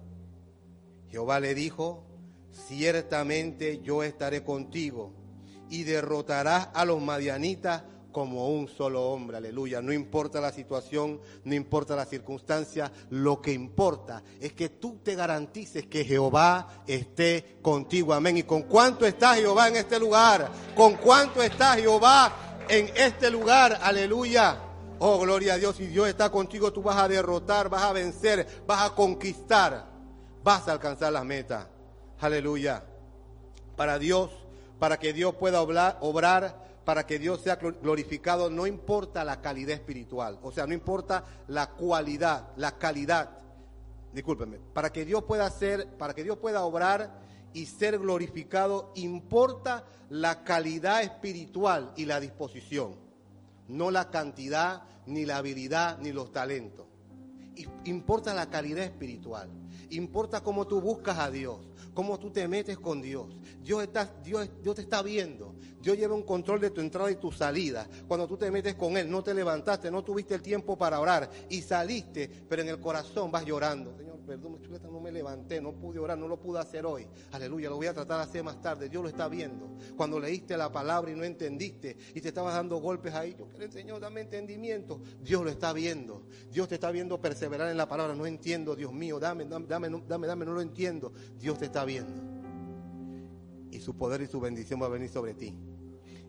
Jehová 1.09 1.39
le 1.39 1.53
dijo, 1.55 2.05
ciertamente 2.51 3.79
yo 3.81 4.03
estaré 4.03 4.43
contigo 4.43 5.13
y 5.69 5.83
derrotarás 5.83 6.69
a 6.73 6.85
los 6.85 7.01
madianitas 7.01 7.83
como 8.11 8.49
un 8.49 8.67
solo 8.67 9.09
hombre, 9.09 9.37
aleluya. 9.37 9.81
No 9.81 9.93
importa 9.93 10.41
la 10.41 10.51
situación, 10.51 11.21
no 11.43 11.53
importa 11.53 11.95
la 11.95 12.05
circunstancia, 12.05 12.91
lo 13.11 13.41
que 13.41 13.53
importa 13.53 14.23
es 14.39 14.53
que 14.53 14.69
tú 14.69 14.99
te 15.03 15.15
garantices 15.15 15.85
que 15.85 16.03
Jehová 16.03 16.83
esté 16.87 17.59
contigo, 17.61 18.13
amén. 18.13 18.37
¿Y 18.37 18.43
con 18.43 18.63
cuánto 18.63 19.05
está 19.05 19.35
Jehová 19.35 19.67
en 19.67 19.77
este 19.77 19.99
lugar? 19.99 20.49
¿Con 20.75 20.95
cuánto 20.95 21.43
está 21.43 21.75
Jehová 21.75 22.59
en 22.67 22.89
este 22.95 23.29
lugar? 23.29 23.79
Aleluya. 23.81 24.68
Oh, 24.99 25.17
gloria 25.19 25.53
a 25.53 25.57
Dios. 25.57 25.77
Si 25.77 25.87
Dios 25.87 26.07
está 26.07 26.29
contigo, 26.29 26.73
tú 26.73 26.81
vas 26.83 26.97
a 26.97 27.07
derrotar, 27.07 27.69
vas 27.69 27.83
a 27.83 27.93
vencer, 27.93 28.45
vas 28.67 28.89
a 28.89 28.95
conquistar, 28.95 29.85
vas 30.43 30.67
a 30.67 30.73
alcanzar 30.73 31.13
las 31.13 31.23
metas. 31.23 31.67
Aleluya. 32.19 32.83
Para 33.77 33.97
Dios, 33.97 34.29
para 34.77 34.99
que 34.99 35.13
Dios 35.13 35.35
pueda 35.35 35.61
obrar, 35.61 36.69
para 36.83 37.05
que 37.05 37.19
Dios 37.19 37.41
sea 37.41 37.55
glorificado, 37.55 38.49
no 38.49 38.65
importa 38.65 39.23
la 39.23 39.41
calidad 39.41 39.75
espiritual, 39.75 40.39
o 40.41 40.51
sea, 40.51 40.65
no 40.65 40.73
importa 40.73 41.23
la 41.47 41.69
cualidad, 41.69 42.49
la 42.55 42.77
calidad. 42.77 43.29
Discúlpenme, 44.11 44.57
para 44.73 44.91
que 44.91 45.05
Dios 45.05 45.23
pueda 45.23 45.49
ser, 45.51 45.87
para 45.97 46.15
que 46.15 46.23
Dios 46.23 46.39
pueda 46.39 46.63
obrar 46.63 47.21
y 47.53 47.67
ser 47.67 47.99
glorificado, 47.99 48.91
importa 48.95 49.85
la 50.09 50.43
calidad 50.43 51.03
espiritual 51.03 51.93
y 51.95 52.05
la 52.05 52.19
disposición, 52.19 52.95
no 53.69 53.91
la 53.91 54.09
cantidad, 54.09 54.83
ni 55.05 55.25
la 55.25 55.37
habilidad, 55.37 55.97
ni 55.99 56.11
los 56.11 56.31
talentos. 56.31 56.87
Importa 57.85 58.33
la 58.33 58.49
calidad 58.49 58.83
espiritual, 58.83 59.49
importa 59.89 60.41
cómo 60.41 60.65
tú 60.65 60.79
buscas 60.81 61.19
a 61.19 61.29
Dios, 61.29 61.59
cómo 61.93 62.17
tú 62.17 62.31
te 62.31 62.47
metes 62.47 62.77
con 62.77 63.01
Dios. 63.01 63.27
Dios, 63.61 63.83
está, 63.83 64.05
Dios, 64.23 64.49
Dios 64.63 64.75
te 64.75 64.81
está 64.81 65.01
viendo. 65.01 65.55
Dios 65.81 65.97
lleva 65.97 66.15
un 66.15 66.23
control 66.23 66.59
de 66.59 66.71
tu 66.71 66.81
entrada 66.81 67.11
y 67.11 67.15
tu 67.15 67.31
salida. 67.31 67.87
Cuando 68.07 68.27
tú 68.27 68.37
te 68.37 68.51
metes 68.51 68.75
con 68.75 68.97
Él, 68.97 69.09
no 69.09 69.23
te 69.23 69.33
levantaste, 69.33 69.89
no 69.89 70.03
tuviste 70.03 70.35
el 70.35 70.41
tiempo 70.41 70.77
para 70.77 70.99
orar 70.99 71.29
y 71.49 71.61
saliste, 71.61 72.29
pero 72.47 72.61
en 72.61 72.69
el 72.69 72.79
corazón 72.79 73.31
vas 73.31 73.45
llorando. 73.45 73.95
Señor, 73.97 74.19
perdón, 74.25 74.61
chuleta, 74.61 74.87
no 74.87 74.99
me 74.99 75.11
levanté, 75.11 75.61
no 75.61 75.73
pude 75.73 75.99
orar, 75.99 76.17
no 76.17 76.27
lo 76.27 76.39
pude 76.39 76.59
hacer 76.59 76.85
hoy. 76.85 77.07
Aleluya, 77.31 77.69
lo 77.69 77.77
voy 77.77 77.87
a 77.87 77.93
tratar 77.93 78.17
de 78.17 78.23
hacer 78.23 78.43
más 78.43 78.61
tarde. 78.61 78.89
Dios 78.89 79.01
lo 79.01 79.09
está 79.09 79.27
viendo. 79.27 79.77
Cuando 79.95 80.19
leíste 80.19 80.55
la 80.57 80.71
palabra 80.71 81.11
y 81.11 81.15
no 81.15 81.23
entendiste 81.23 81.97
y 82.13 82.21
te 82.21 82.27
estabas 82.27 82.53
dando 82.53 82.77
golpes 82.77 83.13
ahí, 83.13 83.35
yo 83.37 83.47
quiero, 83.47 83.71
Señor, 83.71 83.99
dame 83.99 84.21
entendimiento. 84.21 85.01
Dios 85.21 85.43
lo 85.43 85.49
está 85.49 85.73
viendo. 85.73 86.23
Dios 86.51 86.67
te 86.67 86.75
está 86.75 86.91
viendo 86.91 87.19
perseverar 87.21 87.69
en 87.69 87.77
la 87.77 87.87
palabra. 87.87 88.15
No 88.15 88.25
entiendo, 88.25 88.75
Dios 88.75 88.93
mío, 88.93 89.19
dame, 89.19 89.45
dame, 89.45 89.65
dame, 89.67 89.89
dame, 90.07 90.27
dame 90.27 90.45
no 90.45 90.53
lo 90.53 90.61
entiendo. 90.61 91.13
Dios 91.37 91.57
te 91.57 91.65
está 91.65 91.85
viendo. 91.85 92.38
Y 93.71 93.79
su 93.79 93.95
poder 93.95 94.21
y 94.21 94.27
su 94.27 94.39
bendición 94.39 94.81
va 94.81 94.87
a 94.87 94.89
venir 94.89 95.09
sobre 95.09 95.33
ti 95.33 95.55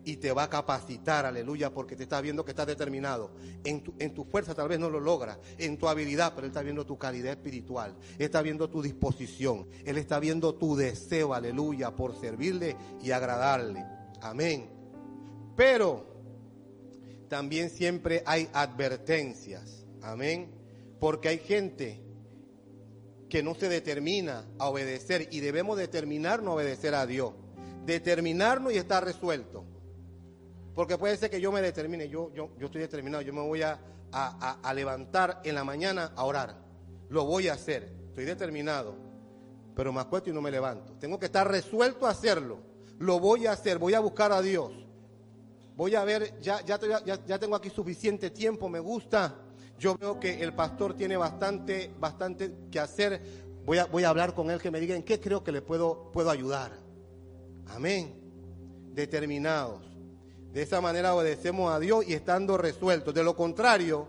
y 0.05 0.16
te 0.16 0.32
va 0.32 0.45
a 0.45 0.51
capacitar, 0.51 1.26
aleluya, 1.26 1.72
porque 1.72 1.97
te 1.97 2.05
está 2.05 2.20
viendo 2.20 2.45
que 2.45 2.53
estás 2.53 2.66
determinado. 2.66 3.30
En 3.64 3.82
tu, 3.82 3.95
en 3.99 4.14
fuerza 4.26 4.55
tal 4.55 4.68
vez 4.68 4.78
no 4.78 4.91
lo 4.91 5.01
logra, 5.01 5.38
en 5.59 5.76
tu 5.78 5.88
habilidad, 5.88 6.32
pero 6.34 6.47
Él 6.47 6.51
está 6.51 6.62
viendo 6.62 6.86
tu 6.86 6.99
calidad 6.99 7.32
espiritual, 7.32 7.95
está 8.18 8.43
viendo 8.43 8.68
tu 8.70 8.82
disposición, 8.82 9.66
Él 9.84 9.99
está 9.99 10.18
viendo 10.18 10.55
tu 10.55 10.76
deseo, 10.76 11.34
aleluya, 11.34 11.95
por 11.95 12.18
servirle 12.18 12.76
y 13.03 13.11
agradarle. 13.11 13.84
Amén. 14.22 14.68
Pero 15.57 16.07
también 17.28 17.70
siempre 17.70 18.22
hay 18.26 18.49
advertencias, 18.53 19.84
amén, 20.03 20.51
porque 20.99 21.28
hay 21.28 21.38
gente 21.38 22.01
que 23.31 23.43
no 23.43 23.55
se 23.55 23.68
determina 23.68 24.45
a 24.59 24.68
obedecer 24.68 25.28
y 25.31 25.41
debemos 25.41 25.78
determinarnos 25.78 26.51
a 26.51 26.55
obedecer 26.57 26.95
a 26.95 27.07
Dios. 27.07 27.33
Determinarnos 27.87 28.72
y 28.74 28.76
estar 28.76 29.03
resuelto. 29.05 29.64
Porque 30.74 30.99
puede 30.99 31.16
ser 31.16 31.31
que 31.31 31.41
yo 31.41 31.53
me 31.53 31.62
determine, 31.62 32.09
yo, 32.09 32.33
yo, 32.35 32.51
yo 32.59 32.66
estoy 32.66 32.81
determinado, 32.83 33.22
yo 33.22 33.33
me 33.33 33.41
voy 33.41 33.62
a, 33.62 33.81
a, 34.12 34.74
levantar 34.74 35.41
en 35.45 35.55
la 35.55 35.64
mañana 35.64 36.12
a 36.16 36.24
orar. 36.24 36.57
Lo 37.09 37.24
voy 37.24 37.49
a 37.49 37.55
hacer, 37.55 37.91
estoy 38.09 38.24
determinado, 38.24 38.97
pero 39.74 39.93
me 39.93 40.01
acuesto 40.01 40.31
y 40.31 40.33
no 40.33 40.43
me 40.43 40.51
levanto. 40.51 40.95
Tengo 40.95 41.18
que 41.18 41.26
estar 41.26 41.49
resuelto 41.49 42.07
a 42.07 42.11
hacerlo. 42.11 42.59
Lo 42.99 43.18
voy 43.18 43.47
a 43.47 43.53
hacer, 43.53 43.78
voy 43.78 43.95
a 43.95 44.01
buscar 44.01 44.33
a 44.33 44.43
Dios. 44.43 44.72
Voy 45.76 45.95
a 45.95 46.05
ver, 46.05 46.39
ya, 46.41 46.61
ya, 46.64 46.78
ya, 47.05 47.24
ya 47.24 47.39
tengo 47.39 47.57
aquí 47.57 47.70
suficiente 47.70 48.31
tiempo, 48.31 48.68
me 48.68 48.81
gusta. 48.81 49.35
Yo 49.81 49.97
veo 49.97 50.20
que 50.20 50.43
el 50.43 50.53
pastor 50.53 50.93
tiene 50.93 51.16
bastante, 51.16 51.91
bastante 51.99 52.53
que 52.70 52.78
hacer. 52.78 53.18
Voy 53.64 53.78
a, 53.78 53.87
voy 53.87 54.05
a 54.05 54.11
hablar 54.11 54.35
con 54.35 54.51
él 54.51 54.61
que 54.61 54.70
me 54.70 54.78
diga 54.78 54.95
en 54.95 55.03
qué 55.03 55.18
creo 55.18 55.43
que 55.43 55.53
le 55.53 55.62
puedo, 55.62 56.12
puedo 56.12 56.28
ayudar. 56.28 56.72
Amén. 57.66 58.14
Determinados. 58.93 59.81
De 60.53 60.61
esa 60.61 60.83
manera 60.83 61.14
obedecemos 61.14 61.72
a 61.72 61.81
Dios 61.81 62.05
y 62.07 62.12
estando 62.12 62.59
resueltos. 62.59 63.14
De 63.14 63.24
lo 63.24 63.35
contrario, 63.35 64.07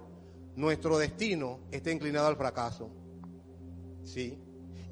nuestro 0.57 0.97
destino 0.97 1.61
está 1.71 1.89
inclinado 1.89 2.27
al 2.27 2.35
fracaso. 2.35 2.89
¿Sí? 4.03 4.37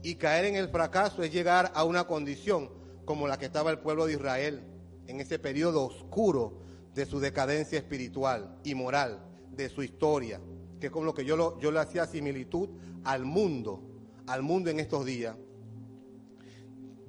Y 0.01 0.15
caer 0.15 0.45
en 0.45 0.55
el 0.55 0.69
fracaso 0.69 1.23
es 1.23 1.33
llegar 1.33 1.73
a 1.75 1.83
una 1.83 2.07
condición 2.07 2.69
como 3.03 3.27
la 3.27 3.37
que 3.37 3.47
estaba 3.47 3.69
el 3.71 3.79
pueblo 3.79 4.05
de 4.05 4.13
Israel 4.13 4.63
en 5.07 5.19
ese 5.19 5.39
periodo 5.39 5.83
oscuro 5.83 6.61
de 6.95 7.05
su 7.05 7.19
decadencia 7.19 7.77
espiritual 7.77 8.57
y 8.63 8.75
moral, 8.75 9.19
de 9.51 9.67
su 9.67 9.83
historia, 9.83 10.39
que 10.79 10.89
como 10.91 11.05
lo 11.05 11.13
que 11.13 11.25
yo, 11.25 11.59
yo 11.59 11.71
le 11.71 11.79
hacía 11.79 12.05
similitud 12.05 12.69
al 13.03 13.25
mundo, 13.25 13.81
al 14.27 14.43
mundo 14.43 14.69
en 14.69 14.79
estos 14.79 15.05
días. 15.05 15.35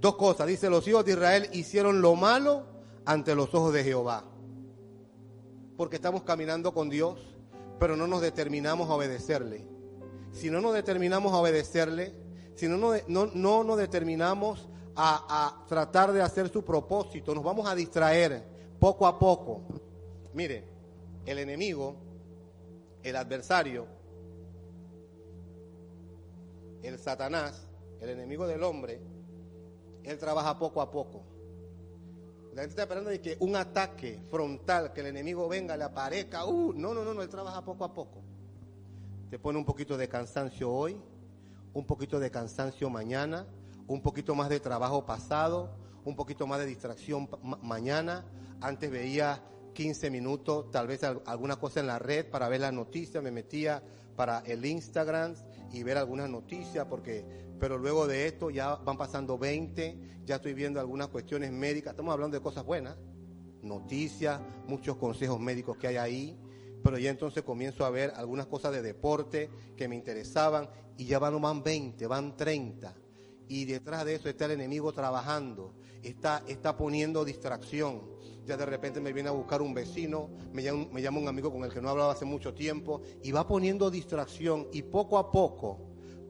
Dos 0.01 0.16
cosas, 0.16 0.47
dice, 0.47 0.71
los 0.71 0.87
hijos 0.89 1.05
de 1.05 1.12
Israel 1.12 1.49
hicieron 1.53 2.01
lo 2.01 2.16
malo 2.16 2.66
ante 3.05 3.35
los 3.35 3.55
ojos 3.55 3.73
de 3.73 3.85
Jehová 3.85 4.25
porque 5.81 5.97
estamos 5.97 6.25
caminando 6.25 6.75
con 6.75 6.91
Dios, 6.91 7.18
pero 7.79 7.97
no 7.97 8.07
nos 8.07 8.21
determinamos 8.21 8.91
a 8.91 8.93
obedecerle. 8.97 9.64
Si 10.31 10.51
no 10.51 10.61
nos 10.61 10.75
determinamos 10.75 11.33
a 11.33 11.39
obedecerle, 11.39 12.12
si 12.55 12.68
no, 12.68 12.77
no, 12.77 13.27
no, 13.33 13.64
nos 13.64 13.79
determinamos 13.79 14.68
a, 14.95 15.25
a 15.27 15.66
tratar 15.66 16.12
de 16.12 16.21
hacer 16.21 16.51
su 16.51 16.62
propósito, 16.62 17.35
nos 17.35 17.43
vamos 17.43 17.66
a 17.66 17.75
distraer 17.75 18.45
poco 18.79 19.07
a 19.07 19.18
poco. 19.18 19.62
Mire, 20.35 20.68
el 21.25 21.39
enemigo, 21.39 21.97
el 23.03 23.16
adversario, 23.16 23.86
el 26.82 26.98
Satanás, 26.98 27.66
el 28.01 28.11
enemigo 28.11 28.46
del 28.46 28.62
hombre, 28.62 29.01
él 30.03 30.18
trabaja 30.18 30.59
poco 30.59 30.80
a 30.80 30.90
poco. 30.90 31.22
La 32.55 32.62
gente 32.62 32.70
está 32.70 32.82
esperando 32.82 33.11
de 33.11 33.20
que 33.20 33.36
un 33.40 33.55
ataque 33.55 34.20
frontal, 34.28 34.92
que 34.92 35.01
el 35.01 35.07
enemigo 35.07 35.48
venga, 35.48 35.76
le 35.76 35.84
aparezca. 35.84 36.46
Uh, 36.46 36.72
no, 36.72 36.92
no, 36.92 37.05
no, 37.05 37.14
no, 37.14 37.22
él 37.22 37.28
trabaja 37.28 37.64
poco 37.64 37.84
a 37.84 37.94
poco. 37.94 38.22
Te 39.30 39.38
pone 39.38 39.59
un 39.59 39.64
poquito 39.64 39.96
de 39.96 40.09
cansancio 40.09 40.70
hoy, 40.70 41.01
un 41.72 41.86
poquito 41.86 42.18
de 42.18 42.30
cansancio 42.30 42.90
mañana, 42.90 43.46
un 43.86 44.03
poquito 44.03 44.34
más 44.34 44.48
de 44.48 44.59
trabajo 44.59 45.07
pasado, 45.07 45.70
un 46.05 46.16
poquito 46.16 46.46
más 46.46 46.59
de 46.59 46.66
distracción 46.66 47.28
mañana. 47.62 48.24
Antes 48.61 48.90
veía 48.90 49.40
15 49.81 50.11
minutos, 50.11 50.70
tal 50.70 50.87
vez 50.87 51.03
alguna 51.03 51.57
cosa 51.57 51.81
en 51.81 51.87
la 51.87 51.99
red 51.99 52.26
para 52.26 52.51
ver 52.51 52.61
las 52.61 52.72
noticias, 52.74 53.24
me 53.24 53.31
metía 53.31 53.83
para 54.14 54.41
el 54.41 54.66
Instagram 54.66 55.35
y 55.72 55.83
ver 55.85 55.97
algunas 55.97 56.28
noticias, 56.28 56.85
porque, 56.85 57.24
pero 57.59 57.78
luego 57.78 58.07
de 58.07 58.26
esto 58.26 58.51
ya 58.51 58.74
van 58.74 58.99
pasando 58.99 59.39
20, 59.39 60.18
ya 60.26 60.37
estoy 60.37 60.53
viendo 60.53 60.81
algunas 60.81 61.09
cuestiones 61.09 61.51
médicas, 61.51 61.93
estamos 61.93 62.12
hablando 62.12 62.37
de 62.37 62.43
cosas 62.43 62.66
buenas, 62.66 62.95
noticias, 63.62 64.39
muchos 64.66 64.97
consejos 64.97 65.41
médicos 65.41 65.78
que 65.78 65.87
hay 65.87 65.97
ahí, 65.97 66.39
pero 66.85 66.99
ya 66.99 67.09
entonces 67.09 67.43
comienzo 67.43 67.87
a 67.87 67.89
ver 67.89 68.12
algunas 68.16 68.49
cosas 68.49 68.72
de 68.72 68.83
deporte 68.83 69.49
que 69.78 69.89
me 69.89 69.97
interesaban 69.97 70.68
y 70.99 71.07
ya 71.07 71.18
van, 71.18 71.41
van 71.41 71.62
20, 71.62 72.07
van 72.07 72.37
30. 72.37 72.95
Y 73.51 73.64
detrás 73.64 74.05
de 74.05 74.14
eso 74.14 74.28
está 74.28 74.44
el 74.44 74.53
enemigo 74.53 74.92
trabajando, 74.92 75.74
está, 76.05 76.44
está 76.46 76.76
poniendo 76.76 77.24
distracción. 77.24 78.01
Ya 78.46 78.57
de 78.57 78.64
repente 78.64 79.01
me 79.01 79.12
viene 79.12 79.28
a 79.28 79.32
buscar 79.32 79.61
un 79.61 79.74
vecino, 79.74 80.30
me 80.53 80.62
llama, 80.62 80.86
me 80.92 81.03
llama 81.03 81.18
un 81.18 81.26
amigo 81.26 81.53
con 81.53 81.64
el 81.64 81.72
que 81.72 81.80
no 81.80 81.88
hablaba 81.88 82.12
hace 82.12 82.24
mucho 82.24 82.55
tiempo 82.55 83.03
y 83.24 83.32
va 83.32 83.48
poniendo 83.48 83.90
distracción 83.90 84.68
y 84.72 84.82
poco 84.82 85.18
a 85.18 85.32
poco, 85.32 85.80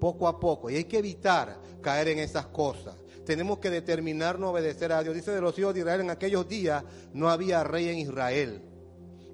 poco 0.00 0.28
a 0.28 0.40
poco, 0.40 0.70
y 0.70 0.76
hay 0.76 0.84
que 0.84 0.96
evitar 0.96 1.60
caer 1.82 2.08
en 2.08 2.20
esas 2.20 2.46
cosas 2.46 2.96
tenemos 3.26 3.58
que 3.58 3.68
determinarnos 3.68 4.48
a 4.48 4.52
obedecer 4.52 4.90
a 4.90 5.02
Dios. 5.02 5.14
Dice 5.14 5.30
de 5.30 5.42
los 5.42 5.56
hijos 5.58 5.74
de 5.74 5.80
Israel, 5.80 6.00
en 6.00 6.10
aquellos 6.10 6.48
días 6.48 6.82
no 7.12 7.28
había 7.28 7.62
rey 7.62 7.90
en 7.90 7.98
Israel. 7.98 8.62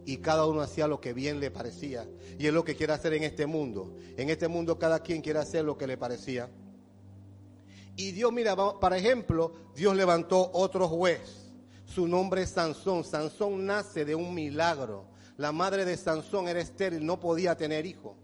Y 0.04 0.18
cada 0.18 0.44
uno 0.44 0.60
hacía 0.60 0.88
lo 0.88 1.00
que 1.00 1.14
bien 1.14 1.38
le 1.40 1.52
parecía. 1.52 2.04
Y 2.36 2.48
es 2.48 2.52
lo 2.52 2.62
que 2.62 2.76
quiere 2.76 2.92
hacer 2.92 3.14
en 3.14 3.22
este 3.22 3.46
mundo. 3.46 3.94
En 4.16 4.28
este 4.28 4.48
mundo 4.48 4.78
cada 4.78 4.98
quien 4.98 5.22
quiere 5.22 5.38
hacer 5.38 5.64
lo 5.64 5.78
que 5.78 5.86
le 5.86 5.96
parecía. 5.96 6.50
Y 7.96 8.12
Dios, 8.12 8.32
mira, 8.32 8.54
para 8.78 8.98
ejemplo, 8.98 9.54
Dios 9.74 9.96
levantó 9.96 10.50
otro 10.52 10.86
juez. 10.88 11.50
Su 11.86 12.06
nombre 12.06 12.42
es 12.42 12.50
Sansón. 12.50 13.04
Sansón 13.04 13.64
nace 13.64 14.04
de 14.04 14.14
un 14.14 14.34
milagro. 14.34 15.06
La 15.38 15.52
madre 15.52 15.84
de 15.84 15.96
Sansón 15.96 16.48
era 16.48 16.60
estéril, 16.60 17.04
no 17.04 17.18
podía 17.18 17.56
tener 17.56 17.86
hijo 17.86 18.16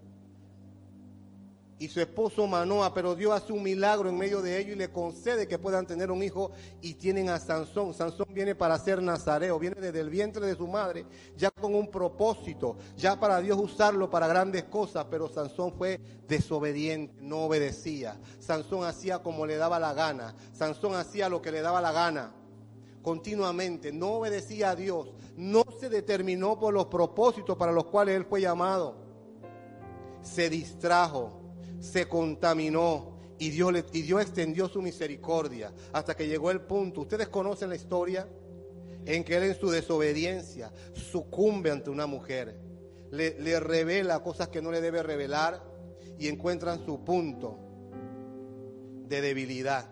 y 1.82 1.88
su 1.88 2.00
esposo 2.00 2.46
Manoa, 2.46 2.94
pero 2.94 3.16
Dios 3.16 3.32
hace 3.32 3.52
un 3.52 3.60
milagro 3.60 4.08
en 4.08 4.16
medio 4.16 4.40
de 4.40 4.56
ellos 4.56 4.76
y 4.76 4.78
le 4.78 4.92
concede 4.92 5.48
que 5.48 5.58
puedan 5.58 5.84
tener 5.84 6.12
un 6.12 6.22
hijo 6.22 6.52
y 6.80 6.94
tienen 6.94 7.28
a 7.28 7.40
Sansón. 7.40 7.92
Sansón 7.92 8.28
viene 8.30 8.54
para 8.54 8.78
ser 8.78 9.02
nazareo, 9.02 9.58
viene 9.58 9.80
desde 9.80 9.98
el 9.98 10.08
vientre 10.08 10.46
de 10.46 10.54
su 10.54 10.68
madre, 10.68 11.04
ya 11.36 11.50
con 11.50 11.74
un 11.74 11.90
propósito, 11.90 12.76
ya 12.96 13.18
para 13.18 13.40
Dios 13.40 13.58
usarlo 13.58 14.08
para 14.08 14.28
grandes 14.28 14.62
cosas, 14.62 15.06
pero 15.10 15.28
Sansón 15.28 15.72
fue 15.72 15.98
desobediente, 16.28 17.16
no 17.20 17.46
obedecía. 17.46 18.16
Sansón 18.38 18.84
hacía 18.84 19.18
como 19.18 19.44
le 19.44 19.56
daba 19.56 19.80
la 19.80 19.92
gana, 19.92 20.36
Sansón 20.52 20.94
hacía 20.94 21.28
lo 21.28 21.42
que 21.42 21.50
le 21.50 21.62
daba 21.62 21.80
la 21.80 21.90
gana 21.90 22.32
continuamente, 23.02 23.90
no 23.90 24.12
obedecía 24.12 24.70
a 24.70 24.76
Dios, 24.76 25.12
no 25.36 25.64
se 25.80 25.88
determinó 25.88 26.60
por 26.60 26.72
los 26.72 26.86
propósitos 26.86 27.56
para 27.56 27.72
los 27.72 27.86
cuales 27.86 28.14
él 28.14 28.24
fue 28.24 28.40
llamado, 28.40 28.94
se 30.22 30.48
distrajo 30.48 31.41
se 31.82 32.06
contaminó 32.06 33.18
y 33.38 33.50
Dios, 33.50 33.72
le, 33.72 33.84
y 33.92 34.02
Dios 34.02 34.22
extendió 34.22 34.68
su 34.68 34.80
misericordia 34.80 35.72
hasta 35.92 36.16
que 36.16 36.28
llegó 36.28 36.52
el 36.52 36.60
punto. 36.60 37.00
Ustedes 37.00 37.28
conocen 37.28 37.70
la 37.70 37.74
historia 37.74 38.28
en 39.04 39.24
que 39.24 39.36
él 39.36 39.42
en 39.42 39.58
su 39.58 39.68
desobediencia 39.68 40.72
sucumbe 40.92 41.72
ante 41.72 41.90
una 41.90 42.06
mujer, 42.06 42.56
le, 43.10 43.38
le 43.40 43.58
revela 43.58 44.22
cosas 44.22 44.48
que 44.48 44.62
no 44.62 44.70
le 44.70 44.80
debe 44.80 45.02
revelar 45.02 45.60
y 46.20 46.28
encuentran 46.28 46.84
su 46.86 47.02
punto 47.02 47.58
de 49.08 49.20
debilidad 49.20 49.90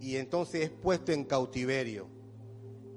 y 0.00 0.16
entonces 0.16 0.62
es 0.62 0.70
puesto 0.70 1.10
en 1.10 1.24
cautiverio. 1.24 2.06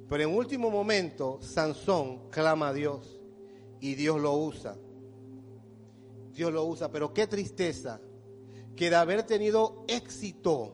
Pero 0.07 0.21
en 0.21 0.35
último 0.35 0.69
momento, 0.69 1.39
Sansón 1.41 2.29
clama 2.29 2.67
a 2.67 2.73
Dios 2.73 3.19
y 3.79 3.95
Dios 3.95 4.21
lo 4.21 4.33
usa. 4.35 4.77
Dios 6.31 6.53
lo 6.53 6.63
usa, 6.65 6.91
pero 6.91 7.11
qué 7.11 7.25
tristeza 7.25 7.99
que 8.75 8.89
de 8.89 8.95
haber 8.95 9.23
tenido 9.23 9.83
éxito, 9.87 10.73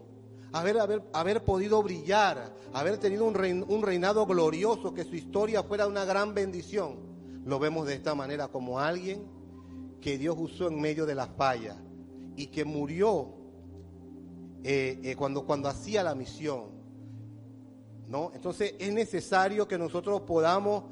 haber, 0.51 0.79
haber, 0.79 1.03
haber 1.13 1.43
podido 1.43 1.81
brillar, 1.83 2.53
haber 2.73 2.97
tenido 2.97 3.25
un, 3.25 3.65
un 3.67 3.81
reinado 3.83 4.25
glorioso, 4.25 4.93
que 4.93 5.03
su 5.03 5.15
historia 5.15 5.63
fuera 5.63 5.87
una 5.87 6.05
gran 6.05 6.33
bendición, 6.33 6.95
lo 7.45 7.59
vemos 7.59 7.87
de 7.87 7.95
esta 7.95 8.15
manera 8.15 8.47
como 8.47 8.79
alguien 8.79 9.25
que 10.01 10.17
Dios 10.17 10.35
usó 10.37 10.67
en 10.67 10.81
medio 10.81 11.05
de 11.05 11.15
la 11.15 11.27
falla 11.27 11.77
y 12.35 12.47
que 12.47 12.65
murió 12.65 13.29
eh, 14.63 14.99
eh, 15.03 15.15
cuando, 15.15 15.45
cuando 15.45 15.69
hacía 15.69 16.03
la 16.03 16.15
misión. 16.15 16.65
¿no? 18.07 18.31
Entonces 18.33 18.75
es 18.79 18.91
necesario 18.93 19.67
que 19.67 19.77
nosotros 19.77 20.21
podamos 20.21 20.83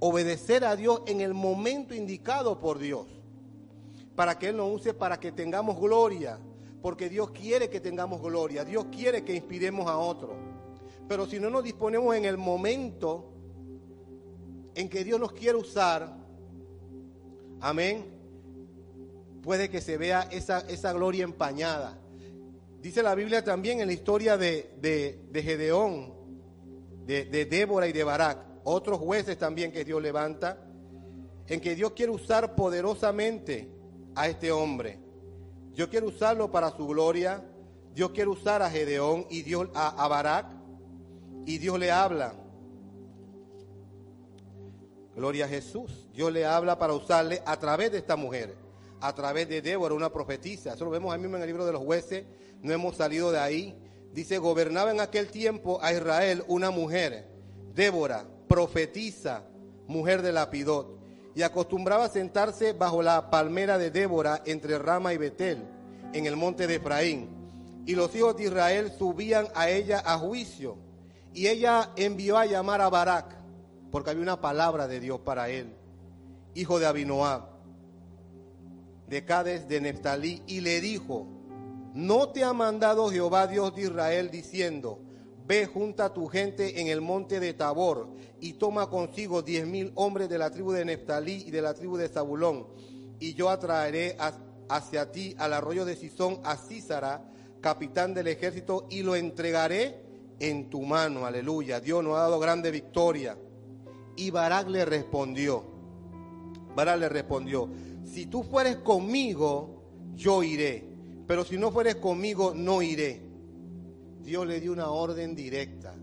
obedecer 0.00 0.64
a 0.64 0.76
Dios 0.76 1.02
en 1.06 1.20
el 1.20 1.32
momento 1.32 1.94
indicado 1.94 2.58
por 2.58 2.78
Dios 2.78 3.06
para 4.14 4.38
que 4.38 4.48
Él 4.48 4.56
nos 4.56 4.74
use 4.74 4.94
para 4.94 5.20
que 5.20 5.32
tengamos 5.32 5.78
gloria, 5.78 6.38
porque 6.86 7.08
Dios 7.08 7.32
quiere 7.32 7.68
que 7.68 7.80
tengamos 7.80 8.22
gloria, 8.22 8.64
Dios 8.64 8.86
quiere 8.92 9.24
que 9.24 9.34
inspiremos 9.34 9.88
a 9.88 9.98
otros. 9.98 10.36
Pero 11.08 11.26
si 11.26 11.40
no 11.40 11.50
nos 11.50 11.64
disponemos 11.64 12.14
en 12.14 12.24
el 12.24 12.38
momento 12.38 13.32
en 14.72 14.88
que 14.88 15.02
Dios 15.02 15.18
nos 15.18 15.32
quiere 15.32 15.58
usar, 15.58 16.16
amén, 17.60 18.06
puede 19.42 19.68
que 19.68 19.80
se 19.80 19.96
vea 19.96 20.28
esa, 20.30 20.60
esa 20.68 20.92
gloria 20.92 21.24
empañada. 21.24 21.98
Dice 22.80 23.02
la 23.02 23.16
Biblia 23.16 23.42
también 23.42 23.80
en 23.80 23.88
la 23.88 23.92
historia 23.92 24.36
de, 24.36 24.70
de, 24.80 25.42
Gedeón, 25.42 26.14
de, 27.04 27.24
de 27.24 27.46
Débora 27.46 27.88
y 27.88 27.92
de 27.92 28.04
Barak, 28.04 28.46
otros 28.62 29.00
jueces 29.00 29.36
también 29.36 29.72
que 29.72 29.84
Dios 29.84 30.00
levanta, 30.00 30.64
en 31.48 31.60
que 31.60 31.74
Dios 31.74 31.94
quiere 31.94 32.12
usar 32.12 32.54
poderosamente 32.54 33.68
a 34.14 34.28
este 34.28 34.52
hombre. 34.52 35.04
Dios 35.76 35.90
quiere 35.90 36.06
usarlo 36.06 36.50
para 36.50 36.74
su 36.74 36.86
gloria. 36.86 37.44
Dios 37.94 38.10
quiere 38.12 38.30
usar 38.30 38.62
a 38.62 38.70
Gedeón 38.70 39.26
y 39.28 39.42
Dios 39.42 39.68
a, 39.74 40.08
Barak. 40.08 40.46
Y 41.44 41.58
Dios 41.58 41.78
le 41.78 41.90
habla. 41.90 42.32
Gloria 45.14 45.44
a 45.44 45.48
Jesús. 45.48 46.08
Dios 46.14 46.32
le 46.32 46.46
habla 46.46 46.78
para 46.78 46.94
usarle 46.94 47.42
a 47.44 47.58
través 47.58 47.92
de 47.92 47.98
esta 47.98 48.16
mujer, 48.16 48.56
a 49.02 49.14
través 49.14 49.50
de 49.50 49.60
Débora, 49.60 49.94
una 49.94 50.10
profetisa. 50.10 50.72
Eso 50.72 50.86
lo 50.86 50.90
vemos 50.90 51.12
ahí 51.12 51.20
mismo 51.20 51.36
en 51.36 51.42
el 51.42 51.48
libro 51.48 51.66
de 51.66 51.72
los 51.72 51.82
jueces. 51.82 52.24
No 52.62 52.72
hemos 52.72 52.96
salido 52.96 53.30
de 53.30 53.38
ahí. 53.38 53.78
Dice, 54.14 54.38
gobernaba 54.38 54.90
en 54.92 55.00
aquel 55.00 55.28
tiempo 55.28 55.78
a 55.82 55.92
Israel 55.92 56.42
una 56.48 56.70
mujer, 56.70 57.28
Débora, 57.74 58.26
profetisa, 58.48 59.44
mujer 59.86 60.22
de 60.22 60.32
Lapidot 60.32 60.95
y 61.36 61.42
acostumbraba 61.42 62.08
sentarse 62.08 62.72
bajo 62.72 63.02
la 63.02 63.28
palmera 63.28 63.76
de 63.76 63.90
Débora 63.90 64.40
entre 64.46 64.78
Rama 64.78 65.12
y 65.12 65.18
Betel, 65.18 65.62
en 66.14 66.24
el 66.24 66.34
monte 66.34 66.66
de 66.66 66.76
Efraín. 66.76 67.28
Y 67.84 67.94
los 67.94 68.14
hijos 68.16 68.38
de 68.38 68.44
Israel 68.44 68.90
subían 68.98 69.46
a 69.54 69.68
ella 69.68 70.02
a 70.02 70.16
juicio. 70.16 70.78
Y 71.34 71.48
ella 71.48 71.90
envió 71.94 72.38
a 72.38 72.46
llamar 72.46 72.80
a 72.80 72.88
Barak, 72.88 73.36
porque 73.92 74.08
había 74.08 74.22
una 74.22 74.40
palabra 74.40 74.88
de 74.88 74.98
Dios 74.98 75.20
para 75.20 75.50
él, 75.50 75.76
hijo 76.54 76.78
de 76.78 76.86
Abinoab, 76.86 77.42
de 79.06 79.24
Cades 79.26 79.68
de 79.68 79.82
Neftalí, 79.82 80.42
y 80.46 80.62
le 80.62 80.80
dijo, 80.80 81.26
¿no 81.92 82.30
te 82.30 82.44
ha 82.44 82.54
mandado 82.54 83.10
Jehová 83.10 83.46
Dios 83.46 83.74
de 83.74 83.82
Israel 83.82 84.30
diciendo, 84.30 85.00
Ve 85.46 85.66
junta 85.66 86.06
a 86.06 86.12
tu 86.12 86.26
gente 86.26 86.80
en 86.80 86.88
el 86.88 87.00
monte 87.00 87.38
de 87.38 87.54
Tabor 87.54 88.08
y 88.40 88.54
toma 88.54 88.90
consigo 88.90 89.42
diez 89.42 89.64
mil 89.64 89.92
hombres 89.94 90.28
de 90.28 90.38
la 90.38 90.50
tribu 90.50 90.72
de 90.72 90.84
Neftalí 90.84 91.44
y 91.46 91.50
de 91.52 91.62
la 91.62 91.72
tribu 91.72 91.96
de 91.96 92.08
Zabulón. 92.08 92.66
Y 93.20 93.34
yo 93.34 93.48
atraeré 93.48 94.16
hacia 94.68 95.12
ti 95.12 95.36
al 95.38 95.52
arroyo 95.52 95.84
de 95.84 95.94
Sison 95.94 96.40
a 96.42 96.56
Císara, 96.56 97.30
capitán 97.60 98.12
del 98.12 98.26
ejército, 98.26 98.88
y 98.90 99.02
lo 99.02 99.14
entregaré 99.14 100.00
en 100.40 100.68
tu 100.68 100.82
mano. 100.82 101.26
Aleluya. 101.26 101.80
Dios 101.80 102.02
nos 102.02 102.16
ha 102.16 102.22
dado 102.22 102.40
grande 102.40 102.72
victoria. 102.72 103.38
Y 104.16 104.30
Barak 104.30 104.68
le 104.68 104.84
respondió. 104.84 105.62
Barak 106.74 106.98
le 106.98 107.08
respondió, 107.08 107.70
si 108.04 108.26
tú 108.26 108.42
fueres 108.42 108.76
conmigo, 108.78 109.82
yo 110.14 110.42
iré. 110.42 110.84
Pero 111.26 111.44
si 111.44 111.56
no 111.56 111.70
fueres 111.70 111.96
conmigo, 111.96 112.52
no 112.54 112.82
iré. 112.82 113.25
Dios 114.26 114.44
le 114.44 114.58
dio 114.58 114.72
una 114.72 114.90
orden 114.90 115.36
directa. 115.36 115.94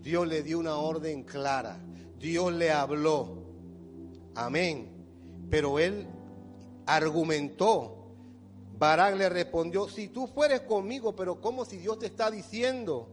Dios 0.00 0.28
le 0.28 0.44
dio 0.44 0.60
una 0.60 0.76
orden 0.76 1.24
clara. 1.24 1.76
Dios 2.20 2.52
le 2.52 2.70
habló. 2.70 3.42
Amén. 4.36 4.86
Pero 5.50 5.80
él 5.80 6.06
argumentó. 6.86 8.12
Barak 8.78 9.16
le 9.16 9.28
respondió, 9.28 9.88
si 9.88 10.06
tú 10.06 10.28
fueres 10.28 10.60
conmigo, 10.60 11.16
pero 11.16 11.40
como 11.40 11.64
si 11.64 11.78
Dios 11.78 11.98
te 11.98 12.06
está 12.06 12.30
diciendo, 12.30 13.08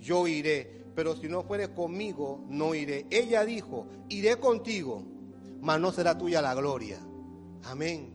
yo 0.00 0.26
iré, 0.26 0.84
pero 0.96 1.14
si 1.14 1.28
no 1.28 1.44
fueres 1.44 1.68
conmigo, 1.68 2.44
no 2.48 2.74
iré. 2.74 3.06
Ella 3.08 3.44
dijo, 3.44 3.86
iré 4.08 4.36
contigo, 4.36 5.04
mas 5.60 5.78
no 5.80 5.92
será 5.92 6.18
tuya 6.18 6.42
la 6.42 6.54
gloria. 6.54 6.98
Amén. 7.62 8.11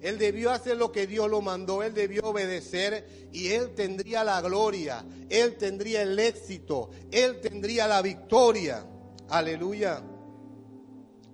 Él 0.00 0.18
debió 0.18 0.50
hacer 0.50 0.76
lo 0.76 0.92
que 0.92 1.06
Dios 1.06 1.28
lo 1.28 1.40
mandó, 1.40 1.82
él 1.82 1.92
debió 1.92 2.22
obedecer 2.24 3.28
y 3.32 3.48
él 3.48 3.74
tendría 3.74 4.22
la 4.22 4.40
gloria, 4.40 5.04
él 5.28 5.56
tendría 5.56 6.02
el 6.02 6.18
éxito, 6.18 6.90
él 7.10 7.40
tendría 7.40 7.88
la 7.88 8.00
victoria. 8.00 8.86
Aleluya. 9.28 10.02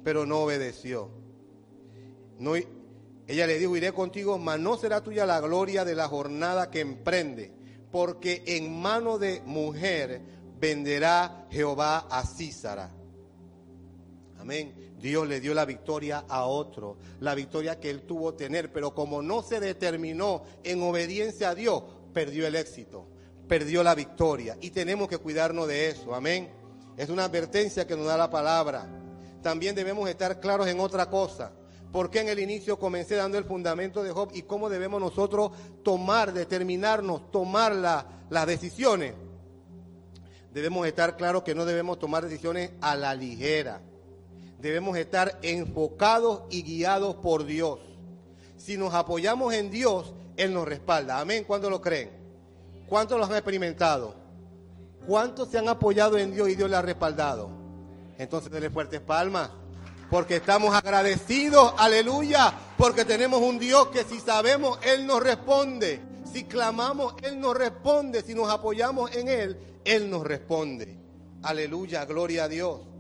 Pero 0.03 0.25
no 0.25 0.41
obedeció. 0.41 1.11
No, 2.39 2.55
Ella 2.57 3.47
le 3.47 3.59
dijo, 3.59 3.77
iré 3.77 3.93
contigo, 3.93 4.39
mas 4.39 4.59
no 4.59 4.77
será 4.77 5.03
tuya 5.03 5.27
la 5.27 5.41
gloria 5.41 5.85
de 5.85 5.95
la 5.95 6.09
jornada 6.09 6.71
que 6.71 6.81
emprende, 6.81 7.53
porque 7.91 8.43
en 8.47 8.81
mano 8.81 9.19
de 9.19 9.41
mujer 9.45 10.21
venderá 10.59 11.47
Jehová 11.51 12.07
a 12.11 12.25
Císara. 12.27 12.91
Amén. 14.39 14.94
Dios 15.05 15.29
le 15.29 15.39
dio 15.39 15.53
la 15.53 15.67
victoria 15.67 16.25
a 16.27 16.47
otro, 16.47 16.97
la 17.21 17.35
victoria 17.35 17.79
que 17.79 17.91
él 17.91 18.07
tuvo 18.07 18.33
tener, 18.33 18.73
pero 18.73 18.95
como 18.95 19.21
no 19.21 19.43
se 19.43 19.61
determinó 19.61 20.45
en 20.63 20.83
obediencia 20.83 21.51
a 21.51 21.55
Dios, 21.55 21.83
perdió 22.15 22.47
el 22.47 22.55
éxito, 22.55 23.07
perdió 23.47 23.83
la 23.83 23.95
victoria 23.95 24.57
y 24.63 24.71
tenemos 24.71 25.07
que 25.09 25.19
cuidarnos 25.19 25.69
de 25.69 25.91
eso. 25.91 26.15
Amén. 26.15 26.49
Es 26.97 27.11
una 27.11 27.25
advertencia 27.25 27.87
que 27.87 27.95
nos 27.95 28.07
da 28.07 28.17
la 28.17 28.31
palabra. 28.31 28.89
También 29.43 29.75
debemos 29.75 30.09
estar 30.09 30.41
claros 30.41 30.69
en 30.69 30.81
otra 30.81 31.11
cosa. 31.11 31.53
Porque 31.93 32.21
en 32.21 32.31
el 32.31 32.39
inicio 32.39 32.79
comencé 32.79 33.15
dando 33.15 33.37
el 33.37 33.45
fundamento 33.45 34.03
de 34.03 34.11
Job 34.11 34.31
y 34.33 34.43
cómo 34.43 34.71
debemos 34.71 35.03
nosotros 35.03 35.53
tomar, 35.83 36.33
determinarnos, 36.33 37.31
tomar 37.31 37.75
las 37.75 38.47
decisiones? 38.47 39.13
Debemos 40.55 40.87
estar 40.87 41.19
claros 41.19 41.43
que 41.43 41.55
no 41.55 41.67
debemos 41.67 41.99
tomar 41.99 42.25
decisiones 42.25 42.71
a 42.81 42.97
la 42.97 43.15
ligera 43.15 43.83
debemos 44.65 44.97
estar 44.97 45.39
enfocados 45.43 46.45
y 46.49 46.63
guiados 46.63 47.17
por 47.17 47.45
Dios. 47.45 47.81
Si 48.57 48.79
nos 48.79 48.95
apoyamos 48.95 49.53
en 49.53 49.71
Dios, 49.71 50.15
Él 50.39 50.55
nos 50.55 50.67
respalda. 50.67 51.21
Amén. 51.21 51.45
¿Cuántos 51.47 51.71
lo 51.71 51.83
creen? 51.83 52.11
¿Cuántos 52.89 53.19
lo 53.19 53.27
han 53.27 53.33
experimentado? 53.33 54.15
¿Cuántos 55.07 55.51
se 55.51 55.59
han 55.59 55.69
apoyado 55.69 56.17
en 56.17 56.33
Dios 56.33 56.49
y 56.49 56.55
Dios 56.55 56.71
le 56.71 56.77
ha 56.77 56.83
respaldado? 56.83 57.51
Entonces 58.17 58.51
denle 58.51 58.71
fuertes 58.71 59.01
palmas. 59.01 59.51
Porque 60.09 60.37
estamos 60.37 60.75
agradecidos, 60.75 61.75
aleluya, 61.77 62.55
porque 62.79 63.05
tenemos 63.05 63.43
un 63.43 63.59
Dios 63.59 63.89
que 63.89 64.05
si 64.05 64.19
sabemos, 64.19 64.79
Él 64.83 65.07
nos 65.07 65.23
responde. 65.23 66.01
Si 66.33 66.45
clamamos, 66.45 67.17
Él 67.23 67.39
nos 67.39 67.55
responde. 67.55 68.23
Si 68.23 68.35
nos 68.35 68.49
apoyamos 68.49 69.15
en 69.15 69.29
Él, 69.29 69.59
Él 69.85 70.09
nos 70.09 70.25
responde. 70.25 70.97
Aleluya, 71.43 72.07
gloria 72.07 72.45
a 72.45 72.49
Dios. 72.49 72.94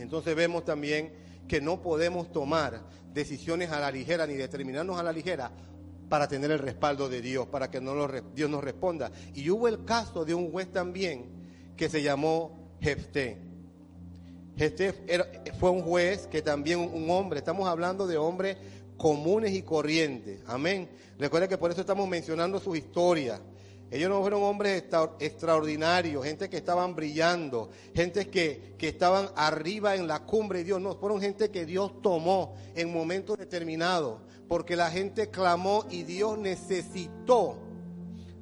Entonces 0.00 0.34
vemos 0.34 0.64
también 0.64 1.12
que 1.48 1.60
no 1.60 1.80
podemos 1.82 2.30
tomar 2.32 2.80
decisiones 3.12 3.70
a 3.70 3.80
la 3.80 3.90
ligera 3.90 4.26
ni 4.26 4.34
determinarnos 4.34 4.98
a 4.98 5.02
la 5.02 5.12
ligera 5.12 5.50
para 6.08 6.28
tener 6.28 6.50
el 6.50 6.58
respaldo 6.58 7.08
de 7.08 7.20
Dios, 7.20 7.46
para 7.46 7.70
que 7.70 7.80
no 7.80 8.08
Dios 8.34 8.50
nos 8.50 8.62
responda. 8.62 9.10
Y 9.34 9.48
hubo 9.50 9.68
el 9.68 9.84
caso 9.84 10.24
de 10.24 10.34
un 10.34 10.50
juez 10.50 10.70
también 10.70 11.26
que 11.76 11.88
se 11.88 12.02
llamó 12.02 12.76
Jefté. 12.80 13.38
Jefté 14.56 14.92
fue 15.58 15.70
un 15.70 15.82
juez 15.82 16.26
que 16.26 16.42
también 16.42 16.80
un 16.80 17.08
hombre, 17.10 17.38
estamos 17.38 17.68
hablando 17.68 18.06
de 18.06 18.18
hombres 18.18 18.56
comunes 19.00 19.52
y 19.52 19.62
corrientes. 19.62 20.42
Amén. 20.46 20.90
Recuerda 21.18 21.48
que 21.48 21.56
por 21.56 21.70
eso 21.70 21.80
estamos 21.80 22.06
mencionando 22.06 22.60
su 22.60 22.76
historia. 22.76 23.40
Ellos 23.90 24.08
no 24.08 24.20
fueron 24.20 24.42
hombres 24.44 24.84
extraordinarios, 25.18 26.24
gente 26.24 26.48
que 26.48 26.58
estaban 26.58 26.94
brillando, 26.94 27.70
gente 27.94 28.28
que, 28.28 28.74
que 28.78 28.88
estaban 28.88 29.30
arriba 29.34 29.96
en 29.96 30.06
la 30.06 30.20
cumbre 30.20 30.58
de 30.60 30.64
Dios. 30.64 30.80
No, 30.80 30.96
fueron 30.96 31.20
gente 31.20 31.50
que 31.50 31.66
Dios 31.66 32.00
tomó 32.00 32.54
en 32.76 32.92
momentos 32.92 33.36
determinados, 33.36 34.20
porque 34.46 34.76
la 34.76 34.90
gente 34.90 35.30
clamó 35.30 35.86
y 35.90 36.04
Dios 36.04 36.38
necesitó 36.38 37.69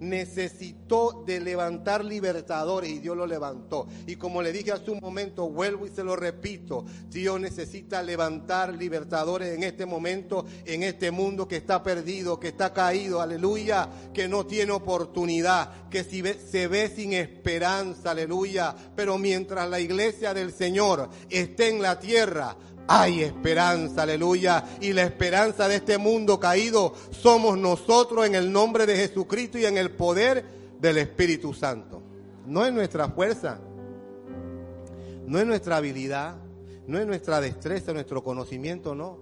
necesitó 0.00 1.24
de 1.26 1.40
levantar 1.40 2.04
libertadores 2.04 2.90
y 2.90 2.98
Dios 2.98 3.16
lo 3.16 3.26
levantó. 3.26 3.86
Y 4.06 4.16
como 4.16 4.42
le 4.42 4.52
dije 4.52 4.72
hace 4.72 4.90
un 4.90 5.00
momento, 5.00 5.48
vuelvo 5.48 5.86
y 5.86 5.90
se 5.90 6.04
lo 6.04 6.16
repito, 6.16 6.84
Dios 7.10 7.40
necesita 7.40 8.02
levantar 8.02 8.74
libertadores 8.74 9.54
en 9.54 9.62
este 9.62 9.86
momento, 9.86 10.44
en 10.64 10.82
este 10.82 11.10
mundo 11.10 11.48
que 11.48 11.56
está 11.56 11.82
perdido, 11.82 12.38
que 12.38 12.48
está 12.48 12.72
caído, 12.72 13.20
aleluya, 13.20 13.88
que 14.12 14.28
no 14.28 14.46
tiene 14.46 14.72
oportunidad, 14.72 15.88
que 15.88 16.04
se 16.04 16.68
ve 16.68 16.92
sin 16.94 17.12
esperanza, 17.12 18.10
aleluya. 18.10 18.74
Pero 18.94 19.18
mientras 19.18 19.68
la 19.68 19.80
iglesia 19.80 20.34
del 20.34 20.52
Señor 20.52 21.08
esté 21.28 21.68
en 21.68 21.82
la 21.82 21.98
tierra, 21.98 22.56
hay 22.88 23.22
esperanza, 23.22 24.02
aleluya. 24.02 24.64
Y 24.80 24.94
la 24.94 25.02
esperanza 25.02 25.68
de 25.68 25.76
este 25.76 25.98
mundo 25.98 26.40
caído 26.40 26.94
somos 27.10 27.58
nosotros 27.58 28.26
en 28.26 28.34
el 28.34 28.50
nombre 28.50 28.86
de 28.86 28.96
Jesucristo 28.96 29.58
y 29.58 29.66
en 29.66 29.76
el 29.76 29.90
poder 29.90 30.44
del 30.80 30.96
Espíritu 30.96 31.52
Santo. 31.52 32.02
No 32.46 32.64
es 32.64 32.72
nuestra 32.72 33.10
fuerza, 33.10 33.60
no 35.26 35.38
es 35.38 35.46
nuestra 35.46 35.76
habilidad, 35.76 36.36
no 36.86 36.98
es 36.98 37.06
nuestra 37.06 37.42
destreza, 37.42 37.92
nuestro 37.92 38.24
conocimiento, 38.24 38.94
no. 38.94 39.18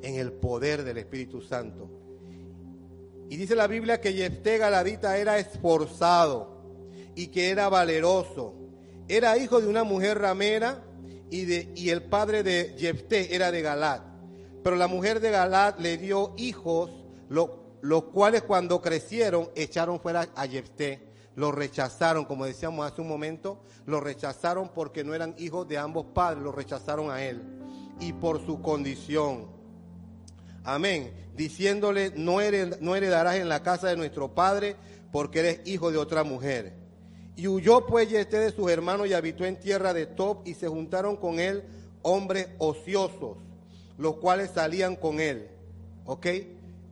En 0.00 0.14
el 0.14 0.32
poder 0.32 0.84
del 0.84 0.98
Espíritu 0.98 1.42
Santo. 1.42 1.90
Y 3.28 3.36
dice 3.36 3.56
la 3.56 3.66
Biblia 3.66 4.00
que 4.00 4.12
Jefté 4.12 4.58
Galadita 4.58 5.16
era 5.16 5.38
esforzado 5.38 6.62
y 7.16 7.28
que 7.28 7.50
era 7.50 7.68
valeroso. 7.68 8.54
Era 9.08 9.36
hijo 9.36 9.60
de 9.60 9.66
una 9.66 9.82
mujer 9.82 10.18
ramera 10.18 10.84
y, 11.34 11.90
el 11.90 12.02
padre 12.02 12.42
de 12.42 12.76
Jefté 12.78 13.34
era 13.34 13.50
de 13.50 13.62
Galad. 13.62 14.00
Pero 14.62 14.76
la 14.76 14.86
mujer 14.86 15.20
de 15.20 15.30
Galad 15.30 15.76
le 15.78 15.98
dio 15.98 16.32
hijos, 16.36 16.90
los 17.28 18.04
cuales 18.04 18.42
cuando 18.42 18.80
crecieron 18.80 19.50
echaron 19.54 20.00
fuera 20.00 20.28
a 20.36 20.46
Jefté. 20.46 21.08
Lo 21.36 21.50
rechazaron, 21.50 22.24
como 22.26 22.46
decíamos 22.46 22.90
hace 22.90 23.00
un 23.00 23.08
momento, 23.08 23.60
lo 23.86 24.00
rechazaron 24.00 24.70
porque 24.72 25.02
no 25.02 25.14
eran 25.14 25.34
hijos 25.36 25.66
de 25.66 25.78
ambos 25.78 26.06
padres, 26.14 26.42
lo 26.42 26.52
rechazaron 26.52 27.10
a 27.10 27.22
él. 27.24 27.42
Y 27.98 28.12
por 28.12 28.44
su 28.46 28.62
condición. 28.62 29.48
Amén. 30.62 31.12
Diciéndole, 31.34 32.12
no, 32.14 32.36
no 32.80 32.96
heredarás 32.96 33.36
en 33.36 33.48
la 33.48 33.62
casa 33.62 33.88
de 33.88 33.96
nuestro 33.96 34.32
padre 34.34 34.76
porque 35.10 35.40
eres 35.40 35.60
hijo 35.64 35.90
de 35.90 35.98
otra 35.98 36.22
mujer. 36.22 36.83
Y 37.36 37.48
huyó 37.48 37.86
pues 37.86 38.08
Yesté 38.08 38.38
de 38.38 38.52
sus 38.52 38.70
hermanos 38.70 39.08
y 39.08 39.12
habitó 39.12 39.44
en 39.44 39.58
tierra 39.58 39.92
de 39.92 40.06
Top 40.06 40.46
y 40.46 40.54
se 40.54 40.68
juntaron 40.68 41.16
con 41.16 41.40
él 41.40 41.64
hombres 42.02 42.48
ociosos, 42.58 43.38
los 43.98 44.16
cuales 44.16 44.50
salían 44.54 44.94
con 44.94 45.20
él. 45.20 45.48
¿Ok? 46.04 46.26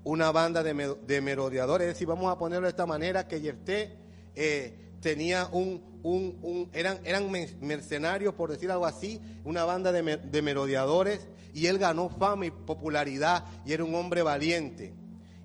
Una 0.04 0.32
banda 0.32 0.62
de, 0.64 1.20
merodeadores. 1.20 1.88
Es 1.88 1.94
decir, 1.94 2.08
vamos 2.08 2.32
a 2.32 2.38
ponerlo 2.38 2.66
de 2.66 2.70
esta 2.70 2.86
manera, 2.86 3.28
que 3.28 3.40
Yesté 3.40 3.92
eh, 4.34 4.74
tenía 5.00 5.48
un, 5.52 5.80
un, 6.02 6.68
eran, 6.72 6.98
eran 7.04 7.30
mercenarios, 7.60 8.34
por 8.34 8.50
decir 8.50 8.70
algo 8.72 8.86
así, 8.86 9.20
una 9.44 9.64
banda 9.64 9.92
de, 9.92 10.16
de 10.16 10.42
merodeadores, 10.42 11.20
y 11.54 11.66
él 11.66 11.78
ganó 11.78 12.08
fama 12.08 12.46
y 12.46 12.50
popularidad, 12.50 13.44
y 13.64 13.74
era 13.74 13.84
un 13.84 13.94
hombre 13.94 14.22
valiente 14.22 14.92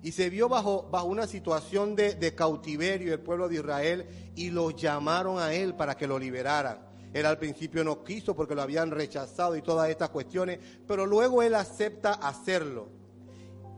y 0.02 0.12
se 0.12 0.30
vio 0.30 0.48
bajo, 0.48 0.88
bajo 0.90 1.06
una 1.06 1.26
situación 1.26 1.96
de, 1.96 2.34
cautiverio 2.34 3.12
el 3.12 3.20
pueblo 3.20 3.48
de 3.48 3.56
Israel 3.56 4.06
y 4.36 4.50
lo 4.50 4.70
llamaron 4.70 5.38
a 5.38 5.52
él 5.52 5.74
para 5.74 5.96
que 5.96 6.06
lo 6.06 6.18
liberaran. 6.18 6.86
Él 7.12 7.26
al 7.26 7.38
principio 7.38 7.82
no 7.82 8.04
quiso 8.04 8.36
porque 8.36 8.54
lo 8.54 8.62
habían 8.62 8.90
rechazado 8.90 9.56
y 9.56 9.62
todas 9.62 9.88
estas 9.88 10.10
cuestiones, 10.10 10.58
pero 10.86 11.06
luego 11.06 11.42
él 11.42 11.54
acepta 11.54 12.12
hacerlo. 12.12 12.88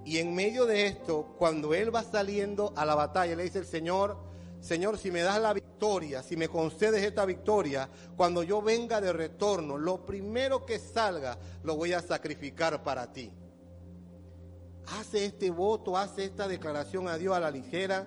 Y 0.05 0.19
en 0.19 0.35
medio 0.35 0.67
de 0.67 0.87
esto, 0.87 1.35
cuando 1.39 1.73
él 1.73 1.95
va 1.95 2.03
saliendo 2.03 2.73
a 2.77 2.85
la 2.85 2.95
batalla, 2.95 3.37
le 3.37 3.45
dice 3.45 3.61
el 3.61 3.67
Señor, 3.67 4.19
Señor, 4.61 4.99
si 4.99 5.11
me 5.11 5.23
das 5.23 5.41
la 5.41 5.55
victoria, 5.55 6.23
si 6.23 6.37
me 6.37 6.49
concedes 6.49 7.03
esta 7.03 7.25
victoria, 7.25 7.89
cuando 8.17 8.43
yo 8.43 8.61
venga 8.61 9.01
de 9.01 9.13
retorno, 9.13 9.79
lo 9.79 10.05
primero 10.05 10.67
que 10.67 10.79
salga 10.79 11.39
lo 11.63 11.77
voy 11.77 11.93
a 11.93 12.03
sacrificar 12.03 12.83
para 12.83 13.11
ti 13.11 13.31
hace 14.87 15.25
este 15.25 15.51
voto, 15.51 15.97
hace 15.97 16.25
esta 16.25 16.49
declaración 16.49 17.09
a 17.09 17.19
Dios 17.19 17.37
a 17.37 17.41
la 17.41 17.51
ligera, 17.51 18.07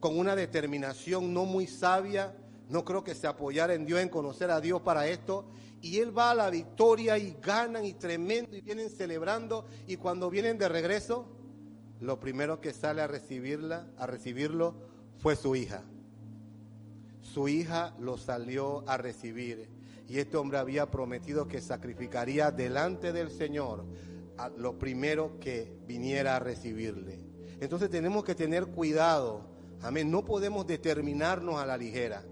con 0.00 0.18
una 0.18 0.34
determinación 0.34 1.32
no 1.32 1.44
muy 1.44 1.66
sabia, 1.66 2.36
no 2.68 2.84
creo 2.84 3.04
que 3.04 3.14
se 3.14 3.26
apoyara 3.26 3.74
en 3.74 3.86
Dios, 3.86 4.00
en 4.00 4.08
conocer 4.08 4.50
a 4.50 4.60
Dios 4.60 4.82
para 4.82 5.06
esto, 5.06 5.46
y 5.80 5.98
él 5.98 6.16
va 6.16 6.30
a 6.30 6.34
la 6.34 6.50
victoria 6.50 7.18
y 7.18 7.36
ganan 7.40 7.84
y 7.84 7.94
tremendo 7.94 8.56
y 8.56 8.60
vienen 8.60 8.90
celebrando, 8.90 9.66
y 9.86 9.96
cuando 9.96 10.30
vienen 10.30 10.58
de 10.58 10.68
regreso, 10.68 11.26
lo 12.00 12.18
primero 12.18 12.60
que 12.60 12.72
sale 12.72 13.00
a 13.00 13.06
recibirla, 13.06 13.86
a 13.96 14.06
recibirlo, 14.06 14.74
fue 15.18 15.36
su 15.36 15.54
hija. 15.54 15.82
Su 17.20 17.48
hija 17.48 17.94
lo 18.00 18.18
salió 18.18 18.82
a 18.88 18.96
recibir. 18.96 19.68
Y 20.08 20.18
este 20.18 20.36
hombre 20.36 20.58
había 20.58 20.90
prometido 20.90 21.46
que 21.46 21.60
sacrificaría 21.60 22.50
delante 22.50 23.12
del 23.12 23.30
Señor 23.30 23.84
lo 24.50 24.78
primero 24.78 25.38
que 25.40 25.76
viniera 25.86 26.36
a 26.36 26.38
recibirle. 26.38 27.32
Entonces 27.60 27.90
tenemos 27.90 28.24
que 28.24 28.34
tener 28.34 28.66
cuidado. 28.66 29.42
Amén. 29.82 30.10
No 30.10 30.24
podemos 30.24 30.66
determinarnos 30.66 31.60
a 31.60 31.66
la 31.66 31.76
ligera. 31.76 32.24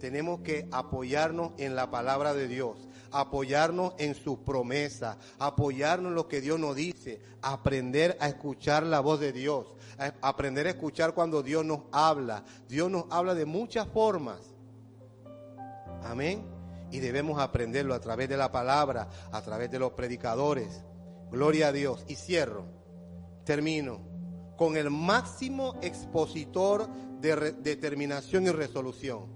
Tenemos 0.00 0.40
que 0.40 0.66
apoyarnos 0.72 1.52
en 1.58 1.76
la 1.76 1.90
palabra 1.90 2.34
de 2.34 2.48
Dios, 2.48 2.76
apoyarnos 3.12 3.94
en 3.98 4.14
sus 4.14 4.38
promesas, 4.38 5.16
apoyarnos 5.38 6.10
en 6.10 6.14
lo 6.16 6.26
que 6.26 6.40
Dios 6.40 6.58
nos 6.58 6.74
dice, 6.74 7.20
aprender 7.40 8.16
a 8.18 8.28
escuchar 8.28 8.82
la 8.82 9.00
voz 9.00 9.20
de 9.20 9.32
Dios, 9.32 9.66
aprender 10.20 10.66
a 10.66 10.70
escuchar 10.70 11.14
cuando 11.14 11.42
Dios 11.42 11.64
nos 11.64 11.82
habla. 11.92 12.44
Dios 12.68 12.90
nos 12.90 13.04
habla 13.10 13.34
de 13.34 13.44
muchas 13.44 13.86
formas. 13.88 14.40
Amén. 16.02 16.44
Y 16.90 16.98
debemos 16.98 17.38
aprenderlo 17.40 17.94
a 17.94 18.00
través 18.00 18.28
de 18.28 18.36
la 18.36 18.50
palabra, 18.50 19.08
a 19.30 19.40
través 19.42 19.70
de 19.70 19.78
los 19.78 19.92
predicadores 19.92 20.82
Gloria 21.32 21.68
a 21.68 21.72
Dios. 21.72 22.04
Y 22.06 22.14
cierro, 22.14 22.66
termino, 23.44 24.00
con 24.56 24.76
el 24.76 24.90
máximo 24.90 25.78
expositor 25.82 26.88
de 27.20 27.52
determinación 27.52 28.46
y 28.46 28.50
resolución. 28.50 29.26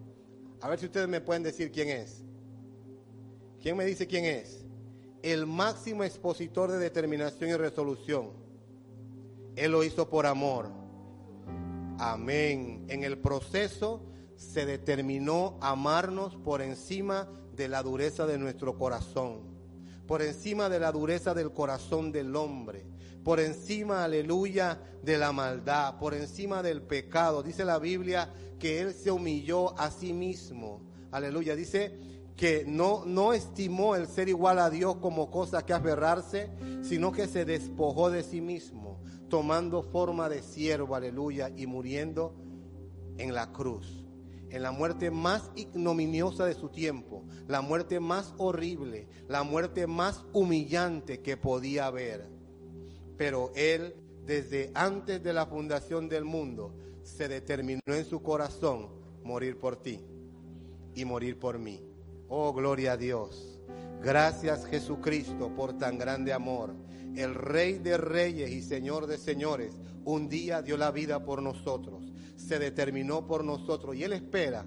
A 0.60 0.68
ver 0.68 0.78
si 0.78 0.86
ustedes 0.86 1.08
me 1.08 1.20
pueden 1.20 1.42
decir 1.42 1.72
quién 1.72 1.88
es. 1.88 2.22
¿Quién 3.60 3.76
me 3.76 3.84
dice 3.84 4.06
quién 4.06 4.24
es? 4.24 4.64
El 5.22 5.46
máximo 5.46 6.04
expositor 6.04 6.70
de 6.70 6.78
determinación 6.78 7.50
y 7.50 7.54
resolución. 7.54 8.30
Él 9.56 9.72
lo 9.72 9.82
hizo 9.82 10.08
por 10.08 10.26
amor. 10.26 10.70
Amén. 11.98 12.84
En 12.88 13.02
el 13.02 13.18
proceso 13.18 14.02
se 14.36 14.66
determinó 14.66 15.56
amarnos 15.62 16.36
por 16.36 16.60
encima 16.60 17.28
de 17.56 17.68
la 17.68 17.82
dureza 17.82 18.26
de 18.26 18.38
nuestro 18.38 18.78
corazón, 18.78 19.40
por 20.06 20.22
encima 20.22 20.68
de 20.68 20.80
la 20.80 20.92
dureza 20.92 21.34
del 21.34 21.52
corazón 21.52 22.12
del 22.12 22.34
hombre, 22.36 22.84
por 23.26 23.40
encima, 23.40 24.04
aleluya, 24.04 24.80
de 25.02 25.18
la 25.18 25.32
maldad, 25.32 25.98
por 25.98 26.14
encima 26.14 26.62
del 26.62 26.80
pecado. 26.80 27.42
Dice 27.42 27.64
la 27.64 27.80
Biblia 27.80 28.32
que 28.60 28.80
Él 28.80 28.94
se 28.94 29.10
humilló 29.10 29.76
a 29.80 29.90
sí 29.90 30.12
mismo. 30.12 30.82
Aleluya. 31.10 31.56
Dice 31.56 31.98
que 32.36 32.64
no, 32.64 33.04
no 33.04 33.32
estimó 33.32 33.96
el 33.96 34.06
ser 34.06 34.28
igual 34.28 34.60
a 34.60 34.70
Dios 34.70 34.98
como 34.98 35.28
cosa 35.28 35.66
que 35.66 35.72
aferrarse, 35.72 36.50
sino 36.82 37.10
que 37.10 37.26
se 37.26 37.44
despojó 37.44 38.10
de 38.10 38.22
sí 38.22 38.40
mismo, 38.40 39.00
tomando 39.28 39.82
forma 39.82 40.28
de 40.28 40.40
siervo, 40.40 40.94
aleluya, 40.94 41.50
y 41.56 41.66
muriendo 41.66 42.32
en 43.18 43.34
la 43.34 43.50
cruz 43.52 44.05
en 44.56 44.62
la 44.62 44.72
muerte 44.72 45.10
más 45.10 45.50
ignominiosa 45.54 46.46
de 46.46 46.54
su 46.54 46.70
tiempo, 46.70 47.24
la 47.46 47.60
muerte 47.60 48.00
más 48.00 48.34
horrible, 48.38 49.06
la 49.28 49.42
muerte 49.42 49.86
más 49.86 50.24
humillante 50.32 51.20
que 51.20 51.36
podía 51.36 51.86
haber. 51.86 52.26
Pero 53.18 53.52
Él, 53.54 53.94
desde 54.24 54.70
antes 54.74 55.22
de 55.22 55.32
la 55.34 55.46
fundación 55.46 56.08
del 56.08 56.24
mundo, 56.24 56.74
se 57.02 57.28
determinó 57.28 57.82
en 57.86 58.04
su 58.04 58.22
corazón 58.22 58.88
morir 59.22 59.58
por 59.58 59.76
ti 59.76 60.00
y 60.94 61.04
morir 61.04 61.38
por 61.38 61.58
mí. 61.58 61.82
Oh, 62.28 62.52
gloria 62.52 62.92
a 62.92 62.96
Dios. 62.96 63.60
Gracias 64.02 64.64
Jesucristo 64.66 65.54
por 65.54 65.76
tan 65.76 65.98
grande 65.98 66.32
amor. 66.32 66.74
El 67.14 67.34
Rey 67.34 67.78
de 67.78 67.98
Reyes 67.98 68.50
y 68.50 68.62
Señor 68.62 69.06
de 69.06 69.18
Señores 69.18 69.74
un 70.04 70.28
día 70.28 70.62
dio 70.62 70.76
la 70.76 70.90
vida 70.90 71.24
por 71.24 71.42
nosotros 71.42 71.95
se 72.36 72.58
determinó 72.58 73.26
por 73.26 73.44
nosotros 73.44 73.96
y 73.96 74.04
Él 74.04 74.12
espera 74.12 74.66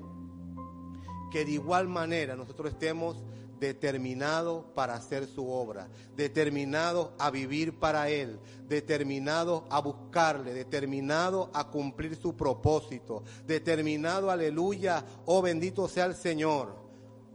que 1.32 1.46
de 1.46 1.52
igual 1.52 1.88
manera 1.88 2.36
nosotros 2.36 2.72
estemos 2.72 3.24
determinados 3.60 4.66
para 4.74 4.94
hacer 4.94 5.28
su 5.28 5.50
obra, 5.50 5.90
determinados 6.16 7.10
a 7.20 7.30
vivir 7.30 7.78
para 7.78 8.10
Él, 8.10 8.40
determinados 8.68 9.64
a 9.70 9.82
buscarle, 9.82 10.54
determinados 10.54 11.50
a 11.54 11.68
cumplir 11.70 12.16
su 12.16 12.36
propósito, 12.36 13.24
determinado, 13.46 14.32
aleluya, 14.32 15.06
oh 15.26 15.42
bendito 15.42 15.88
sea 15.88 16.06
el 16.06 16.16
Señor 16.16 16.89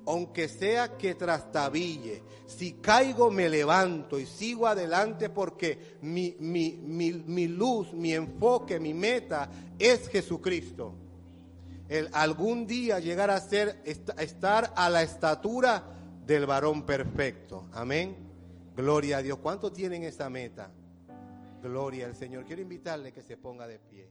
aunque 0.07 0.49
sea 0.49 0.97
que 0.97 1.15
trastabille, 1.15 2.23
si 2.47 2.75
caigo 2.75 3.31
me 3.31 3.49
levanto 3.49 4.19
y 4.19 4.27
sigo 4.27 4.67
adelante 4.67 5.31
porque 5.31 5.97
mi, 6.03 6.37
mi, 6.39 7.49
luz, 7.49 7.93
mi 7.93 8.13
enfoque, 8.13 8.79
mi 8.79 8.95
meta 8.95 9.49
es 9.79 10.09
Jesucristo. 10.09 10.95
El 11.89 12.09
algún 12.13 12.67
día 12.67 12.99
llegar 12.99 13.31
a 13.31 13.41
ser, 13.41 13.83
estar 13.85 14.73
a 14.77 14.89
la 14.91 15.03
estatura 15.03 15.85
del 16.27 16.47
varón 16.47 16.85
perfecto. 16.85 17.69
Amén. 17.73 18.17
Gloria 18.77 19.19
a 19.19 19.23
Dios. 19.23 19.39
¿Cuánto 19.39 19.73
tienen 19.73 20.03
esa 20.03 20.29
meta? 20.31 20.71
Gloria 21.63 22.07
al 22.07 22.17
Señor. 22.17 22.45
Quiero 22.45 22.63
invitarle 22.63 23.13
que 23.13 23.23
se 23.23 23.37
ponga 23.37 23.67
de 23.67 23.79
pie. 23.79 24.11